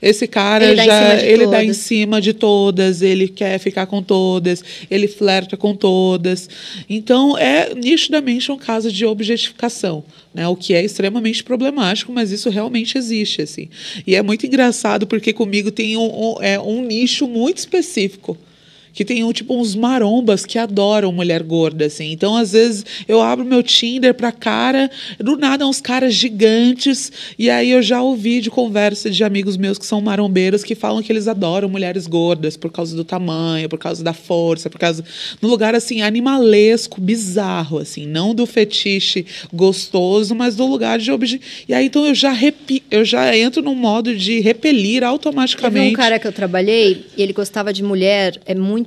Esse 0.01 0.27
cara 0.27 0.65
Ele 0.65 0.75
dá 0.75 0.83
em 0.83 0.85
já 0.85 0.99
cima 1.09 1.17
de 1.21 1.25
ele 1.27 1.47
dá 1.47 1.63
em 1.63 1.67
todas. 1.67 1.77
cima 1.77 2.21
de 2.21 2.33
todas, 2.33 3.01
ele 3.01 3.27
quer 3.27 3.59
ficar 3.59 3.85
com 3.87 4.01
todas, 4.03 4.63
ele 4.91 5.07
flerta 5.07 5.55
com 5.57 5.75
todas. 5.75 6.49
Então 6.89 7.37
é 7.37 7.73
nitidamente 7.73 8.51
um 8.51 8.57
caso 8.57 8.91
de 8.91 9.05
objetificação, 9.05 10.03
né? 10.33 10.47
O 10.47 10.55
que 10.55 10.73
é 10.73 10.83
extremamente 10.83 11.43
problemático, 11.43 12.11
mas 12.11 12.31
isso 12.31 12.49
realmente 12.49 12.97
existe 12.97 13.41
assim. 13.41 13.69
E 14.05 14.15
é 14.15 14.21
muito 14.21 14.45
engraçado 14.45 15.07
porque 15.07 15.31
comigo 15.33 15.71
tem 15.71 15.95
um, 15.97 16.03
um- 16.33 16.41
é, 16.41 16.59
um 16.59 16.83
nicho 16.83 17.27
muito 17.27 17.57
específico. 17.59 18.37
Que 18.95 19.05
tem 19.05 19.23
um, 19.23 19.31
tipo 19.31 19.55
uns 19.55 19.75
marombas 19.75 20.45
que 20.45 20.57
adoram 20.57 21.11
mulher 21.11 21.43
gorda, 21.43 21.85
assim. 21.85 22.11
Então, 22.11 22.35
às 22.35 22.53
vezes, 22.53 22.85
eu 23.07 23.21
abro 23.21 23.45
meu 23.45 23.61
Tinder 23.61 24.13
pra 24.13 24.31
cara, 24.31 24.89
do 25.19 25.37
nada, 25.37 25.67
uns 25.67 25.81
caras 25.81 26.13
gigantes. 26.13 27.11
E 27.37 27.49
aí 27.49 27.71
eu 27.71 27.81
já 27.81 28.01
ouvi 28.01 28.41
de 28.41 28.49
conversa 28.49 29.11
de 29.11 29.23
amigos 29.23 29.57
meus 29.57 29.77
que 29.77 29.85
são 29.85 29.99
marombeiros 30.01 30.63
que 30.63 30.73
falam 30.73 31.03
que 31.03 31.11
eles 31.11 31.27
adoram 31.27 31.67
mulheres 31.67 32.07
gordas 32.07 32.55
por 32.55 32.71
causa 32.71 32.95
do 32.95 33.03
tamanho, 33.03 33.67
por 33.69 33.77
causa 33.77 34.03
da 34.03 34.13
força, 34.13 34.69
por 34.69 34.79
causa. 34.79 35.03
No 35.41 35.49
lugar, 35.49 35.75
assim, 35.75 36.01
animalesco, 36.01 37.01
bizarro, 37.01 37.79
assim. 37.79 38.07
Não 38.07 38.33
do 38.33 38.45
fetiche 38.45 39.25
gostoso, 39.53 40.33
mas 40.33 40.55
do 40.55 40.65
lugar 40.65 40.99
de. 40.99 41.11
E 41.67 41.73
aí, 41.73 41.85
então, 41.85 42.05
eu 42.05 42.15
já, 42.15 42.31
repi... 42.31 42.81
eu 42.89 43.03
já 43.03 43.37
entro 43.37 43.61
num 43.61 43.75
modo 43.75 44.15
de 44.15 44.39
repelir 44.39 45.01
Teve 45.01 45.05
um 45.05 45.09
automaticamente. 45.09 45.95
cara 45.95 46.19
que 46.19 46.27
eu 46.27 46.31
trabalhei 46.31 47.05
e 47.17 47.21
ele 47.21 47.33
gostava 47.33 47.73
de 47.73 47.83
mulher, 47.83 48.39
é 48.45 48.55
muito 48.55 48.84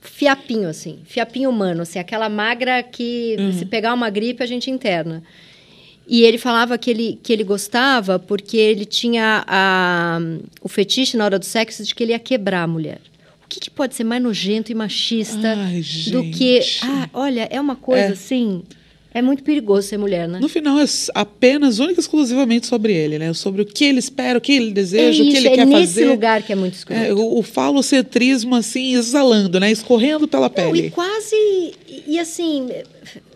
fiapinho, 0.00 0.68
assim, 0.68 0.98
fiapinho 1.04 1.50
humano, 1.50 1.82
assim, 1.82 1.98
aquela 1.98 2.28
magra 2.28 2.82
que 2.82 3.36
se 3.58 3.64
pegar 3.66 3.92
uma 3.94 4.10
gripe 4.10 4.42
a 4.42 4.46
gente 4.46 4.70
interna. 4.70 5.22
E 6.06 6.22
ele 6.22 6.38
falava 6.38 6.78
que 6.78 6.88
ele, 6.90 7.18
que 7.22 7.32
ele 7.32 7.44
gostava 7.44 8.18
porque 8.18 8.56
ele 8.56 8.86
tinha 8.86 9.44
a, 9.46 10.18
o 10.62 10.68
fetiche 10.68 11.16
na 11.18 11.24
hora 11.26 11.38
do 11.38 11.44
sexo 11.44 11.84
de 11.84 11.94
que 11.94 12.02
ele 12.02 12.12
ia 12.12 12.18
quebrar 12.18 12.62
a 12.62 12.66
mulher. 12.66 12.98
O 13.44 13.48
que, 13.48 13.60
que 13.60 13.70
pode 13.70 13.94
ser 13.94 14.04
mais 14.04 14.22
nojento 14.22 14.72
e 14.72 14.74
machista 14.74 15.54
Ai, 15.56 15.82
do 16.10 16.22
que. 16.30 16.60
Ah, 16.82 17.08
olha, 17.12 17.46
é 17.50 17.60
uma 17.60 17.76
coisa 17.76 18.06
É. 18.08 18.12
assim. 18.12 18.62
É 19.12 19.22
muito 19.22 19.42
perigoso 19.42 19.88
ser 19.88 19.96
mulher, 19.96 20.28
né? 20.28 20.38
No 20.38 20.48
final 20.48 20.78
é 20.78 20.84
apenas, 21.14 21.78
única 21.78 21.98
e 21.98 22.02
exclusivamente 22.02 22.66
sobre 22.66 22.92
ele, 22.92 23.18
né? 23.18 23.32
Sobre 23.32 23.62
o 23.62 23.64
que 23.64 23.84
ele 23.84 23.98
espera, 23.98 24.36
o 24.38 24.40
que 24.40 24.52
ele 24.52 24.70
deseja, 24.70 25.22
é 25.24 25.26
o 25.26 25.30
que 25.30 25.36
ele 25.36 25.48
é 25.48 25.54
quer 25.54 25.66
nesse 25.66 25.94
fazer. 25.94 26.06
lugar 26.10 26.42
que 26.42 26.52
é 26.52 26.56
muito 26.56 26.74
escuro. 26.74 26.98
É, 26.98 27.12
o, 27.12 27.38
o 27.38 27.42
falocentrismo, 27.42 28.54
assim, 28.54 28.94
exalando, 28.94 29.58
né? 29.58 29.70
Escorrendo 29.70 30.28
pela 30.28 30.42
Não, 30.48 30.50
pele. 30.50 30.88
e 30.88 30.90
quase. 30.90 31.34
E, 31.34 32.04
e, 32.06 32.18
assim, 32.18 32.68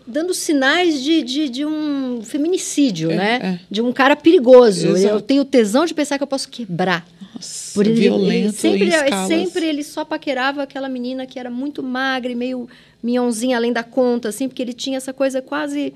dando 0.05 0.33
sinais 0.33 1.03
de, 1.03 1.23
de, 1.23 1.49
de 1.49 1.65
um 1.65 2.21
feminicídio, 2.23 3.11
É, 3.11 3.15
né? 3.15 3.39
é. 3.41 3.59
De 3.69 3.81
um 3.81 3.91
cara 3.91 4.15
perigoso. 4.15 4.89
Exato. 4.89 5.15
Eu 5.15 5.21
tenho 5.21 5.43
tesão 5.43 5.85
de 5.85 5.93
pensar 5.93 6.17
que 6.17 6.23
eu 6.23 6.27
posso 6.27 6.49
quebrar. 6.49 7.05
Nossa, 7.33 7.73
Por 7.73 7.87
ele, 7.87 7.99
violento 7.99 8.45
ele 8.67 8.91
sempre, 8.91 8.91
sempre 9.27 9.65
ele 9.65 9.83
só 9.83 10.05
paquerava 10.05 10.61
aquela 10.61 10.87
menina 10.87 11.25
que 11.25 11.39
era 11.39 11.49
muito 11.49 11.81
magra 11.81 12.31
e 12.31 12.35
meio 12.35 12.69
minhãozinha 13.03 13.57
além 13.57 13.71
da 13.73 13.83
conta, 13.83 14.29
assim, 14.29 14.47
porque 14.47 14.61
ele 14.61 14.73
tinha 14.73 14.97
essa 14.97 15.11
coisa 15.13 15.41
quase. 15.41 15.93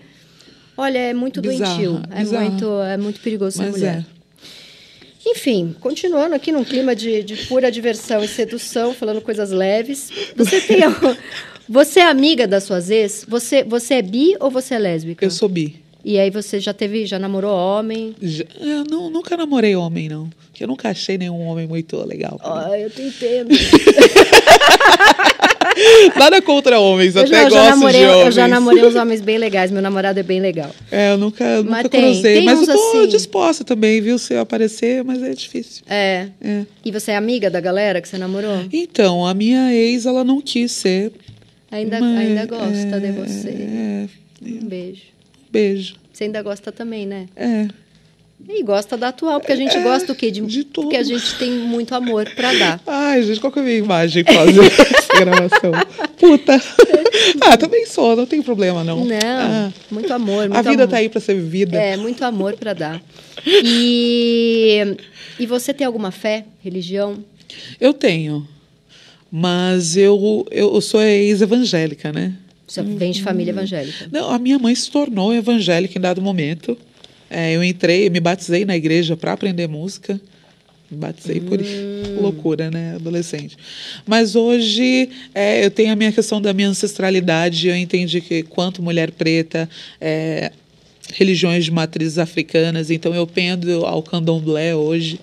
Olha, 0.76 1.00
é 1.00 1.14
muito 1.14 1.42
Bizarra, 1.42 1.76
doentio. 1.76 2.02
É 2.12 2.20
bizarra. 2.20 2.50
muito, 2.50 2.82
é 2.82 2.98
muito 2.98 3.20
perigoso 3.22 3.58
ser 3.58 3.64
Mas 3.64 3.72
mulher. 3.72 4.06
é. 4.14 5.30
Enfim, 5.30 5.76
continuando 5.82 6.36
aqui 6.36 6.52
num 6.52 6.64
clima 6.64 6.96
de, 6.96 7.22
de 7.24 7.36
pura 7.48 7.70
diversão 7.72 8.24
e 8.24 8.28
sedução, 8.28 8.94
falando 8.94 9.20
coisas 9.22 9.50
leves. 9.52 10.10
Você 10.36 10.62
tem. 10.62 10.80
Você 11.70 12.00
é 12.00 12.06
amiga 12.06 12.48
das 12.48 12.64
suas 12.64 12.90
ex? 12.90 13.26
Você, 13.28 13.62
você 13.62 13.96
é 13.96 14.02
bi 14.02 14.38
ou 14.40 14.50
você 14.50 14.76
é 14.76 14.80
lésbica? 14.80 15.26
Eu 15.26 15.30
sou 15.32 15.50
bi. 15.50 15.76
E 16.06 16.18
aí 16.18 16.30
você 16.30 16.62
já 16.62 16.74
teve, 16.74 17.06
já 17.06 17.20
namorou 17.20 17.54
homem? 17.54 18.16
Já- 18.22 18.46
eu 18.62 18.86
não- 18.90 19.10
nunca 19.10 19.36
namorei 19.36 19.76
homem, 19.76 20.08
não. 20.08 20.30
Porque 20.46 20.64
eu 20.64 20.68
nunca 20.70 20.88
achei 20.88 21.18
nenhum 21.18 21.42
homem 21.42 21.68
muito 21.68 21.98
legal. 22.06 22.40
Ah, 22.42 22.80
eu 22.80 22.90
te 22.90 23.02
entendo. 23.02 23.50
Nada 26.18 26.42
contra 26.42 26.80
homens, 26.80 27.16
Eu 27.16 27.24
até 27.24 27.40
eu 27.46 27.50
gosto 27.50 27.56
namorei, 27.70 28.00
de 28.02 28.06
homens. 28.08 28.26
eu 28.26 28.32
já 28.32 28.48
namorei 28.48 28.86
uns 28.86 28.96
homens 28.96 29.22
bem 29.22 29.38
legais. 29.38 29.72
Meu 29.72 29.82
namorado 29.82 30.20
é 30.20 30.24
bem 30.24 30.40
legal. 30.40 30.74
É, 30.92 31.12
eu 31.14 31.18
nunca, 31.18 31.44
Mas 31.64 31.66
nunca 31.84 31.90
tem- 31.90 32.02
cruzei. 32.02 32.36
tem 32.38 32.46
mas 32.46 32.68
eu 32.68 32.74
tô 32.76 32.98
assim. 33.00 33.08
disposta 33.08 33.64
também, 33.64 34.02
viu? 34.02 34.18
Se 34.18 34.34
eu 34.34 34.42
aparecer, 34.42 35.04
mas 35.04 35.22
é 35.24 35.34
difícil. 35.34 35.84
É. 35.88 36.28
É. 36.42 36.64
E 36.84 36.92
você 36.92 37.12
é 37.12 37.16
amiga 37.16 37.50
da 37.50 37.60
galera 37.60 38.02
que 38.02 38.08
você 38.08 38.18
namorou? 38.18 38.66
Então, 38.72 39.26
a 39.26 39.34
minha 39.34 39.74
ex, 39.74 40.06
ela 40.06 40.24
não 40.24 40.42
quis 40.42 40.72
ser. 40.72 41.12
Ainda, 41.72 42.00
mas- 42.00 42.18
ainda 42.20 42.46
gosta 42.46 42.96
é, 42.96 43.00
de 43.00 43.12
você. 43.12 43.50
É, 43.50 44.06
Um 44.42 44.66
beijo. 44.68 45.02
beijo. 45.52 45.96
Você 46.14 46.24
ainda 46.24 46.42
gosta 46.42 46.72
também, 46.72 47.06
né? 47.06 47.26
É. 47.36 47.68
E 48.48 48.64
gosta 48.64 48.96
da 48.96 49.10
atual, 49.10 49.40
porque 49.40 49.52
a 49.52 49.56
gente 49.56 49.78
gosta 49.80 50.12
o 50.12 50.16
quê? 50.16 50.30
De, 50.32 50.42
de 50.42 50.64
tudo. 50.64 50.84
Porque 50.86 50.98
a 50.98 51.04
gente 51.04 51.36
tem 51.38 51.52
muito 51.52 51.94
amor 51.96 52.30
pra 52.36 52.54
dar. 52.54 52.82
Ai, 52.86 53.24
gente, 53.24 53.40
qual 53.40 53.52
que 53.52 53.60
é 53.60 53.62
a 53.62 53.66
minha 53.66 53.78
imagem 53.78 54.24
fazer 54.24 54.62
essa 54.66 55.14
gravação? 55.20 55.72
Puta. 56.18 56.62
Ah, 57.42 57.58
também 57.58 57.86
sou, 57.88 58.16
não 58.16 58.26
tem 58.26 58.42
problema, 58.42 58.84
não. 58.84 59.04
Não, 59.04 59.18
Ah, 59.24 59.74
muito 59.92 60.14
amor. 60.14 60.48
Muito 60.50 60.56
a 60.56 60.62
vida 60.62 60.84
amor. 60.84 60.88
tá 60.92 60.98
aí 60.98 61.10
pra 61.10 61.20
ser 61.20 61.34
vivida. 61.36 61.78
É, 61.78 61.98
muito 61.98 62.24
amor 62.24 62.56
pra 62.56 62.74
dar. 62.74 63.02
E, 63.46 64.96
e 65.40 65.46
você 65.46 65.74
tem 65.74 65.86
alguma 65.86 66.12
fé, 66.12 66.46
religião? 66.64 67.18
Eu 67.82 67.92
tenho. 67.94 68.48
Mas 69.32 69.98
eu, 69.98 70.48
eu 70.52 70.80
sou 70.80 71.02
ex-evangélica, 71.02 72.14
né? 72.14 72.34
Você 72.68 72.82
vem 72.82 73.12
de 73.12 73.22
família 73.24 73.52
evangélica. 73.52 74.08
Não, 74.12 74.30
a 74.30 74.38
minha 74.40 74.58
mãe 74.60 74.74
se 74.76 74.90
tornou 74.92 75.34
evangélica 75.34 75.98
em 75.98 76.02
dado 76.02 76.22
momento. 76.22 76.78
É, 77.30 77.56
eu 77.56 77.64
entrei, 77.64 78.10
me 78.10 78.20
batizei 78.20 78.66
na 78.66 78.76
igreja 78.76 79.16
para 79.18 79.34
aprender 79.34 79.68
música. 79.68 80.20
Me 80.90 80.98
batizei 80.98 81.42
por 81.42 81.60
Hum. 81.60 82.22
loucura, 82.22 82.72
né? 82.72 82.96
Adolescente. 82.96 83.58
Mas 84.06 84.36
hoje 84.36 85.10
é, 85.36 85.66
eu 85.66 85.70
tenho 85.70 85.92
a 85.92 85.96
minha 85.96 86.12
questão 86.12 86.42
da 86.42 86.54
minha 86.54 86.70
ancestralidade. 86.70 87.68
Eu 87.68 87.76
entendi 87.76 88.22
que, 88.22 88.44
quanto 88.44 88.82
mulher 88.82 89.12
preta, 89.12 89.70
é, 90.00 90.52
religiões 91.14 91.66
de 91.66 91.72
matrizes 91.72 92.18
africanas, 92.18 92.90
então 92.90 93.14
eu 93.14 93.28
pendo 93.28 93.86
ao 93.86 94.02
candomblé 94.02 94.74
hoje. 94.76 95.20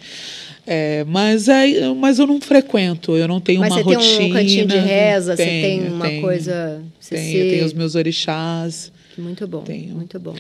É, 0.66 1.04
mas, 1.04 1.48
aí, 1.48 1.78
mas 1.94 2.18
eu 2.18 2.26
não 2.26 2.40
frequento, 2.40 3.16
eu 3.16 3.28
não 3.28 3.38
tenho 3.38 3.60
Mas 3.60 3.70
uma 3.72 3.82
você 3.82 3.84
tem 3.88 3.94
rotina. 3.96 4.24
um 4.24 4.30
cantinho 4.30 4.66
de 4.66 4.78
reza, 4.78 5.36
você 5.36 5.44
tem 5.44 5.88
uma 5.88 6.08
tenho. 6.08 6.20
coisa. 6.22 6.82
Você 6.98 7.14
Tenho, 7.16 7.42
se- 7.44 7.50
tenho 7.50 7.64
os 7.66 7.72
meus 7.74 7.94
orixás. 7.94 8.90
Muito 9.16 9.46
bom, 9.46 9.60
Tenho. 9.62 9.94
muito 9.94 10.18
bom. 10.18 10.34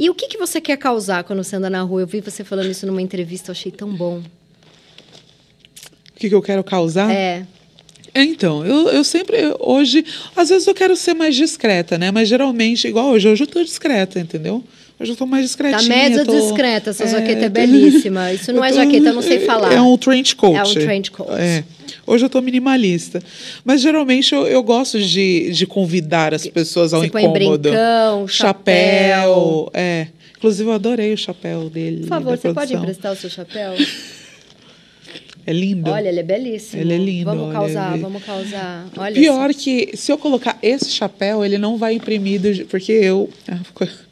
E 0.00 0.08
o 0.08 0.14
que, 0.14 0.28
que 0.28 0.38
você 0.38 0.62
quer 0.62 0.78
causar 0.78 1.24
quando 1.24 1.44
você 1.44 1.56
anda 1.56 1.68
na 1.68 1.82
rua? 1.82 2.00
Eu 2.00 2.06
vi 2.06 2.22
você 2.22 2.42
falando 2.42 2.70
isso 2.70 2.86
numa 2.86 3.02
entrevista, 3.02 3.50
eu 3.50 3.52
achei 3.52 3.70
tão 3.70 3.94
bom. 3.94 4.16
O 4.16 6.18
que, 6.18 6.30
que 6.30 6.34
eu 6.34 6.40
quero 6.40 6.64
causar? 6.64 7.12
É, 7.12 7.44
Então, 8.14 8.64
eu, 8.64 8.88
eu 8.88 9.04
sempre, 9.04 9.36
hoje, 9.60 10.02
às 10.34 10.48
vezes 10.48 10.66
eu 10.66 10.74
quero 10.74 10.96
ser 10.96 11.12
mais 11.12 11.36
discreta, 11.36 11.98
né? 11.98 12.10
Mas 12.10 12.30
geralmente, 12.30 12.88
igual 12.88 13.10
hoje, 13.10 13.28
hoje 13.28 13.42
eu 13.42 13.46
tô 13.46 13.62
discreta, 13.62 14.18
entendeu? 14.18 14.64
Eu 15.08 15.16
tô 15.16 15.24
mais 15.26 15.44
discretinha. 15.46 15.80
tá 15.80 15.88
média 15.88 16.24
tô- 16.24 16.32
discreta, 16.38 16.90
essa 16.90 17.04
É, 17.04 17.06
jaqueta 17.08 17.46
é 17.46 17.48
belíssima. 17.48 18.30
Isso 18.34 18.52
não 18.52 18.62
é 18.64 18.68
tô- 18.68 18.76
jaqueta, 18.76 19.08
eu 19.08 19.14
não 19.14 19.22
sei 19.22 19.40
falar. 19.40 19.72
É 19.72 19.80
um 19.80 19.96
trench 19.96 20.36
coat. 20.36 20.56
É 20.58 20.62
um 20.62 20.74
trench 20.84 21.10
coat. 21.10 21.30
É. 21.40 21.64
Hoje 22.06 22.24
eu 22.24 22.28
tô 22.28 22.40
minimalista. 22.42 23.22
Mas 23.64 23.80
geralmente 23.80 24.34
eu, 24.34 24.46
eu 24.46 24.62
gosto 24.62 24.98
de, 25.00 25.50
de 25.52 25.66
convidar 25.66 26.34
as 26.34 26.46
pessoas 26.46 26.92
ao 26.92 27.00
Você 27.00 27.08
põe 27.10 27.24
incômodo. 27.24 27.70
brincão, 27.70 28.28
chapéu. 28.28 29.70
É. 29.72 30.06
Inclusive, 30.36 30.68
eu 30.68 30.72
adorei 30.74 31.12
o 31.12 31.18
chapéu 31.18 31.68
dele. 31.68 32.00
Por 32.02 32.08
favor, 32.08 32.36
você 32.38 32.52
pode 32.52 32.74
emprestar 32.74 33.12
o 33.12 33.16
seu 33.16 33.28
chapéu? 33.30 33.72
É 35.50 35.52
lindo. 35.52 35.90
Olha, 35.90 36.08
ele 36.08 36.20
é 36.20 36.22
belíssimo. 36.22 36.80
Ele 36.80 36.94
é 36.94 36.98
lindo, 36.98 37.24
Vamos 37.24 37.52
causar, 37.52 37.92
ele- 37.94 38.02
vamos 38.02 38.22
causar. 38.24 38.86
Olha 38.96 39.14
Pior 39.14 39.52
só. 39.52 39.58
que 39.58 39.96
se 39.96 40.12
eu 40.12 40.16
colocar 40.16 40.56
esse 40.62 40.88
chapéu, 40.90 41.44
ele 41.44 41.58
não 41.58 41.76
vai 41.76 41.94
imprimir, 41.94 42.40
do, 42.40 42.66
porque 42.66 42.92
eu 42.92 43.28
ah, 43.48 43.58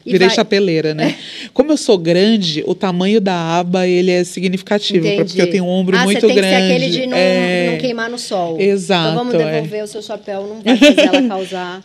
virei 0.04 0.26
vai- 0.26 0.34
chapeleira, 0.34 0.94
né? 0.94 1.14
Como 1.54 1.70
eu 1.70 1.76
sou 1.76 1.96
grande, 1.96 2.64
o 2.66 2.74
tamanho 2.74 3.20
da 3.20 3.58
aba 3.58 3.86
ele 3.86 4.10
é 4.10 4.24
significativo, 4.24 5.06
Entendi. 5.06 5.24
porque 5.24 5.42
eu 5.42 5.50
tenho 5.50 5.64
um 5.64 5.68
ombro 5.68 5.96
ah, 5.96 6.04
muito 6.04 6.20
você 6.20 6.26
tem 6.26 6.34
grande. 6.36 6.54
que 6.56 6.60
ser 6.60 6.72
aquele 6.74 6.90
de 6.90 7.06
não, 7.06 7.16
É, 7.16 7.70
não 7.70 7.78
queimar 7.78 8.10
no 8.10 8.18
sol. 8.18 8.60
Exato, 8.60 9.10
Então 9.12 9.24
vamos 9.24 9.34
é. 9.34 9.38
devolver 9.52 9.84
o 9.84 9.86
seu 9.86 10.02
chapéu, 10.02 10.42
não 10.46 10.60
vai 10.62 10.76
fazer 10.76 11.00
ela 11.06 11.22
causar. 11.28 11.84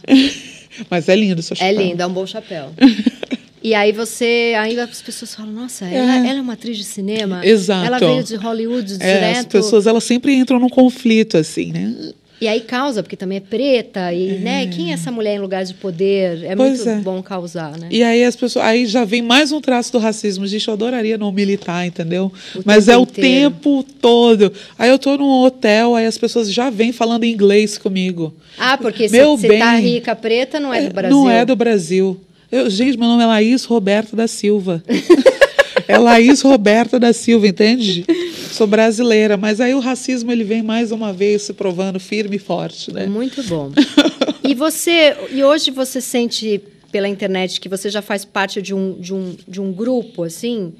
Mas 0.90 1.08
é 1.08 1.16
lindo 1.16 1.40
o 1.40 1.44
seu 1.44 1.54
É 1.54 1.58
chapéu. 1.60 1.78
lindo, 1.80 2.02
é 2.02 2.08
um 2.08 2.12
bom 2.14 2.26
chapéu. 2.26 2.70
E 3.64 3.74
aí 3.74 3.94
você, 3.94 4.54
aí 4.58 4.78
as 4.78 5.02
pessoas 5.02 5.34
falam, 5.34 5.54
nossa, 5.54 5.86
ela, 5.86 6.28
ela 6.28 6.38
é 6.40 6.42
uma 6.42 6.54
atriz 6.54 6.78
de 6.78 6.84
cinema? 6.84 7.40
Exato. 7.46 7.86
Ela 7.86 7.98
veio 7.98 8.22
de 8.24 8.36
Hollywood 8.36 8.96
É, 9.00 9.14
direto? 9.16 9.38
as 9.38 9.46
pessoas 9.46 9.88
elas 9.88 10.04
sempre 10.04 10.36
entram 10.36 10.60
num 10.60 10.68
conflito 10.70 11.38
assim, 11.38 11.72
né? 11.72 11.96
E 12.42 12.48
aí 12.48 12.60
causa, 12.60 13.02
porque 13.02 13.16
também 13.16 13.38
é 13.38 13.40
preta, 13.40 14.12
e 14.12 14.40
né, 14.40 14.68
quem 14.68 14.92
é 14.92 14.96
essa 14.96 15.10
mulher 15.10 15.36
em 15.36 15.40
lugar 15.40 15.64
de 15.64 15.74
poder? 15.76 16.44
É 16.44 16.54
Pois 16.58 16.80
muito 16.80 16.90
é. 16.90 16.96
bom 16.98 17.24
causar, 17.24 17.78
né? 17.78 17.88
E 17.90 18.04
aí 18.04 18.22
as 18.26 18.36
pessoas, 18.36 18.66
aí 18.66 18.86
já 18.86 19.06
vem 19.06 19.22
mais 19.22 19.54
um 19.54 19.62
traço 19.62 19.94
do 19.94 19.98
racismo. 19.98 20.46
Gente, 20.46 20.68
eu 20.68 20.74
adoraria 20.74 21.18
não 21.18 21.32
militar, 21.32 21.88
entendeu? 21.88 22.34
O 22.54 22.62
Mas 22.66 22.90
é 22.90 22.98
o 22.98 23.04
inteiro. 23.04 23.50
tempo 23.52 23.82
todo. 24.02 24.52
Aí 24.78 24.90
eu 24.90 25.00
tô 25.00 25.16
num 25.16 25.30
hotel, 25.42 25.96
aí 25.96 26.06
as 26.06 26.18
pessoas 26.18 26.52
já 26.52 26.70
vêm 26.70 26.92
falando 26.92 27.24
inglês 27.24 27.78
comigo. 27.78 28.34
Ah, 28.58 28.78
porque 28.78 29.08
se 29.08 29.24
você 29.24 29.58
tá 29.58 29.76
rica, 29.78 30.14
preta, 30.14 30.60
não 30.60 30.74
é 30.74 30.82
do 30.90 30.94
Brasil. 30.94 31.18
Não 31.18 31.30
é 31.30 31.46
do 31.46 31.56
Brasil. 31.56 32.20
Eu, 32.54 32.70
gente, 32.70 33.00
meu 33.00 33.08
nome 33.08 33.24
é 33.24 33.26
Laís 33.26 33.66
Roberta 33.66 34.16
da 34.16 34.28
Silva. 34.28 34.84
é 35.88 35.98
Laís 35.98 36.40
Roberta 36.44 37.00
da 37.00 37.12
Silva, 37.12 37.48
entende? 37.48 38.06
Sou 38.52 38.68
brasileira, 38.68 39.36
mas 39.36 39.60
aí 39.60 39.74
o 39.74 39.80
racismo 39.80 40.32
ele 40.32 40.44
vem 40.44 40.62
mais 40.62 40.92
uma 40.92 41.12
vez 41.12 41.42
se 41.42 41.54
provando 41.54 42.00
firme 42.00 42.36
e 42.36 42.40
forte, 42.40 42.94
né? 42.94 43.08
Muito 43.08 43.42
bom. 43.46 43.72
e 44.48 44.54
você, 44.54 45.18
e 45.32 45.44
hoje 45.44 45.72
você 45.72 46.00
sente 46.00 46.62
pela 46.92 47.08
internet 47.08 47.60
que 47.60 47.68
você 47.68 47.90
já 47.90 48.04
faz 48.04 48.24
parte 48.24 48.62
de 48.62 48.72
um, 48.72 49.00
de 49.00 49.16
um, 49.16 49.36
de 49.48 49.60
um 49.60 49.74
grupo, 49.74 50.22
assim? 50.22 50.74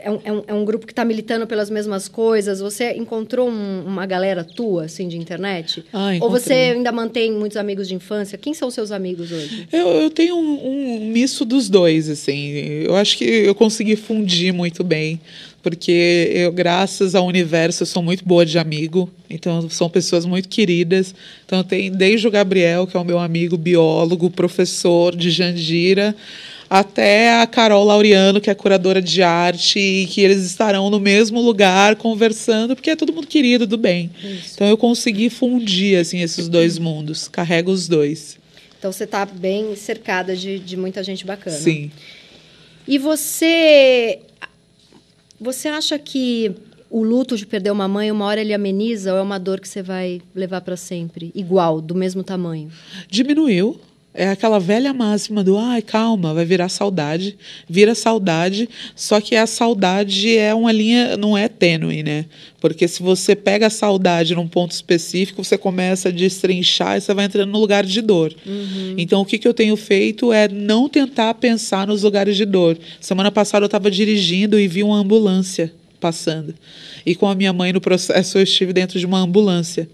É 0.00 0.10
um, 0.10 0.20
é 0.24 0.32
um, 0.32 0.42
é 0.48 0.54
um 0.54 0.64
grupo 0.64 0.86
que 0.86 0.92
está 0.92 1.04
militando 1.04 1.46
pelas 1.46 1.68
mesmas 1.70 2.08
coisas? 2.08 2.60
Você 2.60 2.92
encontrou 2.92 3.48
um- 3.48 3.84
uma 3.86 4.06
galera 4.06 4.44
tua, 4.44 4.84
assim, 4.84 5.08
de 5.08 5.16
internet? 5.18 5.84
Ah, 5.92 6.10
Ou 6.20 6.30
você 6.30 6.52
ainda 6.52 6.90
mantém 6.92 7.32
muitos 7.32 7.56
amigos 7.56 7.88
de 7.88 7.94
infância? 7.94 8.38
Quem 8.38 8.54
são 8.54 8.70
seus 8.70 8.90
amigos 8.92 9.30
hoje? 9.32 9.66
Eu, 9.72 9.88
eu 9.88 10.10
tenho 10.10 10.36
um, 10.36 11.00
um 11.00 11.06
misto 11.10 11.44
dos 11.44 11.68
dois, 11.68 12.08
assim. 12.08 12.50
Eu 12.84 12.96
acho 12.96 13.16
que 13.18 13.24
eu 13.24 13.54
consegui 13.54 13.96
fundir 13.96 14.52
muito 14.52 14.84
bem, 14.84 15.20
porque 15.62 16.30
eu, 16.34 16.52
graças 16.52 17.14
ao 17.14 17.26
universo, 17.26 17.82
eu 17.82 17.86
sou 17.86 18.02
muito 18.02 18.24
boa 18.24 18.46
de 18.46 18.58
amigo. 18.58 19.10
Então, 19.28 19.68
são 19.68 19.90
pessoas 19.90 20.24
muito 20.24 20.48
queridas. 20.48 21.14
Então, 21.44 21.62
tem 21.64 21.90
desde 21.90 22.26
o 22.26 22.30
Gabriel, 22.30 22.86
que 22.86 22.96
é 22.96 23.00
o 23.00 23.04
meu 23.04 23.18
amigo 23.18 23.56
biólogo, 23.56 24.30
professor 24.30 25.14
de 25.14 25.30
Jandira, 25.30 26.14
até 26.70 27.40
a 27.40 27.46
Carol 27.46 27.84
Laureano, 27.84 28.40
que 28.40 28.50
é 28.50 28.54
curadora 28.54 29.00
de 29.00 29.22
arte, 29.22 29.78
e 29.78 30.06
que 30.06 30.20
eles 30.20 30.44
estarão 30.44 30.90
no 30.90 31.00
mesmo 31.00 31.40
lugar 31.40 31.96
conversando, 31.96 32.74
porque 32.74 32.90
é 32.90 32.96
todo 32.96 33.12
mundo 33.12 33.26
querido, 33.26 33.66
do 33.66 33.78
bem. 33.78 34.10
Isso. 34.22 34.52
Então, 34.54 34.66
eu 34.66 34.76
consegui 34.76 35.30
fundir, 35.30 35.98
assim, 35.98 36.20
esses 36.20 36.48
dois 36.48 36.78
mundos. 36.78 37.28
Carrego 37.28 37.70
os 37.70 37.88
dois. 37.88 38.38
Então 38.78 38.92
você 38.92 39.04
está 39.04 39.26
bem 39.26 39.74
cercada 39.74 40.36
de, 40.36 40.58
de 40.58 40.76
muita 40.76 41.02
gente 41.02 41.26
bacana. 41.26 41.56
Sim. 41.56 41.90
E 42.86 42.96
você. 42.96 44.20
Você 45.40 45.68
acha 45.68 45.98
que 45.98 46.52
o 46.90 47.02
luto 47.02 47.36
de 47.36 47.44
perder 47.44 47.70
uma 47.70 47.86
mãe, 47.86 48.10
uma 48.10 48.24
hora 48.24 48.40
ele 48.40 48.54
ameniza 48.54 49.12
ou 49.12 49.18
é 49.18 49.22
uma 49.22 49.38
dor 49.38 49.60
que 49.60 49.68
você 49.68 49.82
vai 49.82 50.20
levar 50.34 50.60
para 50.60 50.76
sempre? 50.76 51.30
Igual, 51.34 51.80
do 51.80 51.94
mesmo 51.94 52.22
tamanho? 52.22 52.70
diminuiu. 53.08 53.80
É 54.20 54.30
aquela 54.30 54.58
velha 54.58 54.92
máxima 54.92 55.44
do 55.44 55.56
ai, 55.56 55.80
calma, 55.80 56.34
vai 56.34 56.44
virar 56.44 56.68
saudade. 56.68 57.38
Vira 57.70 57.94
saudade, 57.94 58.68
só 58.96 59.20
que 59.20 59.36
a 59.36 59.46
saudade 59.46 60.36
é 60.36 60.52
uma 60.52 60.72
linha, 60.72 61.16
não 61.16 61.38
é 61.38 61.46
tênue, 61.46 62.02
né? 62.02 62.24
Porque 62.60 62.88
se 62.88 63.00
você 63.00 63.36
pega 63.36 63.68
a 63.68 63.70
saudade 63.70 64.34
num 64.34 64.48
ponto 64.48 64.72
específico, 64.72 65.44
você 65.44 65.56
começa 65.56 66.08
a 66.08 66.12
destrinchar 66.12 66.96
e 66.96 67.00
você 67.00 67.14
vai 67.14 67.26
entrando 67.26 67.52
no 67.52 67.60
lugar 67.60 67.86
de 67.86 68.00
dor. 68.00 68.34
Então, 68.98 69.20
o 69.20 69.24
que, 69.24 69.38
que 69.38 69.46
eu 69.46 69.54
tenho 69.54 69.76
feito 69.76 70.32
é 70.32 70.48
não 70.48 70.88
tentar 70.88 71.32
pensar 71.34 71.86
nos 71.86 72.02
lugares 72.02 72.36
de 72.36 72.44
dor. 72.44 72.76
Semana 73.00 73.30
passada 73.30 73.62
eu 73.62 73.68
estava 73.68 73.88
dirigindo 73.88 74.58
e 74.58 74.66
vi 74.66 74.82
uma 74.82 74.98
ambulância 74.98 75.72
passando. 76.00 76.52
E 77.06 77.14
com 77.14 77.28
a 77.28 77.36
minha 77.36 77.52
mãe 77.52 77.72
no 77.72 77.80
processo, 77.80 78.36
eu 78.36 78.42
estive 78.42 78.72
dentro 78.72 78.98
de 78.98 79.06
uma 79.06 79.20
ambulância. 79.20 79.88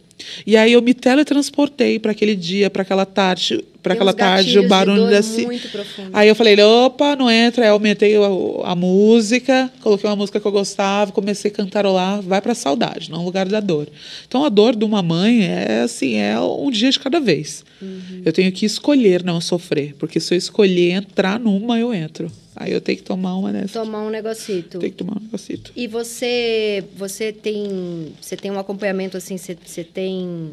E 0.46 0.56
aí 0.56 0.72
eu 0.72 0.80
me 0.80 0.94
teletransportei 0.94 1.98
para 1.98 2.12
aquele 2.12 2.34
dia, 2.34 2.70
para 2.70 2.80
aquela 2.80 3.04
tarde, 3.04 3.62
para 3.85 3.95
Tem 3.95 4.01
aquela 4.01 4.14
tarde, 4.14 4.59
o 4.59 4.66
barulho 4.66 5.11
da 5.11 5.20
profundo. 5.20 6.11
Aí 6.14 6.26
eu 6.26 6.35
falei, 6.35 6.59
opa, 6.59 7.14
não 7.14 7.30
entra. 7.30 7.64
Aí 7.64 7.68
eu 7.68 7.74
aumentei 7.74 8.16
a, 8.16 8.70
a 8.70 8.74
música, 8.74 9.70
coloquei 9.82 10.09
uma 10.09 10.16
música 10.16 10.41
que 10.41 10.47
eu 10.47 10.51
gostava, 10.51 11.12
comecei 11.12 11.51
a 11.51 11.55
cantarolar, 11.55 12.22
vai 12.22 12.41
para 12.41 12.55
saudade, 12.55 13.11
não 13.11 13.20
é 13.20 13.24
lugar 13.24 13.47
da 13.47 13.61
dor. 13.61 13.87
Então 14.26 14.43
a 14.43 14.49
dor 14.49 14.74
de 14.74 14.87
uma 14.87 15.03
mãe 15.03 15.45
é 15.45 15.82
assim, 15.82 16.16
é 16.16 16.41
um 16.41 16.70
dia 16.70 16.91
de 16.91 16.99
cada 16.99 17.20
vez. 17.20 17.62
Uhum. 17.82 18.22
Eu 18.24 18.32
tenho 18.32 18.51
que 18.51 18.64
escolher 18.64 19.22
não 19.22 19.39
sofrer, 19.39 19.95
porque 19.99 20.18
se 20.18 20.32
eu 20.32 20.39
escolher 20.39 20.93
entrar 20.93 21.39
numa, 21.39 21.78
eu 21.78 21.93
entro. 21.93 22.32
Aí 22.57 22.72
eu 22.72 22.80
tenho 22.80 22.97
que 22.97 23.05
tomar 23.05 23.37
uma 23.37 23.53
dessa. 23.53 23.80
Tomar 23.80 24.03
um 24.03 24.11
negocito. 24.11 24.78
Tenho 24.78 24.93
que 24.93 24.97
tomar 24.97 25.18
um 25.18 25.24
negocito. 25.24 25.72
E 25.76 25.87
você, 25.87 26.85
você 26.97 27.32
tem, 27.32 28.12
você 28.20 28.37
tem 28.37 28.51
um 28.51 28.59
acompanhamento 28.59 29.16
assim, 29.16 29.37
você, 29.37 29.57
você 29.62 29.85
tem, 29.85 30.53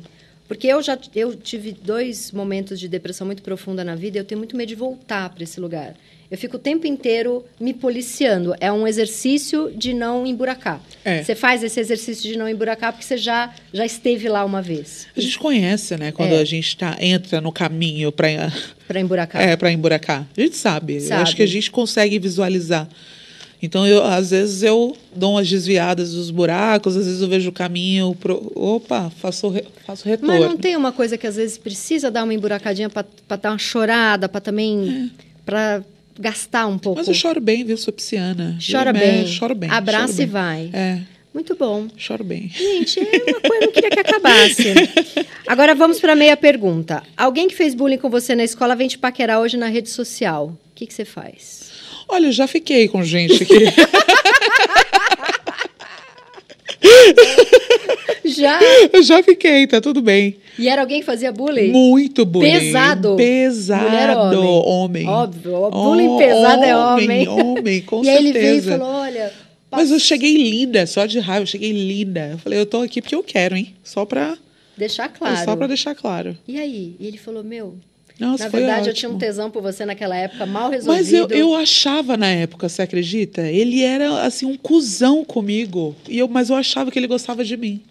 Porque 0.51 0.67
eu 0.67 0.81
já 0.83 0.97
eu 1.15 1.33
tive 1.33 1.71
dois 1.71 2.29
momentos 2.33 2.77
de 2.77 2.89
depressão 2.89 3.25
muito 3.25 3.41
profunda 3.41 3.85
na 3.85 3.95
vida 3.95 4.17
e 4.17 4.19
eu 4.19 4.25
tenho 4.25 4.37
muito 4.37 4.53
medo 4.57 4.67
de 4.67 4.75
voltar 4.75 5.29
para 5.29 5.45
esse 5.45 5.61
lugar. 5.61 5.95
Eu 6.29 6.37
fico 6.37 6.57
o 6.57 6.59
tempo 6.59 6.85
inteiro 6.85 7.45
me 7.57 7.73
policiando. 7.73 8.53
É 8.59 8.69
um 8.69 8.85
exercício 8.85 9.71
de 9.73 9.93
não 9.93 10.27
emburacar. 10.27 10.81
É. 11.05 11.23
Você 11.23 11.35
faz 11.35 11.63
esse 11.63 11.79
exercício 11.79 12.29
de 12.29 12.37
não 12.37 12.49
emburacar 12.49 12.91
porque 12.91 13.05
você 13.05 13.15
já, 13.15 13.55
já 13.71 13.85
esteve 13.85 14.27
lá 14.27 14.43
uma 14.43 14.61
vez. 14.61 15.07
A 15.15 15.21
gente 15.21 15.39
conhece, 15.39 15.95
né? 15.95 16.11
Quando 16.11 16.33
É. 16.33 16.39
a 16.41 16.43
gente 16.43 16.75
tá, 16.75 16.97
entra 16.99 17.39
no 17.39 17.53
caminho 17.53 18.11
para 18.11 18.27
Para 18.89 18.99
emburacar. 18.99 19.41
é, 19.41 19.55
pra 19.55 19.71
emburacar. 19.71 20.27
A 20.37 20.41
gente 20.41 20.57
sabe. 20.57 20.95
Eu 20.95 20.99
Sabe. 20.99 21.21
acho 21.21 21.33
que 21.37 21.43
a 21.43 21.47
gente 21.47 21.71
consegue 21.71 22.19
visualizar. 22.19 22.89
Então, 23.61 23.85
eu, 23.85 24.03
às 24.03 24.31
vezes, 24.31 24.63
eu 24.63 24.97
dou 25.15 25.33
umas 25.33 25.47
desviadas 25.49 26.13
dos 26.13 26.31
buracos, 26.31 26.97
às 26.97 27.05
vezes 27.05 27.21
eu 27.21 27.27
vejo 27.27 27.49
o 27.49 27.53
caminho. 27.53 28.15
Pro... 28.19 28.51
Opa, 28.55 29.11
faço, 29.19 29.49
re- 29.49 29.65
faço 29.85 30.07
retorno. 30.07 30.33
Mas 30.33 30.43
não 30.43 30.57
tem 30.57 30.75
uma 30.75 30.91
coisa 30.91 31.17
que 31.17 31.27
às 31.27 31.35
vezes 31.35 31.57
precisa 31.57 32.09
dar 32.09 32.23
uma 32.23 32.33
emburacadinha 32.33 32.89
para 32.89 33.05
dar 33.37 33.51
uma 33.51 33.57
chorada, 33.59 34.27
para 34.27 34.41
também. 34.41 35.11
para 35.45 35.83
gastar 36.19 36.67
um 36.67 36.77
pouco. 36.77 36.99
Mas 36.99 37.07
eu 37.07 37.13
choro 37.13 37.39
bem, 37.39 37.63
viu? 37.63 37.77
Sou 37.77 37.93
pisciana. 37.93 38.57
Chora 38.59 38.89
É, 38.89 38.93
bem. 38.93 39.27
Choro 39.27 39.55
bem. 39.55 39.69
Abraça 39.69 40.07
choro 40.07 40.17
bem. 40.17 40.25
e 40.25 40.29
vai. 40.29 40.69
É, 40.73 40.99
Muito 41.33 41.55
bom. 41.55 41.87
choro 41.97 42.23
bem. 42.23 42.49
Gente, 42.49 42.99
é 42.99 43.03
uma 43.31 43.41
coisa 43.41 43.41
que 43.41 43.47
eu 43.47 43.61
não 43.61 43.71
queria 43.71 43.89
que 43.91 43.99
acabasse. 43.99 44.63
Agora 45.47 45.73
vamos 45.73 45.99
para 45.99 46.13
a 46.13 46.15
meia 46.15 46.35
pergunta. 46.37 47.01
Alguém 47.15 47.47
que 47.47 47.55
fez 47.55 47.73
bullying 47.73 47.97
com 47.97 48.09
você 48.09 48.35
na 48.35 48.43
escola 48.43 48.75
vem 48.75 48.87
te 48.87 48.97
paquerar 48.97 49.39
hoje 49.39 49.55
na 49.57 49.67
rede 49.67 49.89
social. 49.89 50.47
O 50.47 50.57
que, 50.75 50.85
que 50.85 50.93
você 50.93 51.05
faz? 51.05 51.70
Olha, 52.11 52.27
eu 52.27 52.31
já 52.33 52.45
fiquei 52.45 52.89
com 52.89 53.03
gente 53.03 53.45
que. 53.45 53.55
Já. 58.23 58.59
eu 58.93 59.03
já 59.03 59.21
fiquei, 59.23 59.67
tá 59.67 59.81
tudo 59.81 60.01
bem. 60.01 60.37
E 60.57 60.69
era 60.69 60.81
alguém 60.81 60.99
que 60.99 61.05
fazia 61.05 61.31
bullying? 61.31 61.71
Muito 61.71 62.25
bullying. 62.25 62.51
Pesado. 62.51 63.15
Pesado. 63.15 63.83
Mulher 63.89 64.17
homem? 64.17 65.07
homem. 65.07 65.07
Óbvio, 65.07 65.69
bullying 65.71 66.17
pesado 66.17 66.63
é 66.63 66.75
homem. 66.75 67.27
Homem, 67.27 67.81
com 67.81 68.01
e 68.03 68.05
certeza. 68.05 68.19
aí 68.19 68.27
ele 68.29 68.39
veio 68.39 68.57
e 68.57 68.61
falou: 68.61 68.87
olha. 68.87 69.33
Mas 69.69 69.89
eu 69.91 69.99
cheguei 69.99 70.35
linda, 70.35 70.85
só 70.85 71.05
de 71.05 71.19
raiva, 71.19 71.43
eu 71.43 71.47
cheguei 71.47 71.71
linda. 71.71 72.29
Eu 72.33 72.37
falei, 72.37 72.59
eu 72.59 72.65
tô 72.65 72.81
aqui 72.81 73.01
porque 73.01 73.15
eu 73.15 73.23
quero, 73.23 73.55
hein? 73.55 73.73
Só 73.83 74.05
pra, 74.05 74.37
Deixar 74.77 75.09
claro. 75.09 75.45
só 75.45 75.55
pra 75.55 75.67
deixar 75.67 75.95
claro. 75.95 76.37
E 76.47 76.59
aí? 76.59 76.95
E 76.99 77.07
ele 77.07 77.17
falou: 77.17 77.43
meu. 77.43 77.75
Nossa, 78.21 78.43
na 78.43 78.49
verdade, 78.49 78.87
eu 78.87 78.91
ótimo. 78.91 78.93
tinha 78.93 79.09
um 79.09 79.17
tesão 79.17 79.49
por 79.49 79.63
você 79.63 79.83
naquela 79.83 80.15
época, 80.15 80.45
mal 80.45 80.69
resolvido. 80.69 81.01
Mas 81.01 81.11
eu, 81.11 81.27
eu 81.29 81.55
achava 81.55 82.15
na 82.15 82.27
época, 82.27 82.69
você 82.69 82.83
acredita? 82.83 83.41
Ele 83.41 83.81
era 83.81 84.23
assim 84.23 84.45
um 84.45 84.55
cuzão 84.55 85.25
comigo. 85.25 85.95
E 86.07 86.19
eu, 86.19 86.27
mas 86.27 86.51
eu 86.51 86.55
achava 86.55 86.91
que 86.91 86.99
ele 86.99 87.07
gostava 87.07 87.43
de 87.43 87.57
mim. 87.57 87.81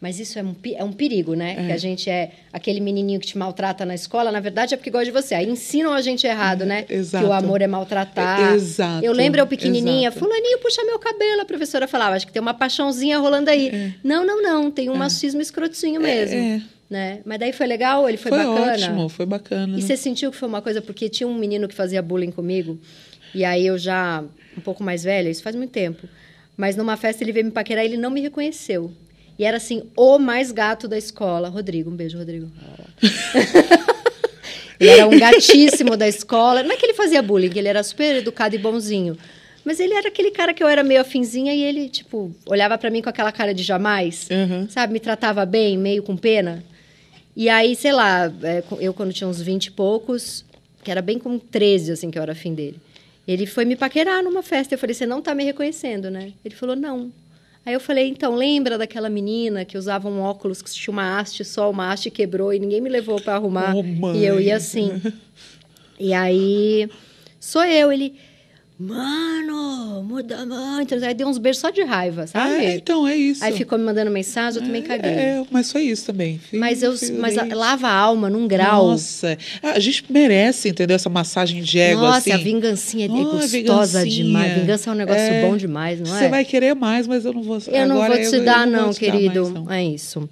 Mas 0.00 0.18
isso 0.18 0.38
é 0.38 0.42
um, 0.42 0.54
é 0.76 0.84
um 0.84 0.92
perigo, 0.92 1.34
né? 1.34 1.56
É. 1.58 1.66
Que 1.66 1.72
a 1.72 1.76
gente 1.76 2.08
é 2.08 2.30
aquele 2.52 2.80
menininho 2.80 3.18
que 3.18 3.26
te 3.26 3.36
maltrata 3.36 3.84
na 3.84 3.94
escola, 3.94 4.30
na 4.30 4.40
verdade 4.40 4.72
é 4.72 4.76
porque 4.76 4.88
gosta 4.88 5.04
de 5.04 5.10
você. 5.10 5.34
Aí 5.34 5.46
ensinam 5.46 5.92
a 5.92 6.00
gente 6.00 6.26
errado, 6.26 6.64
né? 6.64 6.86
exato. 6.88 7.24
Que 7.24 7.30
o 7.30 7.32
amor 7.32 7.60
é 7.60 7.66
maltratar. 7.66 8.52
É, 8.52 8.54
exato, 8.54 9.04
Eu 9.04 9.12
lembro 9.12 9.40
eu 9.40 9.46
pequenininha, 9.48 10.08
exato. 10.08 10.24
fulaninho 10.24 10.58
puxa 10.60 10.82
meu 10.84 10.98
cabelo, 10.98 11.42
a 11.42 11.44
professora 11.44 11.88
falava, 11.88 12.14
acho 12.14 12.26
que 12.26 12.32
tem 12.32 12.40
uma 12.40 12.54
paixãozinha 12.54 13.18
rolando 13.18 13.50
aí. 13.50 13.92
Não, 14.02 14.24
não, 14.24 14.40
não, 14.40 14.70
tem 14.70 14.88
um 14.88 14.94
machismo 14.94 15.42
escrotinho 15.42 16.00
mesmo. 16.00 16.36
É. 16.38 16.62
Né? 16.90 17.20
Mas 17.24 17.38
daí 17.38 17.52
foi 17.52 17.68
legal, 17.68 18.08
ele 18.08 18.18
foi, 18.18 18.32
Foi, 18.32 18.38
bacana. 18.38 18.72
ótimo, 18.72 19.08
foi 19.08 19.24
bacana. 19.24 19.78
E 19.78 19.82
você 19.82 19.96
sentiu 19.96 20.30
que 20.32 20.36
foi 20.36 20.48
uma 20.48 20.60
coisa, 20.60 20.82
porque 20.82 21.08
tinha 21.08 21.28
um 21.28 21.38
menino 21.38 21.68
que 21.68 21.74
fazia 21.74 22.02
bullying 22.02 22.32
comigo, 22.32 22.80
e 23.32 23.44
aí 23.44 23.64
eu 23.64 23.78
já, 23.78 24.24
um 24.58 24.60
pouco 24.60 24.82
mais 24.82 25.04
velha, 25.04 25.30
isso 25.30 25.40
faz 25.40 25.54
muito 25.54 25.70
tempo, 25.70 26.08
mas 26.56 26.74
numa 26.74 26.96
festa 26.96 27.22
ele 27.22 27.30
veio 27.30 27.46
me 27.46 27.52
paquerar 27.52 27.84
e 27.84 27.88
ele 27.88 27.96
não 27.96 28.10
me 28.10 28.20
reconheceu. 28.20 28.90
E 29.38 29.44
era 29.44 29.56
assim, 29.56 29.84
o 29.96 30.18
mais 30.18 30.52
gato 30.52 30.86
da 30.86 30.98
escola. 30.98 31.48
Rodrigo, 31.48 31.88
um 31.90 31.96
beijo, 31.96 32.18
Rodrigo. 32.18 32.50
ele 34.78 34.90
era 34.90 35.06
um 35.06 35.18
gatíssimo 35.18 35.96
da 35.96 36.06
escola. 36.06 36.62
Não 36.62 36.72
é 36.72 36.76
que 36.76 36.84
ele 36.84 36.92
fazia 36.92 37.22
bullying, 37.22 37.50
ele 37.56 37.68
era 37.68 37.82
super 37.82 38.16
educado 38.16 38.54
e 38.54 38.58
bonzinho. 38.58 39.16
Mas 39.64 39.80
ele 39.80 39.94
era 39.94 40.08
aquele 40.08 40.30
cara 40.30 40.52
que 40.52 40.62
eu 40.62 40.68
era 40.68 40.82
meio 40.82 41.00
afinzinha 41.00 41.54
e 41.54 41.62
ele, 41.62 41.88
tipo, 41.88 42.34
olhava 42.44 42.76
pra 42.76 42.90
mim 42.90 43.00
com 43.00 43.08
aquela 43.08 43.32
cara 43.32 43.54
de 43.54 43.62
jamais. 43.62 44.28
Uhum. 44.30 44.68
Sabe, 44.68 44.92
me 44.92 45.00
tratava 45.00 45.46
bem, 45.46 45.78
meio 45.78 46.02
com 46.02 46.16
pena. 46.16 46.62
E 47.36 47.48
aí, 47.48 47.76
sei 47.76 47.92
lá, 47.92 48.32
é, 48.42 48.62
eu 48.80 48.92
quando 48.92 49.12
tinha 49.12 49.28
uns 49.28 49.40
20 49.40 49.66
e 49.66 49.70
poucos, 49.70 50.44
que 50.82 50.90
era 50.90 51.00
bem 51.00 51.18
com 51.18 51.38
13, 51.38 51.92
assim, 51.92 52.10
que 52.10 52.18
eu 52.18 52.22
era 52.22 52.32
afim 52.32 52.54
dele. 52.54 52.78
Ele 53.26 53.46
foi 53.46 53.64
me 53.64 53.76
paquerar 53.76 54.22
numa 54.22 54.42
festa. 54.42 54.74
Eu 54.74 54.78
falei, 54.78 54.94
você 54.94 55.06
não 55.06 55.22
tá 55.22 55.34
me 55.34 55.44
reconhecendo, 55.44 56.10
né? 56.10 56.32
Ele 56.44 56.54
falou, 56.54 56.74
não. 56.74 57.12
Aí 57.64 57.74
eu 57.74 57.80
falei, 57.80 58.08
então, 58.08 58.34
lembra 58.34 58.78
daquela 58.78 59.08
menina 59.08 59.64
que 59.64 59.76
usava 59.76 60.08
um 60.08 60.20
óculos 60.20 60.62
que 60.62 60.70
tinha 60.72 60.92
uma 60.92 61.18
haste 61.18 61.44
só, 61.44 61.70
uma 61.70 61.92
haste 61.92 62.10
quebrou 62.10 62.52
e 62.52 62.58
ninguém 62.58 62.80
me 62.80 62.88
levou 62.88 63.20
para 63.20 63.34
arrumar. 63.34 63.74
Oh, 63.76 64.14
e 64.14 64.24
eu 64.24 64.40
ia 64.40 64.56
assim. 64.56 65.00
E 65.98 66.14
aí, 66.14 66.88
sou 67.38 67.62
eu. 67.62 67.92
Ele, 67.92 68.14
mano, 68.80 70.02
muda 70.02 70.44
muito. 70.46 70.94
Aí 71.04 71.14
deu 71.14 71.28
uns 71.28 71.38
beijos 71.38 71.60
só 71.60 71.70
de 71.70 71.82
raiva, 71.82 72.26
sabe? 72.26 72.64
É, 72.64 72.74
então, 72.76 73.06
é 73.06 73.16
isso. 73.16 73.44
Aí 73.44 73.52
ficou 73.52 73.78
me 73.78 73.84
mandando 73.84 74.10
mensagem, 74.10 74.60
eu 74.60 74.66
também 74.66 74.82
caguei. 74.82 75.10
É, 75.10 75.42
mas 75.50 75.70
foi 75.70 75.82
isso 75.82 76.06
também. 76.06 76.38
Fui- 76.38 76.58
Mas, 76.58 76.82
eu, 76.82 76.94
mas 77.18 77.36
a- 77.38 77.46
lava 77.54 77.88
a 77.88 77.92
alma 77.94 78.28
num 78.30 78.46
grau. 78.48 78.88
Nossa, 78.88 79.36
a 79.62 79.78
gente 79.78 80.04
merece, 80.10 80.68
entendeu? 80.68 80.94
Essa 80.96 81.08
massagem 81.08 81.62
de 81.62 81.78
ego 81.78 82.00
Nossa, 82.00 82.18
assim. 82.18 82.32
a 82.32 82.36
vingancinha 82.36 83.06
é 83.06 83.08
Ah, 83.10 83.24
gostosa 83.24 84.06
demais. 84.06 84.60
Vingança 84.60 84.90
é 84.90 84.92
um 84.92 84.96
negócio 84.96 85.20
É. 85.22 85.42
bom 85.46 85.56
demais, 85.56 86.00
não 86.00 86.16
é? 86.16 86.18
Você 86.20 86.28
vai 86.28 86.44
querer 86.44 86.74
mais, 86.74 87.06
mas 87.06 87.24
eu 87.24 87.32
não 87.32 87.42
vou. 87.42 87.58
Eu 87.68 87.86
não 87.88 87.96
vou 87.96 88.16
te 88.16 88.22
eu- 88.24 88.32
eu 88.34 88.44
dar, 88.44 88.66
não 88.66 88.72
não, 88.78 88.84
vou 88.86 88.94
te 88.94 89.04
dar 89.06 89.12
querido. 89.12 89.42
mais, 89.42 89.54
não. 89.54 89.70
É 89.72 89.84
isso. 89.84 90.28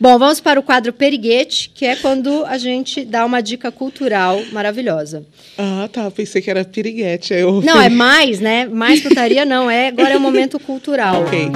Bom, 0.00 0.18
vamos 0.18 0.40
para 0.40 0.58
o 0.58 0.62
quadro 0.62 0.92
Periguete, 0.92 1.70
que 1.72 1.84
é 1.84 1.94
quando 1.94 2.44
a 2.46 2.58
gente 2.58 3.04
dá 3.04 3.24
uma 3.24 3.40
dica 3.40 3.70
cultural 3.70 4.42
maravilhosa. 4.52 5.24
Ah, 5.56 5.88
tá. 5.92 6.10
Pensei 6.10 6.42
que 6.42 6.50
era 6.50 6.64
piriguete. 6.64 7.32
Eu 7.32 7.60
Não, 7.62 7.80
é 7.80 7.88
mais, 7.92 8.40
né? 8.40 8.66
Mais 8.66 9.00
putaria 9.00 9.44
não. 9.44 9.70
É, 9.70 9.88
agora 9.88 10.14
é 10.14 10.16
o 10.16 10.20
momento 10.20 10.58
cultural. 10.58 11.22
Ok. 11.22 11.50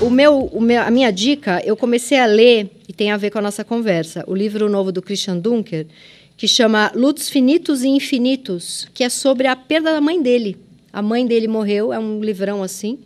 O 0.00 0.10
meu, 0.10 0.50
o 0.52 0.60
meu, 0.60 0.82
a 0.82 0.90
minha 0.90 1.10
dica, 1.10 1.62
eu 1.64 1.76
comecei 1.76 2.18
a 2.18 2.26
ler, 2.26 2.70
e 2.88 2.92
tem 2.92 3.10
a 3.10 3.16
ver 3.16 3.30
com 3.30 3.38
a 3.38 3.42
nossa 3.42 3.64
conversa, 3.64 4.22
o 4.26 4.34
livro 4.34 4.68
novo 4.68 4.92
do 4.92 5.00
Christian 5.00 5.38
Dunker, 5.38 5.86
que 6.36 6.46
chama 6.46 6.92
Lutos 6.94 7.30
Finitos 7.30 7.82
e 7.82 7.88
Infinitos, 7.88 8.88
que 8.92 9.02
é 9.02 9.08
sobre 9.08 9.46
a 9.46 9.56
perda 9.56 9.92
da 9.92 10.00
mãe 10.00 10.20
dele. 10.20 10.56
A 10.92 11.00
mãe 11.00 11.26
dele 11.26 11.48
morreu, 11.48 11.92
é 11.92 11.98
um 11.98 12.20
livrão 12.20 12.62
assim. 12.62 12.98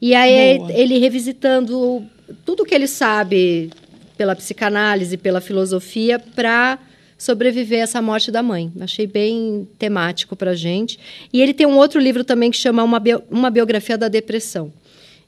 E 0.00 0.14
aí 0.14 0.58
Boa. 0.58 0.72
ele 0.72 0.98
revisitando 0.98 2.04
tudo 2.44 2.64
que 2.64 2.74
ele 2.74 2.86
sabe 2.86 3.70
pela 4.16 4.36
psicanálise, 4.36 5.16
pela 5.16 5.40
filosofia, 5.40 6.18
para 6.18 6.78
sobreviver 7.18 7.80
a 7.80 7.82
essa 7.82 8.02
morte 8.02 8.30
da 8.30 8.42
mãe. 8.42 8.70
Achei 8.80 9.06
bem 9.06 9.66
temático 9.78 10.36
para 10.36 10.54
gente. 10.54 10.98
E 11.32 11.40
ele 11.40 11.54
tem 11.54 11.66
um 11.66 11.76
outro 11.76 12.00
livro 12.00 12.24
também 12.24 12.50
que 12.50 12.56
chama 12.56 12.82
Uma, 12.82 12.98
Bio- 13.00 13.22
uma 13.30 13.50
Biografia 13.50 13.96
da 13.96 14.08
Depressão. 14.08 14.72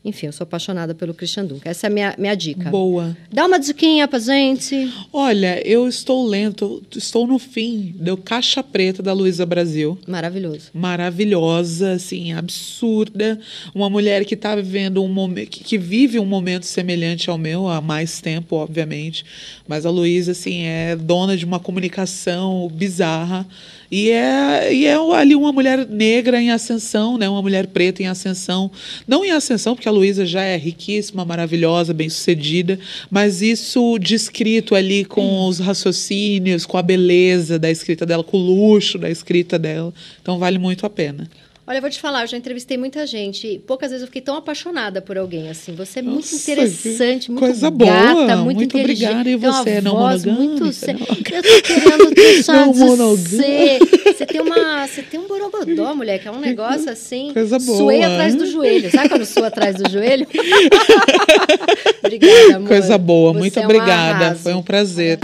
Enfim, 0.05 0.27
eu 0.27 0.33
sou 0.33 0.45
apaixonada 0.45 0.95
pelo 0.95 1.13
Christian 1.13 1.45
Dunker. 1.45 1.71
Essa 1.71 1.87
é 1.87 1.89
a 1.89 1.93
minha, 1.93 2.15
minha 2.17 2.35
dica. 2.35 2.71
Boa. 2.71 3.17
Dá 3.33 3.47
uma 3.47 3.59
diquinha 3.59 4.07
pra 4.07 4.19
gente. 4.21 4.91
Olha, 5.13 5.61
eu 5.67 5.89
estou 5.89 6.25
lento, 6.25 6.83
estou 6.97 7.27
no 7.27 7.39
fim 7.39 7.95
do 7.99 8.17
Caixa 8.17 8.63
Preta 8.63 9.03
da 9.03 9.13
Luísa 9.13 9.45
Brasil. 9.45 9.99
Maravilhoso. 10.07 10.71
maravilhosa, 10.73 11.93
assim, 11.93 12.33
absurda. 12.33 13.41
Uma 13.75 13.91
mulher 13.91 14.25
que 14.25 14.35
está 14.35 14.55
vivendo 14.55 15.03
um 15.03 15.09
momento, 15.09 15.51
que, 15.51 15.65
que 15.65 15.77
vive 15.77 16.19
um 16.21 16.25
momento 16.25 16.65
semelhante 16.65 17.29
ao 17.29 17.37
meu 17.37 17.69
há 17.69 17.81
mais 17.81 18.21
tempo, 18.21 18.57
obviamente. 18.57 19.25
Mas 19.67 19.85
a 19.85 19.91
Luísa, 19.91 20.31
assim, 20.31 20.63
é 20.63 20.95
dona 20.95 21.37
de 21.37 21.45
uma 21.45 21.59
comunicação 21.59 22.69
bizarra. 22.73 23.47
E 23.91 24.11
é, 24.11 24.73
e 24.73 24.85
é 24.85 24.95
ali 25.15 25.35
uma 25.35 25.51
mulher 25.51 25.87
negra 25.87 26.41
em 26.41 26.51
ascensão, 26.51 27.17
né? 27.17 27.29
Uma 27.29 27.41
mulher 27.41 27.69
preta 27.69 28.03
em 28.03 28.07
ascensão. 28.07 28.71
Não 29.07 29.25
em 29.25 29.31
ascensão, 29.31 29.75
porque 29.75 29.89
a 29.89 29.93
Luísa 29.93 30.27
já 30.27 30.43
é 30.43 30.57
riquíssima, 30.57 31.25
maravilhosa, 31.25 31.95
bem-sucedida, 31.95 32.79
mas 33.11 33.41
isso 33.41 33.99
descrito 33.99 34.75
ali 34.75 35.05
com 35.05 35.47
os 35.47 35.59
raciocínios, 35.59 36.67
com 36.67 36.77
a 36.77 36.83
beleza 36.83 37.59
da 37.59 37.71
escrita 37.71 38.05
dela, 38.05 38.23
com 38.23 38.37
o 38.37 38.41
luxo 38.41 38.99
da 38.99 39.09
escrita 39.09 39.59
dela. 39.59 39.93
Então 40.21 40.39
vale 40.39 40.59
muito 40.59 40.85
a 40.85 40.91
pena. 40.91 41.29
Olha, 41.69 41.77
eu 41.77 41.81
vou 41.83 41.91
te 41.91 42.01
falar, 42.01 42.23
eu 42.23 42.27
já 42.27 42.39
entrevistei 42.39 42.79
muita 42.79 43.07
gente. 43.07 43.61
Poucas 43.67 43.91
vezes 43.91 44.01
eu 44.01 44.07
fiquei 44.07 44.23
tão 44.23 44.35
apaixonada 44.37 45.03
por 45.03 45.19
alguém 45.19 45.51
assim. 45.51 45.75
Você 45.75 45.99
é 45.99 46.03
muito 46.03 46.17
Nossa, 46.17 46.37
interessante, 46.37 47.27
que 47.27 47.31
muito 47.33 47.45
coisa 47.45 47.69
gata, 47.69 48.15
boa. 48.15 48.37
muito, 48.37 48.57
Muito 48.57 48.79
obrigada. 48.79 49.29
E 49.29 49.37
você 49.37 49.71
é 49.71 49.81
não 49.83 49.93
monogâmica? 49.93 50.33
muito 50.33 50.73
sé- 50.73 50.95
Não. 50.95 51.01
Eu 51.01 51.43
tô 51.43 51.63
querendo 51.63 52.05
Não 52.57 52.73
de 52.73 52.79
monogâmica. 52.79 53.29
ser. 53.29 53.79
Você 54.15 54.25
tem 54.25 54.41
uma, 54.41 54.87
você 54.87 55.03
tem 55.03 55.21
um 55.21 55.27
borogodó, 55.29 55.95
mulher, 55.95 56.19
que 56.21 56.27
é 56.27 56.31
um 56.31 56.41
negócio 56.41 56.89
assim. 56.91 57.33
Coisa 57.35 57.59
boa. 57.59 57.77
Suei 57.77 58.03
atrás 58.03 58.35
do 58.35 58.47
joelho. 58.47 58.91
Sabe 58.91 59.11
quando 59.11 59.27
sua 59.27 59.49
atrás 59.49 59.77
do 59.77 59.91
joelho? 59.91 60.27
obrigada, 62.03 62.57
amor. 62.57 62.69
Coisa 62.69 62.97
boa, 62.97 63.33
Você 63.35 63.39
muito 63.39 63.59
é 63.59 63.61
um 63.61 63.65
obrigada. 63.65 64.25
arraso. 64.27 64.41
Foi 64.43 64.55
um 64.55 64.63
prazer. 64.63 65.19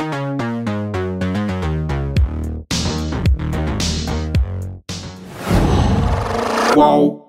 Qual 6.74 7.23